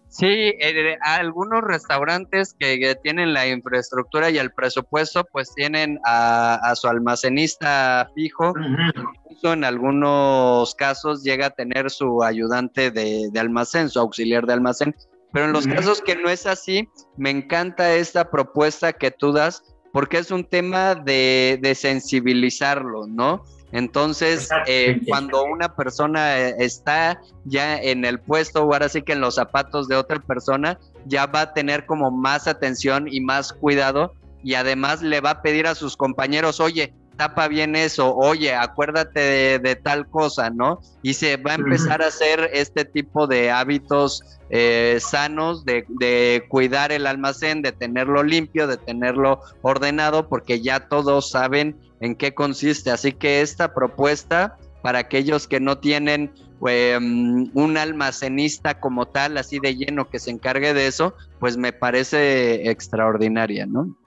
Sí, 0.08 0.26
eh, 0.26 0.98
algunos 1.02 1.62
restaurantes 1.64 2.56
que, 2.58 2.96
tienen 3.04 3.34
la 3.34 3.46
infraestructura 3.46 4.30
y 4.30 4.38
el 4.38 4.52
presupuesto, 4.52 5.26
pues 5.34 5.54
tienen 5.54 6.00
a, 6.06 6.74
su 6.76 6.88
almacenista 6.88 8.10
fijo. 8.16 8.54
Incluso 8.58 9.52
en 9.52 9.66
algunos 9.66 10.74
casos 10.76 11.24
llega 11.24 11.48
a 11.48 11.50
tener 11.50 11.92
su 11.92 12.24
ayudante 12.24 12.90
de, 12.90 13.30
almacén, 13.38 13.90
su 13.90 14.00
auxiliar 14.00 14.46
de 14.46 14.54
almacén, 14.54 14.96
Pero 15.34 15.48
en 15.48 15.52
los 15.52 15.68
casos 15.68 16.02
que 16.02 16.16
no 16.16 16.30
es 16.30 16.46
así, 16.46 16.88
me 17.18 17.32
encanta 17.32 17.96
esta 17.96 18.32
propuesta 18.32 18.94
que 18.94 19.12
tú 19.12 19.34
das 19.34 19.62
porque 19.92 20.20
es 20.20 20.32
un 20.32 20.46
tema 20.46 20.96
de, 20.96 21.60
de 21.62 21.76
sensibilizarlo, 21.76 23.08
¿no? 23.08 23.44
Entonces, 23.74 24.50
eh, 24.68 25.02
cuando 25.08 25.44
una 25.44 25.76
persona 25.76 26.40
eh, 26.40 26.56
está 26.60 27.20
ya 27.44 27.76
en 27.82 28.06
el 28.06 28.20
puesto, 28.20 28.62
o 28.62 28.72
ahora 28.72 28.88
sí 28.88 29.02
que 29.02 29.14
en 29.14 29.22
los 29.22 29.36
zapatos 29.36 29.88
de 29.88 29.96
otra 29.96 30.20
persona, 30.20 30.80
ya 31.08 31.26
va 31.26 31.42
a 31.42 31.54
tener 31.54 31.88
como 31.88 32.12
más 32.12 32.48
atención 32.48 33.08
y 33.10 33.20
más 33.20 33.52
cuidado 33.52 34.14
y 34.44 34.54
además 34.54 35.02
le 35.02 35.22
va 35.22 35.32
a 35.32 35.42
pedir 35.42 35.66
a 35.66 35.74
sus 35.74 35.98
compañeros, 35.98 36.60
oye, 36.60 36.94
tapa 37.18 37.48
bien 37.48 37.76
eso, 37.76 38.16
oye, 38.16 38.54
acuérdate 38.54 39.58
de, 39.58 39.76
tal 39.76 40.08
cosa, 40.08 40.52
¿no? 40.52 40.80
Y 41.02 41.16
se 41.16 41.38
va 41.38 41.52
a 41.52 41.56
empezar 41.56 42.04
a 42.04 42.08
hacer 42.08 42.52
este 42.54 42.86
tipo 42.86 43.26
de 43.26 43.50
hábitos 43.50 44.22
eh, 44.50 45.00
sanos, 45.00 45.66
de, 45.66 45.86
de, 45.88 46.46
cuidar 46.48 46.92
el 46.92 47.08
almacén, 47.08 47.62
de 47.64 47.72
tenerlo 47.72 48.22
limpio, 48.22 48.68
de 48.68 48.78
tenerlo 48.78 49.40
ordenado, 49.62 50.28
porque 50.28 50.62
ya 50.62 50.88
todos 50.88 51.32
saben 51.32 51.76
en 52.00 52.16
qué 52.16 52.34
consiste. 52.34 52.92
Así 52.92 53.14
que 53.14 53.42
esta 53.42 53.74
propuesta, 53.74 54.58
para 54.82 55.00
aquellos 55.00 55.48
que 55.48 55.60
no 55.60 55.78
tienen 55.78 56.32
em, 56.68 57.50
un 57.54 57.78
almacenista 57.78 58.80
como 58.80 59.08
tal, 59.08 59.38
así 59.38 59.60
de 59.60 59.76
lleno, 59.76 60.10
que 60.10 60.20
se 60.20 60.32
encargue 60.32 60.74
de 60.74 60.88
eso, 60.88 61.16
pues 61.40 61.58
me 61.58 61.74
parece 61.74 62.70
extraordinaria, 62.70 63.66
¿no? 63.66 63.98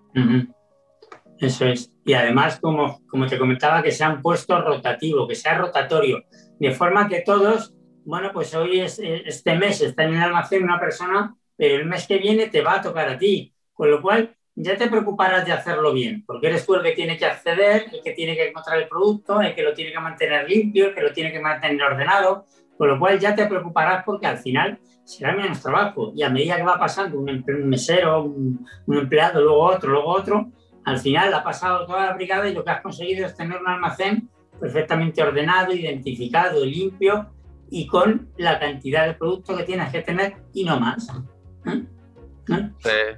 Eso 1.38 1.66
es. 1.66 1.92
Y 2.04 2.14
además, 2.14 2.58
como, 2.60 3.00
como 3.08 3.26
te 3.26 3.38
comentaba, 3.38 3.82
que 3.82 3.90
sea 3.90 4.10
un 4.10 4.22
puesto 4.22 4.60
rotativo, 4.60 5.26
que 5.26 5.34
sea 5.34 5.58
rotatorio, 5.58 6.24
de 6.58 6.70
forma 6.72 7.08
que 7.08 7.20
todos, 7.20 7.74
bueno, 8.04 8.30
pues 8.32 8.54
hoy 8.54 8.80
es, 8.80 8.98
este 8.98 9.56
mes 9.56 9.80
está 9.82 10.04
en 10.04 10.14
el 10.14 10.22
almacén 10.22 10.62
una 10.62 10.80
persona, 10.80 11.34
pero 11.56 11.76
el 11.76 11.86
mes 11.86 12.06
que 12.06 12.18
viene 12.18 12.46
te 12.46 12.62
va 12.62 12.76
a 12.76 12.82
tocar 12.82 13.08
a 13.08 13.18
ti. 13.18 13.52
Con 13.72 13.90
lo 13.90 14.00
cual, 14.00 14.35
ya 14.56 14.76
te 14.76 14.88
preocuparás 14.88 15.44
de 15.44 15.52
hacerlo 15.52 15.92
bien, 15.92 16.24
porque 16.26 16.46
eres 16.46 16.64
tú 16.64 16.74
el 16.74 16.82
que 16.82 16.92
tiene 16.92 17.18
que 17.18 17.26
acceder, 17.26 17.86
el 17.92 18.02
que 18.02 18.12
tiene 18.12 18.34
que 18.34 18.48
encontrar 18.48 18.78
el 18.78 18.88
producto, 18.88 19.40
el 19.42 19.54
que 19.54 19.62
lo 19.62 19.74
tiene 19.74 19.92
que 19.92 20.00
mantener 20.00 20.48
limpio, 20.48 20.88
el 20.88 20.94
que 20.94 21.02
lo 21.02 21.12
tiene 21.12 21.30
que 21.30 21.40
mantener 21.40 21.82
ordenado, 21.82 22.46
con 22.78 22.88
lo 22.88 22.98
cual 22.98 23.18
ya 23.18 23.34
te 23.34 23.46
preocuparás 23.46 24.02
porque 24.04 24.26
al 24.26 24.38
final 24.38 24.78
será 25.04 25.34
menos 25.34 25.62
trabajo 25.62 26.12
y 26.16 26.22
a 26.22 26.30
medida 26.30 26.56
que 26.56 26.62
va 26.62 26.78
pasando 26.78 27.18
un, 27.18 27.44
mesero, 27.64 28.24
un, 28.24 28.66
empleado, 28.88 29.42
luego 29.42 29.62
otro, 29.62 29.92
luego 29.92 30.08
otro, 30.08 30.50
al 30.84 30.98
final 30.98 31.34
ha 31.34 31.44
pasado 31.44 31.86
toda 31.86 32.06
la 32.06 32.14
brigada 32.14 32.48
y 32.48 32.54
lo 32.54 32.64
que 32.64 32.70
has 32.70 32.80
conseguido 32.80 33.26
es 33.26 33.36
tener 33.36 33.60
un 33.60 33.68
almacén 33.68 34.30
perfectamente 34.58 35.22
ordenado, 35.22 35.74
identificado, 35.74 36.64
limpio 36.64 37.30
y 37.70 37.86
con 37.86 38.30
la 38.38 38.58
cantidad 38.58 39.06
de 39.06 39.14
producto 39.14 39.54
que 39.54 39.64
tienes 39.64 39.92
que 39.92 40.00
tener 40.00 40.36
y 40.54 40.64
no 40.64 40.80
más. 40.80 41.08
¿Eh? 41.66 41.82
¿Eh? 42.48 43.16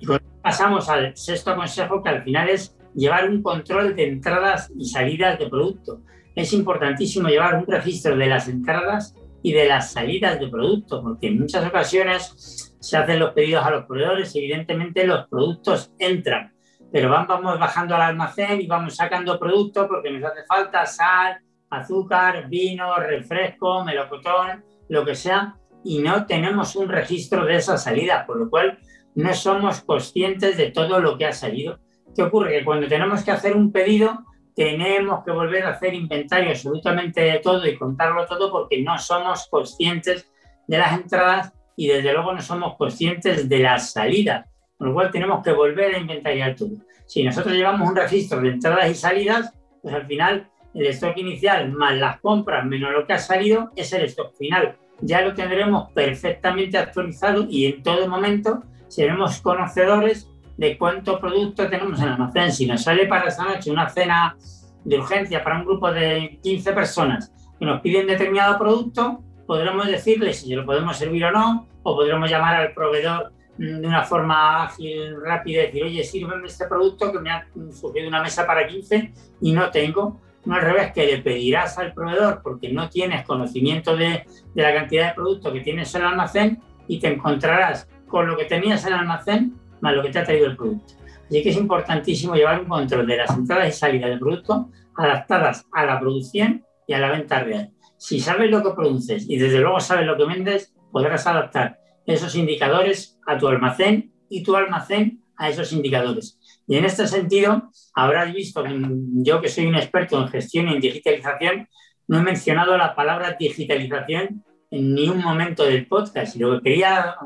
Pasamos 0.48 0.88
al 0.88 1.14
sexto 1.14 1.54
consejo, 1.54 2.02
que 2.02 2.08
al 2.08 2.22
final 2.22 2.48
es 2.48 2.74
llevar 2.94 3.28
un 3.28 3.42
control 3.42 3.94
de 3.94 4.08
entradas 4.08 4.72
y 4.78 4.86
salidas 4.86 5.38
de 5.38 5.46
producto. 5.46 6.00
Es 6.34 6.54
importantísimo 6.54 7.28
llevar 7.28 7.56
un 7.56 7.66
registro 7.66 8.16
de 8.16 8.28
las 8.28 8.48
entradas 8.48 9.14
y 9.42 9.52
de 9.52 9.68
las 9.68 9.92
salidas 9.92 10.40
de 10.40 10.48
producto, 10.48 11.02
porque 11.02 11.26
en 11.26 11.40
muchas 11.40 11.66
ocasiones 11.66 12.74
se 12.80 12.96
hacen 12.96 13.18
los 13.18 13.34
pedidos 13.34 13.66
a 13.66 13.70
los 13.70 13.84
proveedores 13.84 14.34
evidentemente 14.34 15.06
los 15.06 15.28
productos 15.28 15.92
entran, 15.98 16.54
pero 16.90 17.10
vamos 17.10 17.58
bajando 17.58 17.94
al 17.96 18.00
almacén 18.00 18.62
y 18.62 18.66
vamos 18.66 18.96
sacando 18.96 19.38
productos 19.38 19.86
porque 19.86 20.10
nos 20.10 20.32
hace 20.32 20.46
falta 20.46 20.86
sal, 20.86 21.40
azúcar, 21.68 22.48
vino, 22.48 22.96
refresco, 22.96 23.84
melocotón, 23.84 24.64
lo 24.88 25.04
que 25.04 25.14
sea, 25.14 25.56
y 25.84 25.98
no 25.98 26.24
tenemos 26.24 26.74
un 26.74 26.88
registro 26.88 27.44
de 27.44 27.56
esa 27.56 27.76
salida, 27.76 28.24
por 28.24 28.38
lo 28.38 28.48
cual 28.48 28.78
no 29.18 29.34
somos 29.34 29.80
conscientes 29.80 30.56
de 30.56 30.70
todo 30.70 31.00
lo 31.00 31.18
que 31.18 31.26
ha 31.26 31.32
salido. 31.32 31.80
¿Qué 32.14 32.22
ocurre? 32.22 32.58
Que 32.58 32.64
cuando 32.64 32.86
tenemos 32.86 33.24
que 33.24 33.32
hacer 33.32 33.56
un 33.56 33.72
pedido, 33.72 34.24
tenemos 34.54 35.24
que 35.24 35.32
volver 35.32 35.64
a 35.64 35.70
hacer 35.70 35.92
inventario 35.92 36.50
absolutamente 36.50 37.22
de 37.22 37.40
todo 37.40 37.66
y 37.66 37.76
contarlo 37.76 38.26
todo 38.26 38.52
porque 38.52 38.80
no 38.80 38.96
somos 38.96 39.48
conscientes 39.50 40.30
de 40.68 40.78
las 40.78 40.92
entradas 40.92 41.52
y 41.76 41.88
desde 41.88 42.12
luego 42.12 42.32
no 42.32 42.40
somos 42.40 42.76
conscientes 42.76 43.48
de 43.48 43.58
las 43.58 43.90
salidas, 43.90 44.46
con 44.76 44.88
lo 44.88 44.94
cual 44.94 45.10
tenemos 45.10 45.42
que 45.42 45.50
volver 45.50 45.96
a 45.96 45.98
inventariar 45.98 46.54
todo. 46.54 46.76
Si 47.04 47.24
nosotros 47.24 47.54
llevamos 47.54 47.88
un 47.88 47.96
registro 47.96 48.40
de 48.40 48.50
entradas 48.50 48.88
y 48.88 48.94
salidas, 48.94 49.52
pues 49.82 49.94
al 49.96 50.06
final 50.06 50.48
el 50.74 50.86
stock 50.86 51.16
inicial 51.16 51.72
más 51.72 51.96
las 51.96 52.20
compras 52.20 52.64
menos 52.64 52.92
lo 52.92 53.04
que 53.04 53.14
ha 53.14 53.18
salido 53.18 53.72
es 53.74 53.92
el 53.92 54.04
stock 54.04 54.32
final. 54.36 54.76
Ya 55.00 55.22
lo 55.22 55.34
tendremos 55.34 55.90
perfectamente 55.90 56.78
actualizado 56.78 57.48
y 57.50 57.66
en 57.66 57.82
todo 57.82 58.06
momento 58.06 58.62
seremos 58.88 59.40
conocedores 59.40 60.28
de 60.56 60.76
cuánto 60.76 61.20
producto 61.20 61.68
tenemos 61.68 61.98
en 62.00 62.06
el 62.06 62.12
almacén. 62.14 62.52
Si 62.52 62.66
nos 62.66 62.82
sale 62.82 63.06
para 63.06 63.28
esta 63.28 63.44
noche 63.44 63.70
una 63.70 63.88
cena 63.88 64.36
de 64.84 64.98
urgencia 64.98 65.42
para 65.42 65.58
un 65.58 65.64
grupo 65.64 65.92
de 65.92 66.38
15 66.42 66.72
personas 66.72 67.32
que 67.58 67.64
nos 67.64 67.80
piden 67.80 68.06
determinado 68.06 68.58
producto, 68.58 69.22
podremos 69.46 69.86
decirles 69.86 70.40
si 70.40 70.54
lo 70.54 70.64
podemos 70.64 70.96
servir 70.96 71.24
o 71.24 71.30
no, 71.30 71.68
o 71.82 71.94
podremos 71.94 72.28
llamar 72.28 72.56
al 72.56 72.72
proveedor 72.72 73.32
de 73.56 73.86
una 73.86 74.04
forma 74.04 74.64
ágil, 74.64 75.16
rápida 75.20 75.62
y 75.62 75.66
decir, 75.66 75.84
oye, 75.84 76.04
sírveme 76.04 76.46
este 76.46 76.66
producto 76.66 77.12
que 77.12 77.18
me 77.18 77.30
ha 77.30 77.46
surgido 77.72 78.08
una 78.08 78.22
mesa 78.22 78.46
para 78.46 78.66
15 78.66 79.12
y 79.40 79.52
no 79.52 79.70
tengo. 79.70 80.20
No 80.44 80.54
al 80.54 80.62
revés, 80.62 80.92
que 80.92 81.04
le 81.04 81.18
pedirás 81.18 81.76
al 81.78 81.92
proveedor 81.92 82.40
porque 82.42 82.72
no 82.72 82.88
tienes 82.88 83.26
conocimiento 83.26 83.96
de, 83.96 84.24
de 84.54 84.62
la 84.62 84.72
cantidad 84.72 85.08
de 85.08 85.14
producto 85.14 85.52
que 85.52 85.60
tienes 85.60 85.92
en 85.94 86.02
el 86.02 86.08
almacén 86.08 86.62
y 86.86 87.00
te 87.00 87.08
encontrarás 87.12 87.88
con 88.08 88.26
lo 88.26 88.36
que 88.36 88.46
tenías 88.46 88.84
en 88.86 88.94
el 88.94 88.98
almacén 89.00 89.54
más 89.80 89.94
lo 89.94 90.02
que 90.02 90.10
te 90.10 90.18
ha 90.18 90.24
traído 90.24 90.46
el 90.46 90.56
producto. 90.56 90.94
Así 91.26 91.42
que 91.42 91.50
es 91.50 91.56
importantísimo 91.56 92.34
llevar 92.34 92.60
un 92.60 92.68
control 92.68 93.06
de 93.06 93.18
las 93.18 93.30
entradas 93.30 93.68
y 93.68 93.78
salidas 93.78 94.10
del 94.10 94.18
producto 94.18 94.70
adaptadas 94.96 95.66
a 95.72 95.84
la 95.84 96.00
producción 96.00 96.64
y 96.86 96.94
a 96.94 96.98
la 96.98 97.10
venta 97.10 97.40
real. 97.40 97.70
Si 97.96 98.20
sabes 98.20 98.50
lo 98.50 98.62
que 98.62 98.70
produces 98.70 99.28
y 99.28 99.36
desde 99.36 99.60
luego 99.60 99.78
sabes 99.80 100.06
lo 100.06 100.16
que 100.16 100.24
vendes, 100.24 100.74
podrás 100.90 101.26
adaptar 101.26 101.78
esos 102.06 102.34
indicadores 102.34 103.18
a 103.26 103.36
tu 103.38 103.46
almacén 103.48 104.12
y 104.28 104.42
tu 104.42 104.56
almacén 104.56 105.22
a 105.36 105.48
esos 105.48 105.72
indicadores. 105.72 106.38
Y 106.66 106.76
en 106.76 106.84
este 106.84 107.06
sentido, 107.06 107.70
habrás 107.94 108.32
visto, 108.32 108.64
yo 108.66 109.40
que 109.40 109.48
soy 109.48 109.66
un 109.66 109.76
experto 109.76 110.20
en 110.20 110.28
gestión 110.28 110.68
y 110.68 110.74
en 110.74 110.80
digitalización, 110.80 111.68
no 112.08 112.18
he 112.18 112.22
mencionado 112.22 112.76
la 112.76 112.94
palabra 112.94 113.36
digitalización 113.38 114.44
en 114.70 114.94
ni 114.94 115.08
un 115.08 115.22
momento 115.22 115.64
del 115.64 115.86
podcast. 115.86 116.36
Y 116.36 116.40
lo 116.40 116.56
que 116.56 116.70
quería 116.70 117.16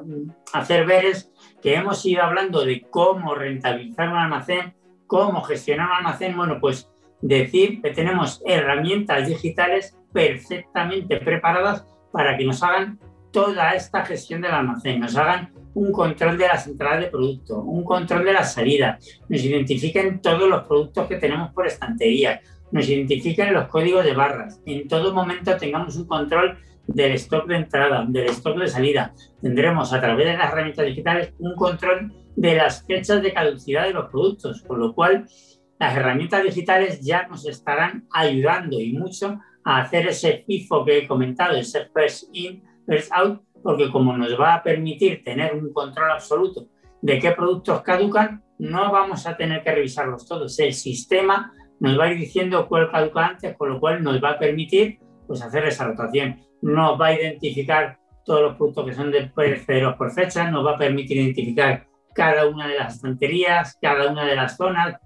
hacer 0.53 0.86
ver 0.86 1.07
es 1.07 1.30
que 1.61 1.74
hemos 1.74 2.05
ido 2.07 2.22
hablando 2.22 2.64
de 2.64 2.82
cómo 2.90 3.34
rentabilizar 3.34 4.09
un 4.09 4.16
almacén, 4.16 4.74
cómo 5.07 5.43
gestionar 5.43 5.88
un 5.88 5.97
almacén. 5.97 6.36
Bueno, 6.36 6.59
pues 6.61 6.90
decir 7.20 7.80
que 7.80 7.90
tenemos 7.90 8.43
herramientas 8.47 9.28
digitales 9.28 9.97
perfectamente 10.12 11.16
preparadas 11.18 11.86
para 12.12 12.36
que 12.36 12.45
nos 12.45 12.62
hagan 12.62 12.99
toda 13.30 13.74
esta 13.74 14.05
gestión 14.05 14.43
del 14.43 14.53
almacén, 14.53 15.01
nos 15.01 15.16
hagan 15.16 15.53
un 15.74 15.90
control 15.90 16.36
de 16.36 16.49
las 16.49 16.66
entradas 16.66 17.01
de 17.01 17.07
producto, 17.07 17.61
un 17.61 17.82
control 17.82 18.26
de 18.26 18.34
las 18.34 18.53
salidas, 18.53 19.20
nos 19.28 19.43
identifiquen 19.43 20.20
todos 20.20 20.49
los 20.49 20.64
productos 20.64 21.07
que 21.07 21.16
tenemos 21.16 21.51
por 21.53 21.66
estantería, 21.66 22.43
nos 22.70 22.88
identifiquen 22.88 23.55
los 23.55 23.68
códigos 23.68 24.05
de 24.05 24.14
barras. 24.14 24.61
En 24.66 24.86
todo 24.86 25.14
momento 25.14 25.57
tengamos 25.57 25.97
un 25.97 26.07
control 26.07 26.59
del 26.86 27.12
stock 27.12 27.46
de 27.46 27.56
entrada, 27.56 28.04
del 28.08 28.26
stock 28.26 28.58
de 28.58 28.68
salida. 28.68 29.14
Tendremos 29.40 29.92
a 29.92 30.00
través 30.00 30.26
de 30.26 30.36
las 30.36 30.52
herramientas 30.52 30.86
digitales 30.86 31.34
un 31.38 31.54
control 31.54 32.12
de 32.36 32.54
las 32.56 32.84
fechas 32.86 33.22
de 33.22 33.32
caducidad 33.32 33.84
de 33.84 33.92
los 33.92 34.10
productos, 34.10 34.62
con 34.62 34.80
lo 34.80 34.94
cual 34.94 35.26
las 35.78 35.96
herramientas 35.96 36.42
digitales 36.42 37.00
ya 37.00 37.26
nos 37.26 37.46
estarán 37.46 38.06
ayudando 38.12 38.80
y 38.80 38.92
mucho 38.92 39.40
a 39.64 39.80
hacer 39.80 40.08
ese 40.08 40.44
FIFO 40.46 40.84
que 40.84 40.98
he 40.98 41.08
comentado, 41.08 41.56
ese 41.56 41.86
first 41.92 42.28
in, 42.32 42.62
first 42.86 43.10
out, 43.12 43.42
porque 43.62 43.90
como 43.90 44.16
nos 44.16 44.38
va 44.38 44.54
a 44.54 44.62
permitir 44.62 45.22
tener 45.24 45.54
un 45.54 45.72
control 45.72 46.10
absoluto 46.12 46.68
de 47.00 47.18
qué 47.18 47.32
productos 47.32 47.82
caducan, 47.82 48.42
no 48.58 48.92
vamos 48.92 49.26
a 49.26 49.36
tener 49.36 49.62
que 49.62 49.72
revisarlos 49.72 50.26
todos. 50.26 50.58
El 50.58 50.72
sistema 50.72 51.52
nos 51.80 51.98
va 51.98 52.04
a 52.04 52.12
ir 52.12 52.18
diciendo 52.18 52.66
cuál 52.68 52.90
caduca 52.90 53.26
antes, 53.26 53.56
con 53.56 53.70
lo 53.70 53.80
cual 53.80 54.02
nos 54.02 54.22
va 54.22 54.30
a 54.30 54.38
permitir 54.38 54.98
pues, 55.32 55.42
hacer 55.42 55.64
esa 55.64 55.86
rotación 55.86 56.38
nos 56.60 57.00
va 57.00 57.06
a 57.06 57.14
identificar 57.14 57.98
todos 58.22 58.42
los 58.42 58.56
productos 58.56 58.84
que 58.84 58.94
son 58.94 59.10
de 59.10 59.32
cero 59.64 59.94
por 59.96 60.12
fecha, 60.12 60.50
nos 60.50 60.66
va 60.66 60.72
a 60.72 60.76
permitir 60.76 61.16
identificar 61.16 61.86
cada 62.14 62.46
una 62.46 62.68
de 62.68 62.76
las 62.78 62.96
estanterías, 62.96 63.78
cada 63.80 64.12
una 64.12 64.26
de 64.26 64.36
las 64.36 64.58
zonas. 64.58 64.96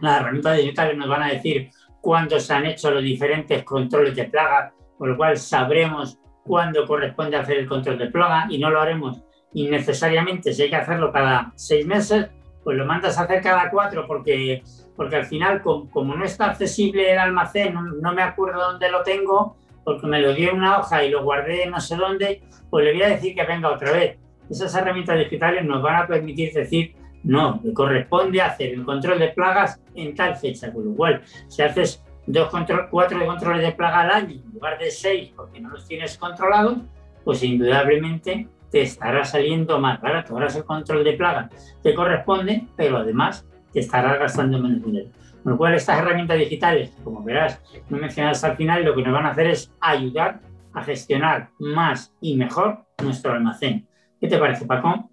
Las 0.00 0.20
herramientas 0.20 0.58
digitales 0.58 0.98
nos 0.98 1.08
van 1.08 1.22
a 1.22 1.32
decir 1.32 1.70
cuándo 2.02 2.38
se 2.38 2.52
han 2.52 2.66
hecho 2.66 2.90
los 2.90 3.02
diferentes 3.02 3.64
controles 3.64 4.14
de 4.14 4.24
plaga, 4.24 4.74
por 4.98 5.08
lo 5.08 5.16
cual 5.16 5.38
sabremos 5.38 6.18
cuándo 6.44 6.86
corresponde 6.86 7.38
hacer 7.38 7.56
el 7.56 7.66
control 7.66 7.96
de 7.96 8.10
plaga 8.10 8.46
y 8.50 8.58
no 8.58 8.68
lo 8.68 8.82
haremos 8.82 9.22
innecesariamente. 9.54 10.52
Si 10.52 10.60
hay 10.60 10.68
que 10.68 10.76
hacerlo 10.76 11.10
cada 11.10 11.54
seis 11.56 11.86
meses, 11.86 12.28
pues 12.64 12.76
lo 12.76 12.86
mandas 12.86 13.18
a 13.18 13.22
hacer 13.22 13.42
cada 13.42 13.70
cuatro 13.70 14.06
porque, 14.06 14.62
porque 14.96 15.16
al 15.16 15.26
final, 15.26 15.62
como, 15.62 16.16
no 16.16 16.24
está 16.24 16.46
accesible 16.46 17.12
el 17.12 17.18
almacén, 17.18 17.74
no 17.74 18.12
me 18.12 18.22
acuerdo 18.22 18.72
dónde 18.72 18.90
lo 18.90 19.02
tengo, 19.02 19.56
porque 19.84 20.06
me 20.06 20.20
lo 20.20 20.32
dio 20.32 20.54
una 20.54 20.78
hoja 20.78 21.04
y 21.04 21.10
lo 21.10 21.22
guardé 21.22 21.66
no 21.66 21.78
sé 21.78 21.96
dónde, 21.96 22.42
pues 22.70 22.84
le 22.86 22.92
voy 22.94 23.02
a 23.02 23.08
decir 23.10 23.34
que 23.34 23.44
venga 23.44 23.70
otra 23.70 23.92
vez. 23.92 24.18
esas 24.50 24.74
herramientas 24.74 25.18
digitales 25.18 25.64
nos 25.64 25.82
van 25.82 26.02
a 26.02 26.06
permitir 26.06 26.52
decir, 26.52 26.96
no, 27.22 27.60
me 27.62 27.72
corresponde 27.72 28.40
hacer 28.40 28.74
el 28.74 28.84
control 28.84 29.18
de 29.18 29.28
plagas 29.28 29.80
en 29.94 30.14
tal 30.14 30.36
fecha, 30.36 30.72
con 30.72 30.86
lo 30.86 30.94
cual, 30.94 31.22
si 31.48 31.62
haces 31.62 32.02
dos 32.26 32.48
control, 32.48 32.88
cuatro 32.90 33.24
controles 33.26 33.62
de 33.62 33.72
plaga 33.72 34.00
al 34.00 34.10
año 34.10 34.40
en 34.42 34.52
lugar 34.52 34.78
de 34.78 34.90
seis 34.90 35.30
porque 35.36 35.60
no 35.60 35.70
los 35.70 35.86
tienes 35.86 36.16
controlados, 36.16 36.78
pues 37.22 37.42
indudablemente 37.42 38.48
te 38.74 38.82
estará 38.82 39.24
saliendo 39.24 39.78
más 39.78 40.00
barato. 40.00 40.32
Ahora 40.32 40.48
el 40.48 40.64
control 40.64 41.04
de 41.04 41.12
plaga 41.12 41.48
te 41.80 41.94
corresponde, 41.94 42.66
pero 42.74 42.96
además 42.96 43.46
te 43.72 43.78
estará 43.78 44.16
gastando 44.16 44.58
menos 44.58 44.84
dinero. 44.84 45.10
Con 45.44 45.52
lo 45.52 45.58
cual, 45.58 45.74
estas 45.74 46.00
herramientas 46.00 46.38
digitales, 46.38 46.90
como 47.04 47.22
verás, 47.22 47.60
no 47.88 47.98
mencionas 47.98 48.42
al 48.42 48.56
final, 48.56 48.84
lo 48.84 48.96
que 48.96 49.02
nos 49.02 49.12
van 49.12 49.26
a 49.26 49.30
hacer 49.30 49.46
es 49.46 49.72
ayudar 49.80 50.40
a 50.72 50.82
gestionar 50.82 51.50
más 51.60 52.12
y 52.20 52.36
mejor 52.36 52.84
nuestro 53.00 53.34
almacén. 53.34 53.86
¿Qué 54.20 54.26
te 54.26 54.38
parece, 54.38 54.66
Paco? 54.66 55.08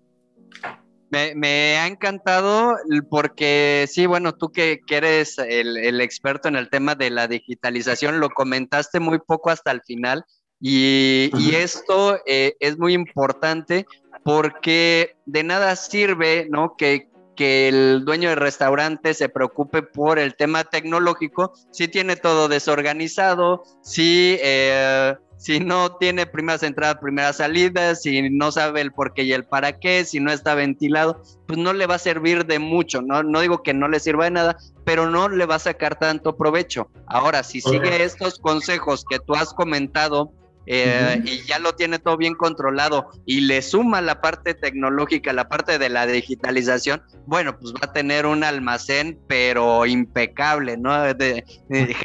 Me, 1.12 1.78
ha 1.78 1.86
encantado 1.86 2.74
porque 3.12 3.86
sí, 3.88 4.08
bueno, 4.08 4.34
tú 4.34 4.52
que, 4.52 4.82
eres 4.90 5.38
el, 5.38 6.02
experto 6.02 6.48
en 6.48 6.56
el 6.56 6.72
tema 6.72 6.96
de 6.96 7.12
la 7.12 7.28
digitalización, 7.28 8.20
lo 8.20 8.32
comentaste 8.32 9.00
muy 9.00 9.20
poco 9.20 9.52
hasta 9.52 9.70
el 9.70 9.84
final 9.84 10.26
y, 10.62 11.56
esto 11.56 12.20
eh, 12.26 12.56
es 12.60 12.78
muy 12.78 12.94
importante 12.94 13.86
porque 14.24 15.16
de 15.26 15.44
nada 15.44 15.76
sirve, 15.76 16.48
¿no? 16.50 16.76
Que, 16.78 17.10
que 17.36 17.68
el 17.68 18.06
dueño 18.06 18.30
del 18.30 18.38
restaurante 18.38 19.14
se 19.16 19.30
preocupe 19.30 19.82
por 19.82 20.20
el 20.20 20.36
tema 20.36 20.64
tecnológico 20.64 21.54
si 21.72 21.88
tiene 21.88 22.16
todo 22.16 22.48
desorganizado, 22.48 23.64
si... 23.82 24.38
Eh, 24.42 25.16
si 25.42 25.60
no 25.60 25.96
tiene 25.96 26.28
primeras 26.28 26.62
entradas, 26.62 26.98
primeras 27.02 27.38
salidas, 27.38 28.04
si 28.04 28.30
no 28.30 28.52
sabe 28.52 28.82
el 28.82 28.92
por 28.92 29.16
qué 29.16 29.24
y 29.24 29.34
el 29.34 29.44
para 29.44 29.80
qué, 29.80 30.06
si 30.06 30.20
no 30.20 30.32
está 30.32 30.54
ventilado, 30.54 31.20
pues 31.48 31.58
no 31.58 31.74
le 31.74 31.88
va 31.88 31.96
a 31.96 31.98
servir 31.98 32.46
de 32.46 32.60
mucho, 32.60 33.02
no, 33.02 33.24
no 33.24 33.42
digo 33.42 33.64
que 33.64 33.74
no 33.74 33.88
le 33.88 34.00
sirva 34.00 34.26
de 34.26 34.32
nada, 34.32 34.58
pero 34.86 35.10
no 35.10 35.30
le 35.30 35.48
va 35.48 35.56
a 35.56 35.60
sacar 35.60 35.98
tanto 35.98 36.38
provecho. 36.38 36.92
Ahora, 37.08 37.42
si 37.42 37.60
sigue 37.60 38.04
estos 38.04 38.38
consejos 38.38 39.04
que 39.10 39.18
tú 39.18 39.34
has 39.34 39.52
comentado, 39.52 40.32
eh, 40.68 41.22
y 41.26 41.42
ya 41.48 41.60
lo 41.60 41.74
tiene 41.74 42.00
todo 42.00 42.18
bien 42.18 42.36
controlado 42.36 43.10
y 43.26 43.42
le 43.42 43.62
suma 43.62 44.02
la 44.02 44.22
parte 44.22 44.54
tecnológica, 44.54 45.34
la 45.34 45.50
parte 45.50 45.80
de 45.80 45.90
la 45.90 46.06
digitalización, 46.06 47.02
bueno, 47.26 47.58
pues 47.58 47.74
va 47.74 47.88
a 47.90 47.94
tener 47.94 48.26
un 48.26 48.44
almacén, 48.44 49.20
pero 49.28 49.86
impecable, 49.86 50.78
¿no? 50.78 50.92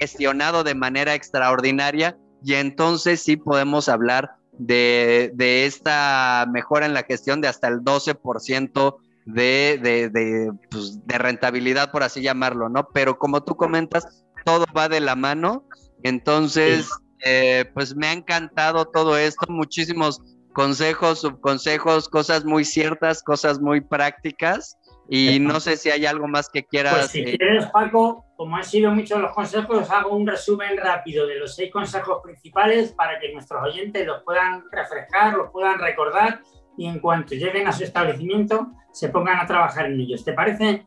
gestionado 0.00 0.64
de 0.64 0.74
manera 0.74 1.14
extraordinaria. 1.14 2.16
Y 2.42 2.54
entonces 2.54 3.22
sí 3.22 3.36
podemos 3.36 3.88
hablar 3.88 4.36
de, 4.58 5.32
esta 5.66 6.46
mejora 6.50 6.86
en 6.86 6.94
la 6.94 7.02
gestión 7.02 7.40
de 7.40 7.48
hasta 7.48 7.68
el 7.68 7.80
12% 7.80 8.96
de, 9.26 9.80
de, 9.82 10.52
pues, 10.70 11.06
de, 11.06 11.18
rentabilidad, 11.18 11.90
por 11.90 12.02
así 12.02 12.22
llamarlo, 12.22 12.68
¿no? 12.68 12.88
Pero 12.92 13.18
como 13.18 13.42
tú 13.42 13.56
comentas, 13.56 14.24
todo 14.44 14.64
va 14.76 14.88
de 14.88 15.00
la 15.00 15.16
mano, 15.16 15.64
entonces, 16.02 16.88
eh, 17.24 17.64
pues 17.74 17.94
me 17.96 18.08
ha 18.08 18.12
encantado 18.12 18.84
todo 18.86 19.16
esto, 19.16 19.46
muchísimos 19.48 20.20
consejos, 20.52 21.20
subconsejos, 21.20 22.08
cosas 22.08 22.44
muy 22.44 22.64
ciertas, 22.64 23.22
cosas 23.22 23.60
muy 23.60 23.80
prácticas. 23.80 24.78
Y 25.08 25.38
no 25.38 25.60
sé 25.60 25.76
si 25.76 25.88
hay 25.90 26.04
algo 26.04 26.26
más 26.26 26.48
que 26.48 26.64
quieras. 26.64 26.94
Pues 26.94 27.10
si 27.10 27.20
eh, 27.20 27.38
quieres, 27.38 27.66
Paco, 27.66 28.24
como 28.36 28.56
han 28.56 28.64
sido 28.64 28.90
muchos 28.90 29.20
los 29.20 29.32
consejos, 29.32 29.88
hago 29.90 30.16
un 30.16 30.26
resumen 30.26 30.76
rápido 30.78 31.26
de 31.26 31.38
los 31.38 31.54
seis 31.54 31.70
consejos 31.70 32.20
principales 32.24 32.92
para 32.92 33.20
que 33.20 33.32
nuestros 33.32 33.62
oyentes 33.62 34.04
los 34.04 34.22
puedan 34.24 34.64
refrescar, 34.72 35.34
los 35.34 35.50
puedan 35.52 35.78
recordar 35.78 36.40
y 36.76 36.86
en 36.86 36.98
cuanto 36.98 37.34
lleguen 37.34 37.68
a 37.68 37.72
su 37.72 37.84
establecimiento 37.84 38.68
se 38.92 39.08
pongan 39.10 39.38
a 39.38 39.46
trabajar 39.46 39.86
en 39.86 40.00
ellos. 40.00 40.24
¿Te 40.24 40.32
parece? 40.32 40.86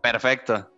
Perfecto. 0.00 0.70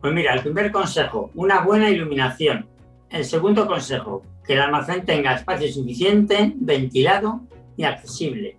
Pues 0.00 0.12
mira, 0.12 0.34
el 0.34 0.42
primer 0.42 0.70
consejo, 0.70 1.30
una 1.34 1.60
buena 1.60 1.90
iluminación. 1.90 2.68
El 3.12 3.26
segundo 3.26 3.66
consejo, 3.66 4.22
que 4.42 4.54
el 4.54 4.62
almacén 4.62 5.04
tenga 5.04 5.34
espacio 5.34 5.70
suficiente, 5.70 6.54
ventilado 6.56 7.42
y 7.76 7.84
accesible. 7.84 8.56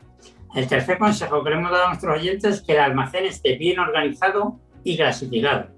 El 0.53 0.67
tercer 0.67 0.99
consejo 0.99 1.43
que 1.43 1.49
le 1.49 1.55
hemos 1.55 1.71
dado 1.71 1.85
a 1.85 1.87
nuestros 1.87 2.19
oyentes 2.19 2.55
es 2.55 2.61
que 2.61 2.73
el 2.73 2.79
almacén 2.79 3.25
esté 3.25 3.55
bien 3.57 3.79
organizado 3.79 4.59
y 4.83 4.95
clasificado. 4.95 5.69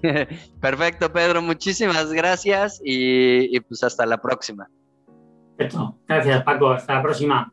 Perfecto, 0.60 1.12
Pedro. 1.12 1.42
Muchísimas 1.42 2.12
gracias 2.12 2.80
y, 2.84 3.54
y 3.54 3.60
pues 3.60 3.82
hasta 3.82 4.06
la 4.06 4.18
próxima. 4.22 4.68
Perfecto. 5.56 5.98
Gracias, 6.06 6.42
Paco. 6.44 6.70
Hasta 6.70 6.94
la 6.94 7.02
próxima. 7.02 7.52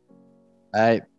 Bye. 0.72 1.13